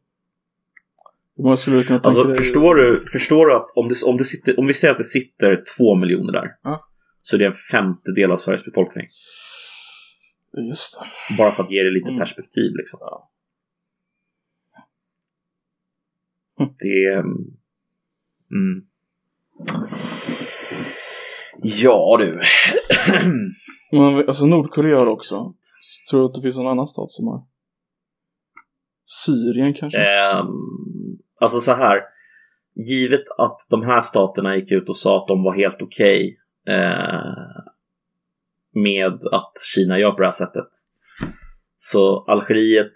Alltså 2.07 2.23
dig? 2.23 2.33
förstår 2.33 2.75
du, 2.75 3.05
förstår 3.11 3.45
du 3.45 3.55
att 3.55 3.67
om 3.75 3.89
det, 3.89 3.95
om, 4.05 4.17
det 4.17 4.23
sitter, 4.23 4.59
om 4.59 4.67
vi 4.67 4.73
säger 4.73 4.91
att 4.91 4.97
det 4.97 5.03
sitter 5.03 5.63
två 5.77 5.95
miljoner 5.95 6.33
där. 6.33 6.47
Ja. 6.63 6.87
Så 7.21 7.37
det 7.37 7.43
är 7.43 7.47
en 7.47 7.53
femtedel 7.71 8.31
av 8.31 8.37
Sveriges 8.37 8.65
befolkning. 8.65 9.07
Just 10.69 10.93
det. 10.93 11.35
Bara 11.37 11.51
för 11.51 11.63
att 11.63 11.71
ge 11.71 11.83
det 11.83 11.91
lite 11.91 12.09
Mm. 12.09 12.19
perspektiv 12.19 12.71
liksom. 12.75 12.97
Ja. 13.01 13.29
Det 16.57 17.05
är... 17.05 17.19
Mm. 18.51 18.85
Ja 21.63 22.17
du. 22.19 22.41
Men 23.91 24.27
alltså 24.27 24.45
Nordkorea 24.45 24.97
har 24.97 25.07
också. 25.07 25.53
Tror 26.09 26.19
du 26.19 26.25
att 26.25 26.33
det 26.33 26.41
finns 26.41 26.57
någon 26.57 26.67
annan 26.67 26.87
stat 26.87 27.11
som 27.11 27.27
har? 27.27 27.43
Syrien 29.25 29.73
kanske? 29.73 29.99
Ehm, 29.99 30.47
alltså 31.39 31.59
så 31.59 31.71
här. 31.71 32.01
Givet 32.89 33.23
att 33.37 33.67
de 33.69 33.83
här 33.83 34.01
staterna 34.01 34.55
gick 34.55 34.71
ut 34.71 34.89
och 34.89 34.97
sa 34.97 35.21
att 35.21 35.27
de 35.27 35.43
var 35.43 35.55
helt 35.55 35.81
okej 35.81 36.39
eh, 36.67 37.63
med 38.73 39.13
att 39.31 39.53
Kina 39.75 39.99
gör 39.99 40.11
på 40.11 40.19
det 40.19 40.25
här 40.27 40.31
sättet. 40.31 40.67
Så 41.75 42.25
Algeriet, 42.27 42.91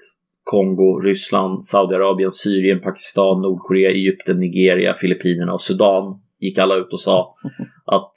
Kongo, 0.52 0.99
Ryssland, 0.99 1.64
Saudiarabien, 1.64 2.32
Syrien, 2.32 2.80
Pakistan, 2.82 3.41
Nordkorea, 3.41 3.89
Egypten, 3.89 4.39
Nigeria, 4.39 4.93
Filippinerna 4.93 5.54
och 5.54 5.62
Sudan 5.62 6.22
gick 6.39 6.58
alla 6.58 6.76
ut 6.76 6.93
och 6.93 6.99
sa 6.99 7.36
att 7.86 8.14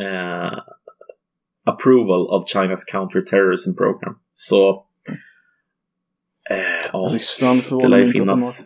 eh, 0.00 0.58
approval 1.64 2.26
of 2.26 2.44
China's 2.54 2.84
counterterrorism 2.92 3.74
program. 3.74 4.18
Så 4.34 4.70
eh, 6.50 6.88
ja, 6.92 7.10
Ryssland 7.14 7.60
det 7.82 7.88
lär 7.88 7.98
ju 7.98 8.06
finnas. 8.06 8.64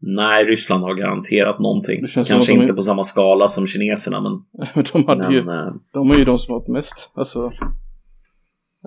Nej, 0.00 0.44
Ryssland 0.44 0.82
har 0.82 0.94
garanterat 0.94 1.58
någonting. 1.58 2.06
Kanske 2.26 2.52
inte 2.52 2.72
är- 2.72 2.76
på 2.76 2.82
samma 2.82 3.04
skala 3.04 3.48
som 3.48 3.66
kineserna, 3.66 4.20
men, 4.20 4.44
de, 4.92 5.06
hade 5.06 5.34
ju, 5.34 5.44
men 5.44 5.66
eh, 5.68 5.74
de 5.92 6.10
är 6.10 6.18
ju 6.18 6.24
de 6.24 6.38
som 6.38 6.54
har 6.54 6.72
mest, 6.72 7.12
alltså, 7.14 7.52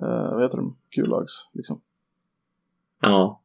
eh, 0.02 0.32
vad 0.34 0.42
heter 0.42 0.56
de? 0.56 0.76
Gulags, 0.90 1.32
liksom. 1.52 1.80
ja. 3.00 3.38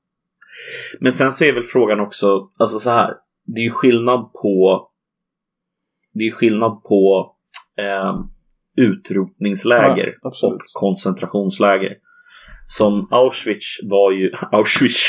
Men 1.00 1.12
sen 1.12 1.32
så 1.32 1.44
är 1.44 1.54
väl 1.54 1.64
frågan 1.64 2.00
också, 2.00 2.50
alltså 2.58 2.80
så 2.80 2.90
här. 2.90 3.14
Det 3.46 3.60
är 3.60 3.64
ju 3.64 3.72
skillnad 3.72 4.34
på 4.34 4.84
det 6.14 6.28
är 6.28 6.32
skillnad 6.32 6.84
på 6.84 7.32
eh, 7.78 8.20
utrotningsläger 8.78 10.16
Ja, 10.22 10.30
och 10.48 10.58
koncentrationsläger. 10.74 11.98
Som 12.66 13.08
Auschwitz 13.12 13.80
var 13.84 14.12
ju, 14.12 14.32
Auschwitz 14.52 15.04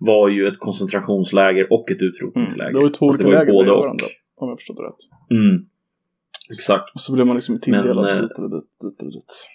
var 0.00 0.28
ju 0.28 0.46
ett 0.46 0.58
koncentrationsläger 0.58 1.72
och 1.72 1.90
ett 1.90 2.00
Mm. 2.00 2.08
utrotningsläger. 2.08 2.72
Det 2.72 2.78
var 2.78 2.84
ju 2.86 2.90
två 2.92 3.08
Fast 3.08 3.20
olika 3.20 3.38
läger 3.38 3.52
både 3.52 3.72
och. 3.72 3.78
varandra, 3.78 4.06
om 4.36 4.48
jag 4.48 4.58
förstått 4.58 4.76
det 4.76 4.82
rätt. 4.82 5.02
Mm. 5.30 5.66
Exakt. 6.52 6.94
Och 6.94 7.00
så 7.00 7.12
blev 7.12 7.26
man 7.26 7.36
liksom 7.36 7.60
tilldelad 7.60 8.04
Men, 8.04 8.16
eh, 8.16 8.22
dit 8.22 8.38
eller 8.38 8.48
dit, 8.48 8.64
dit 8.80 9.02
eller 9.02 9.10
dit. 9.12 9.48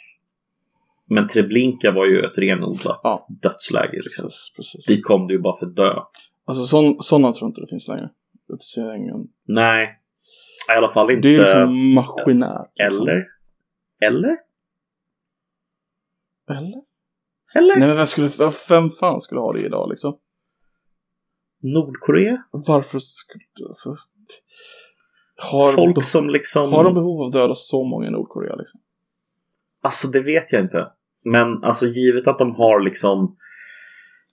Men 1.10 1.28
Treblinka 1.28 1.92
var 1.92 2.06
ju 2.06 2.20
ett 2.20 2.38
renodlat 2.38 3.00
Ja. 3.04 3.28
dödsläger. 3.42 4.02
Liksom. 4.04 4.30
Precis. 4.56 4.86
Dit 4.86 5.06
kom 5.06 5.28
du 5.28 5.34
ju 5.34 5.42
bara 5.42 5.58
för 5.60 5.66
att 5.68 5.76
dö. 5.76 5.94
Alltså 6.46 6.64
sån, 6.66 7.04
sådana 7.04 7.34
tror 7.34 7.44
jag 7.44 7.50
inte 7.50 7.62
det 7.62 7.68
finns 7.68 7.88
längre. 7.88 8.10
Ingen. 8.78 9.28
Nej, 9.46 10.00
i 10.70 10.78
alla 10.78 10.90
fall 10.92 11.12
inte. 11.12 11.28
Det 11.28 11.36
är 11.36 11.42
liksom 11.42 11.94
maskinärt. 11.94 12.72
liksom. 12.76 13.08
Eller? 13.08 13.26
Eller? 14.02 14.38
Eller? 16.50 16.82
Eller? 17.56 17.76
Nej 17.78 17.88
men 17.88 17.98
vem 17.98 18.08
skulle, 18.08 18.30
vem 18.70 18.90
fan 18.90 19.22
skulle 19.22 19.42
ha 19.42 19.54
det 19.54 19.66
idag 19.66 19.90
liksom? 19.90 20.18
Nordkorea? 21.64 22.44
Varför 22.52 23.00
skulle 23.00 23.44
alltså, 23.68 23.96
har, 25.36 25.72
Folk 25.72 26.04
som 26.04 26.30
liksom... 26.30 26.74
har 26.74 26.84
de 26.84 26.94
behov 26.94 27.22
av 27.22 27.28
att 27.28 27.34
döda 27.34 27.56
så 27.56 27.84
många 27.84 28.08
i 28.08 28.12
Nordkorea 28.12 28.56
liksom? 28.56 28.80
Alltså 29.82 30.08
det 30.08 30.22
vet 30.22 30.52
jag 30.52 30.62
inte. 30.62 30.92
Men 31.32 31.64
alltså 31.64 31.86
givet 31.86 32.28
att 32.28 32.40
de 32.40 32.56
har 32.56 32.80
liksom 32.80 33.36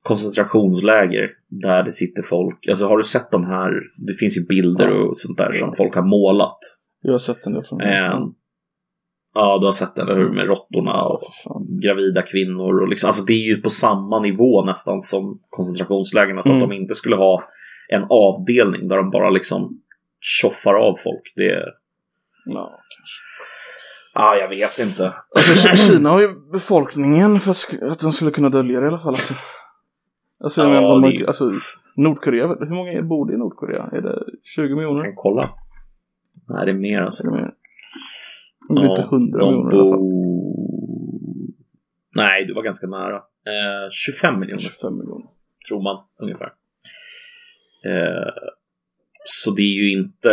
koncentrationsläger 0.02 1.30
där 1.48 1.82
det 1.82 1.92
sitter 1.92 2.22
folk. 2.22 2.68
Alltså 2.68 2.86
har 2.86 2.96
du 2.96 3.02
sett 3.02 3.30
de 3.30 3.44
här? 3.44 3.70
Det 3.96 4.12
finns 4.12 4.38
ju 4.38 4.46
bilder 4.46 4.88
Ja. 4.88 4.94
och 5.08 5.16
sånt 5.18 5.38
där 5.38 5.52
som 5.52 5.68
Ja. 5.68 5.74
folk 5.76 5.94
har 5.94 6.02
målat. 6.02 6.58
Jag 7.02 7.12
har 7.12 7.18
sett 7.18 7.46
en 7.46 7.52
del 7.52 7.64
från 7.64 7.80
Eh, 7.80 8.18
ja, 9.34 9.58
du 9.60 9.66
har 9.66 9.72
sett 9.72 9.98
eller 9.98 10.14
hur? 10.16 10.30
Med 10.30 10.46
råttorna 10.46 10.90
Ja, 10.90 11.20
och 11.44 11.66
gravida 11.82 12.22
kvinnor 12.22 12.80
och 12.82 12.88
liksom, 12.88 13.08
alltså 13.08 13.24
det 13.24 13.32
är 13.32 13.46
ju 13.56 13.60
på 13.62 13.68
samma 13.70 14.20
nivå 14.20 14.64
nästan 14.64 15.00
som 15.00 15.38
koncentrationslägren. 15.48 16.42
Så 16.42 16.50
Mm. 16.50 16.62
att 16.62 16.68
de 16.68 16.74
inte 16.76 16.94
skulle 16.94 17.16
ha 17.16 17.44
en 17.88 18.02
avdelning 18.10 18.88
där 18.88 18.96
de 18.96 19.10
bara 19.10 19.30
liksom 19.30 19.80
tjoffar 20.20 20.74
av 20.74 20.94
folk. 21.04 21.32
Det 21.36 21.50
är... 21.50 21.68
Ja. 24.16 24.22
Ah, 24.22 24.36
jag 24.36 24.48
vet 24.48 24.78
inte. 24.78 25.14
Alltså, 25.36 25.92
Kina 25.92 26.10
har 26.10 26.20
ju 26.20 26.50
befolkningen 26.52 27.40
för 27.40 27.50
att, 27.90 28.00
de 28.00 28.12
skulle 28.12 28.30
kunna 28.30 28.48
dölja 28.48 28.80
det 28.80 28.86
i 28.86 28.88
alla 28.88 28.98
fall. 28.98 29.08
Alltså, 29.08 29.34
alltså, 30.44 30.60
jag 30.62 30.70
Ja, 30.70 30.80
de 30.80 31.02
har 31.02 31.10
det 31.10 31.16
är 31.16 31.26
alltså 31.26 31.52
Nordkorea, 31.96 32.46
hur 32.46 32.74
många 32.74 33.02
bor 33.02 33.26
det 33.28 33.34
i 33.34 33.36
Nordkorea? 33.36 33.82
Är 33.92 34.00
det 34.00 34.24
20 34.42 34.62
Jag 34.68 34.76
miljoner? 34.76 35.04
kan 35.04 35.14
kolla. 35.16 35.50
Nej, 36.48 36.66
det 36.66 36.72
är 36.72 36.74
mer 36.76 37.02
alltså. 37.02 37.22
Är 37.26 37.30
det 37.30 37.36
mer? 37.36 37.52
Om 38.68 38.74
det 38.74 38.82
är 38.82 38.90
inte 38.90 39.02
100 39.02 39.38
de 39.38 39.46
miljoner 39.46 39.74
i 39.74 39.78
alla 39.80 39.90
fall. 39.90 40.00
Nej, 42.14 42.44
du 42.46 42.54
var 42.54 42.62
ganska 42.62 42.86
nära. 42.86 43.16
Eh, 43.16 43.90
25 43.90 44.40
miljoner 44.40 44.60
25 44.60 44.98
miljoner. 44.98 45.26
tror 45.68 45.82
man 45.82 46.04
ungefär. 46.22 46.52
Eh, 47.86 48.32
så 49.24 49.50
det 49.50 49.62
är 49.62 49.74
ju 49.82 49.98
inte... 49.98 50.30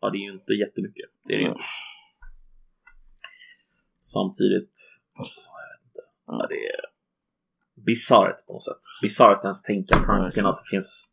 Ja, 0.00 0.10
det 0.10 0.16
är 0.18 0.20
ju 0.20 0.32
inte 0.32 0.52
jättemycket. 0.52 1.10
Det 1.24 1.34
är 1.34 1.38
det 1.38 1.44
inte. 1.44 1.60
Samtidigt... 4.02 4.78
Ja, 6.26 6.46
det 6.48 6.54
är 6.66 6.80
bisarrt 7.74 8.46
på 8.46 8.52
något 8.52 8.64
sätt. 8.64 8.78
Bisarrt 9.02 9.44
ens 9.44 9.62
tänka 9.62 9.94
tanken 9.98 10.46
att 10.46 10.56
det 10.64 10.68
finns... 10.70 11.08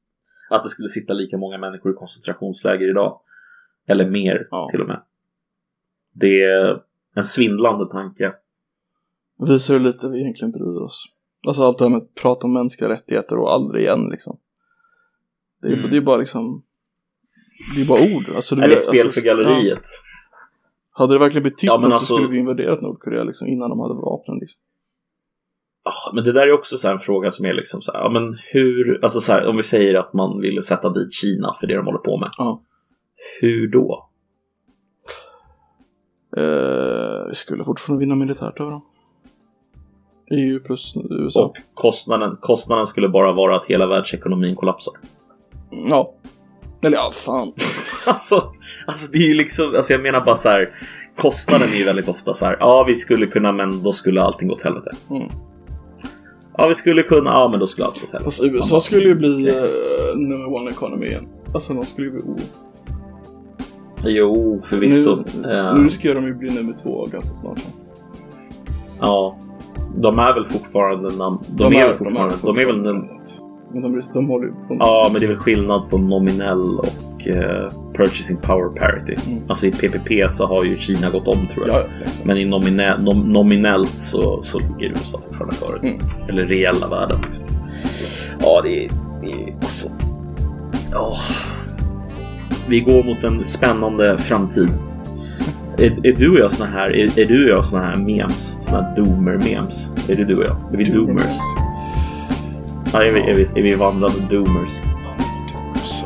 Att 0.50 0.64
det 0.64 0.70
skulle 0.70 0.88
sitta 0.88 1.14
lika 1.14 1.38
många 1.38 1.58
människor 1.58 1.92
i 1.92 1.96
koncentrationsläger 1.96 2.90
idag. 2.90 3.20
Eller 3.86 4.10
mer 4.10 4.48
Ja. 4.52 4.68
till 4.72 4.82
och 4.82 4.88
med. 4.88 5.02
Det 6.12 6.44
är 6.44 6.84
en 7.16 7.24
svindlande 7.24 7.86
tanke. 7.92 8.34
Visar 9.48 9.74
hur 9.74 9.82
lite 9.82 10.08
vi 10.08 10.20
egentligen 10.22 10.52
bryr 10.52 10.82
oss. 10.82 11.06
Alltså 11.48 11.64
allt 11.64 11.78
det 11.78 11.86
här 11.86 11.90
med 11.90 11.98
att 12.02 12.16
prata 12.16 12.48
om 12.48 12.54
mänskliga 12.54 12.90
rättigheter 12.90 13.38
och 13.38 13.54
aldrig 13.54 13.84
igen 13.84 14.10
liksom. 14.12 14.40
Det 15.62 15.68
är, 15.68 15.74
Mm. 15.74 15.90
det 15.92 15.98
är 15.98 16.02
bara 16.02 16.18
liksom 16.18 16.64
Det 17.76 17.82
är 17.82 17.88
bara 17.88 18.18
ord. 18.18 18.36
Alltså, 18.36 18.56
Är 18.56 18.60
det 18.60 18.66
ett 18.66 18.74
alltså, 18.74 18.92
spel 18.92 19.10
för 19.10 19.22
galleriet? 19.22 19.80
Ja. 19.82 20.10
Hade 20.96 21.14
det 21.14 21.20
verkligen 21.20 21.44
betytt 21.44 21.64
Ja, 21.64 21.78
något 21.78 21.92
alltså- 21.92 22.06
så 22.06 22.14
skulle 22.16 22.28
vi 22.30 22.38
invaderat 22.38 22.82
Nordkorea 22.82 23.24
liksom 23.24 23.48
innan 23.48 23.70
de 23.70 23.80
hade 23.80 23.94
vapen 23.94 24.38
liksom. 24.42 24.60
Ah, 25.86 26.16
men 26.16 26.24
det 26.24 26.32
där 26.32 26.48
är 26.48 26.52
också 26.54 26.78
så 26.78 26.92
en 26.92 27.00
fråga 27.00 27.32
som 27.32 27.46
är 27.46 27.54
liksom 27.54 27.82
så 27.82 27.92
här, 27.92 28.00
ja 28.00 28.10
men 28.10 28.36
hur, 28.52 29.04
alltså 29.04 29.20
så 29.20 29.32
här, 29.32 29.48
om 29.48 29.58
vi 29.58 29.64
säger 29.64 29.96
att 29.96 30.14
man 30.14 30.42
ville 30.42 30.62
sätta 30.62 30.90
dit 30.90 31.14
Kina 31.14 31.54
för 31.60 31.68
det 31.68 31.76
de 31.76 31.86
håller 31.86 32.00
på 32.00 32.18
med. 32.18 32.30
Ja. 32.38 32.62
Hur 33.42 33.68
då? 33.68 34.10
Eh, 36.38 37.28
vi 37.28 37.36
skulle 37.36 37.64
fortfarande 37.64 38.00
vinna 38.00 38.16
militärt 38.16 38.60
över 38.60 38.72
dem. 38.72 38.82
EU 40.32 40.60
plus 40.60 40.94
USA. 41.10 41.46
Och 41.46 41.56
kostnaden, 41.74 42.38
kostnaden 42.42 42.88
skulle 42.88 43.10
bara 43.10 43.32
vara 43.34 43.56
att 43.56 43.66
hela 43.66 43.88
världsekonomin 43.88 44.56
kollapsar. 44.56 44.94
Ja. 45.70 46.14
Eller 46.84 46.98
ja, 46.98 47.12
fan. 47.14 47.52
Alltså, 48.06 48.44
alltså 48.88 49.12
det 49.12 49.18
är 49.18 49.28
ju 49.28 49.34
liksom, 49.34 49.76
alltså 49.76 49.94
jag 49.94 50.02
menar 50.02 50.22
bara 50.26 50.36
så 50.36 50.50
här, 50.50 50.70
kostnaden 51.18 51.70
är 51.74 51.78
ju 51.78 51.84
väldigt 51.84 52.08
ofta 52.08 52.34
så 52.34 52.46
här, 52.46 52.58
ja 52.60 52.84
vi 52.88 52.96
skulle 52.96 53.26
kunna 53.26 53.52
men 53.52 53.84
då 53.84 53.94
skulle 53.94 54.22
allting 54.22 54.48
gå 54.48 54.54
åt 54.54 54.62
helvete. 54.62 54.92
Mm. 55.10 55.28
Ja 56.58 56.68
vi 56.68 56.76
skulle 56.76 57.04
kunna, 57.04 57.30
ja 57.30 57.48
men 57.52 57.60
då 57.60 57.68
skulle 57.68 57.86
allt 57.88 58.00
gå 58.02 58.06
åt 58.08 58.12
helvete. 58.14 58.24
Fast 58.26 58.44
USA 58.44 58.80
skulle 58.80 59.02
ju 59.04 59.16
bli 59.16 59.28
uh, 59.52 60.18
number 60.18 60.54
one 60.54 60.70
economy 60.72 61.06
igen. 61.08 61.28
Alltså 61.54 61.74
de 61.74 61.86
skulle 61.86 62.08
ju 62.08 62.12
bli 62.14 62.22
o... 62.22 62.36
Jo, 64.06 64.62
förvisso. 64.66 65.24
Nu, 65.44 65.52
Eh, 65.54 65.76
nu 65.76 65.84
riskerar 65.86 66.14
de 66.14 66.26
ju 66.26 66.34
bli 66.34 66.50
nummer 66.56 66.74
två 66.84 67.06
ganska 67.12 67.36
snart. 67.36 67.60
Ja. 69.02 69.38
De 69.98 70.20
är 70.20 70.34
väl 70.34 70.46
fortfarande 70.46 71.10
nam- 71.10 71.44
de, 71.48 71.74
är 71.76 71.88
väl 71.88 71.96
fortfarande, 71.96 72.36
de 72.44 72.58
är 72.60 72.66
väl 72.66 72.76
num- 72.76 73.08
Men 73.08 73.20
de, 73.82 74.02
de 74.14 74.28
håller 74.28 74.48
på 74.48 74.76
Ja, 74.80 75.10
men 75.12 75.20
det 75.20 75.26
är 75.26 75.30
väl 75.30 75.38
skillnad 75.38 75.90
på 75.90 75.98
nominell 75.98 76.80
och 76.80 77.28
eh, 77.28 77.70
purchasing 77.96 78.38
power 78.38 78.70
parity. 78.80 79.16
Mm. 79.28 79.44
Alltså 79.48 79.68
i 79.68 79.72
PPP 79.72 80.32
så 80.32 80.48
har 80.48 80.64
ju 80.64 80.78
Kina 80.78 81.10
gått 81.10 81.28
om 81.28 81.48
tror 81.54 81.68
jag. 81.68 81.76
Ja, 81.76 81.84
liksom. 82.06 82.28
Men 82.28 82.38
i 82.38 82.46
nomine- 82.46 82.98
nom- 83.04 83.32
nominellt 83.34 83.94
så, 84.00 84.44
så 84.44 84.60
ligger 84.60 84.90
USA 84.90 85.22
fortfarande 85.26 85.56
före. 85.56 85.80
Mm. 85.80 86.00
Eller 86.30 86.46
reella 86.46 86.88
värden. 86.88 87.18
Liksom. 87.26 87.46
Ja, 88.40 88.62
det 88.64 88.86
är, 88.86 88.90
det 89.26 89.32
är 89.32 89.54
alltså... 89.62 89.90
Ja. 90.92 91.14
Vi 92.68 92.80
går 92.80 93.04
mot 93.04 93.24
en 93.24 93.46
spännande 93.46 94.18
framtid. 94.18 94.70
är, 95.78 96.08
är 96.08 96.14
du 96.16 96.30
och 96.32 96.40
jag 96.40 96.52
såna 96.52 96.70
här, 96.70 96.96
är, 96.96 97.20
är 97.20 97.26
du 97.26 97.44
och 97.44 97.58
jag 97.58 97.66
såna 97.66 97.84
här 97.84 97.96
memes? 97.96 98.58
Såna 98.62 98.82
här 98.82 98.96
doomer-memes? 98.96 100.10
Är 100.12 100.16
det 100.16 100.24
du 100.26 100.36
och 100.36 100.44
jag? 100.44 100.74
Är 100.74 100.78
vi 100.78 100.84
doomers? 100.84 101.34
Ja, 102.94 103.04
är 103.04 103.12
vi, 103.12 103.20
är 103.20 103.36
vi, 103.36 103.42
är 103.42 103.64
vi 103.64 103.74
vandrande 103.74 104.20
doomers? 104.30 104.72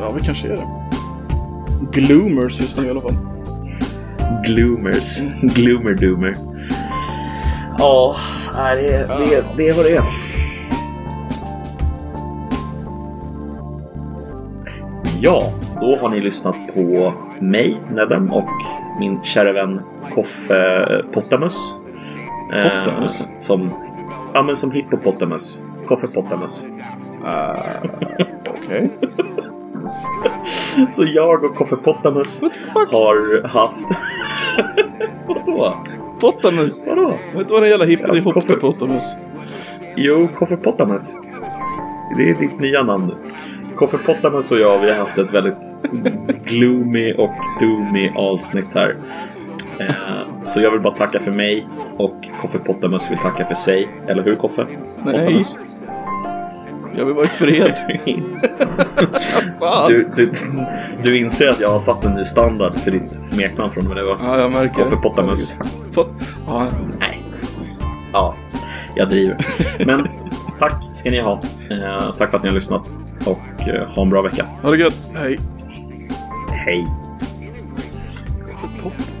Ja, 0.00 0.12
vi 0.12 0.20
kanske 0.20 0.48
är 0.48 0.56
det. 0.56 0.66
Gloomers 2.00 2.60
just 2.60 2.78
nu 2.78 2.86
i 2.86 2.90
alla 2.90 3.00
fall. 3.00 3.16
Gloomers. 4.46 5.20
Gloomer 5.42 5.94
doomer. 5.94 6.34
Ja, 7.78 8.16
det, 8.54 8.94
är- 8.94 9.18
det, 9.30 9.44
det 9.56 9.68
är 9.68 9.74
vad 9.76 9.84
det 9.84 9.96
är. 9.96 10.02
Ja, 15.20 15.52
då 15.80 15.96
har 15.96 16.08
ni 16.08 16.20
lyssnat 16.20 16.56
på 16.74 17.12
mig, 17.40 17.80
Nedem, 17.90 18.32
och 18.32 18.48
min 19.00 19.22
kära 19.24 19.52
vän 19.52 19.80
Koffe 20.14 20.86
Pottamus. 21.12 21.76
Eh, 22.54 22.62
Pottamus? 22.84 23.28
som, 23.36 23.70
ja, 24.34 24.42
men 24.42 24.56
som 24.56 24.70
hippopotamus. 24.72 25.64
Koffe 25.88 26.06
Pottamus. 26.08 26.66
Uh, 27.24 27.90
Okej. 28.48 28.90
Så 30.90 31.04
jag 31.14 31.44
och 31.44 31.54
Koffe 31.56 31.76
Pottamus 31.76 32.42
What 32.42 32.52
the 32.52 32.58
fuck? 32.58 32.90
har 32.92 33.48
haft... 33.48 33.86
Vadå? 35.26 35.74
Pottamus. 36.20 36.86
Vadå? 36.86 37.08
Vet 37.36 37.48
du 37.48 37.52
vad 37.54 37.62
den 37.62 37.70
jävla 37.70 37.84
hipp 37.84 38.00
Ja, 38.02 38.14
ja, 38.14 38.20
koffe- 38.32 38.60
Pottamus? 38.60 39.04
Jo, 39.96 40.28
Koffe 40.38 40.56
Pottamus. 40.56 41.16
Det 42.16 42.30
är 42.30 42.34
ditt 42.34 42.60
nya 42.60 42.82
namn. 42.82 43.14
Koffe 43.76 43.98
Pottamus 43.98 44.52
och 44.52 44.58
jag, 44.58 44.78
vi 44.78 44.90
har 44.90 44.96
haft 44.98 45.18
ett 45.18 45.34
väldigt 45.34 45.78
gloomy 46.44 47.12
och 47.12 47.30
doomy 47.60 48.10
avsnitt 48.16 48.74
här. 48.74 48.96
Eh, 49.80 50.42
Så 50.42 50.60
jag 50.60 50.70
vill 50.70 50.80
bara 50.80 50.94
tacka 50.96 51.20
för 51.20 51.32
mig 51.32 51.66
och 51.96 52.14
Koffe 52.40 52.58
Pottamus 52.58 53.10
vill 53.10 53.18
tacka 53.18 53.44
för 53.44 53.54
sig. 53.54 53.88
Eller 54.08 54.22
hur 54.22 54.36
Koffe? 54.36 54.66
Nej. 55.04 55.14
Pottamus? 55.18 55.58
Jag 56.98 57.04
vill 57.04 57.14
vara 57.14 57.24
i 57.24 57.28
fred. 57.28 57.74
Du, 59.88 60.10
du, 60.16 60.32
du 61.02 61.18
inser 61.18 61.48
att 61.48 61.60
jag 61.60 61.68
har 61.68 61.78
satt 61.78 62.04
en 62.04 62.12
ny 62.14 62.24
standard 62.24 62.74
för 62.74 62.90
ditt 62.90 63.24
smeknamn 63.24 63.70
från 63.70 63.84
och 63.86 63.94
med 63.94 64.04
nu? 64.04 64.16
Ja, 64.20 64.40
jag 64.40 64.50
märker. 64.50 64.74
Koffe 64.74 64.96
Pottamus. 64.96 65.56
Fått... 65.92 66.12
Ja, 66.46 66.66
Nej. 67.00 67.22
Ja, 68.12 68.34
jag 68.94 69.08
driver. 69.08 69.46
Men 69.86 70.08
tack 70.58 70.74
ska 70.92 71.10
ni 71.10 71.20
ha. 71.20 71.40
Eh, 71.70 72.14
tack 72.18 72.30
för 72.30 72.36
att 72.36 72.42
ni 72.42 72.48
har 72.48 72.54
lyssnat 72.54 72.96
och 73.26 73.68
eh, 73.68 73.88
ha 73.94 74.02
en 74.02 74.10
bra 74.10 74.22
vecka. 74.22 74.46
ha 74.62 74.70
det 74.70 74.78
gött. 74.78 75.10
Hej. 75.14 75.38
Hej! 76.50 76.86
Pottamus. 78.82 79.17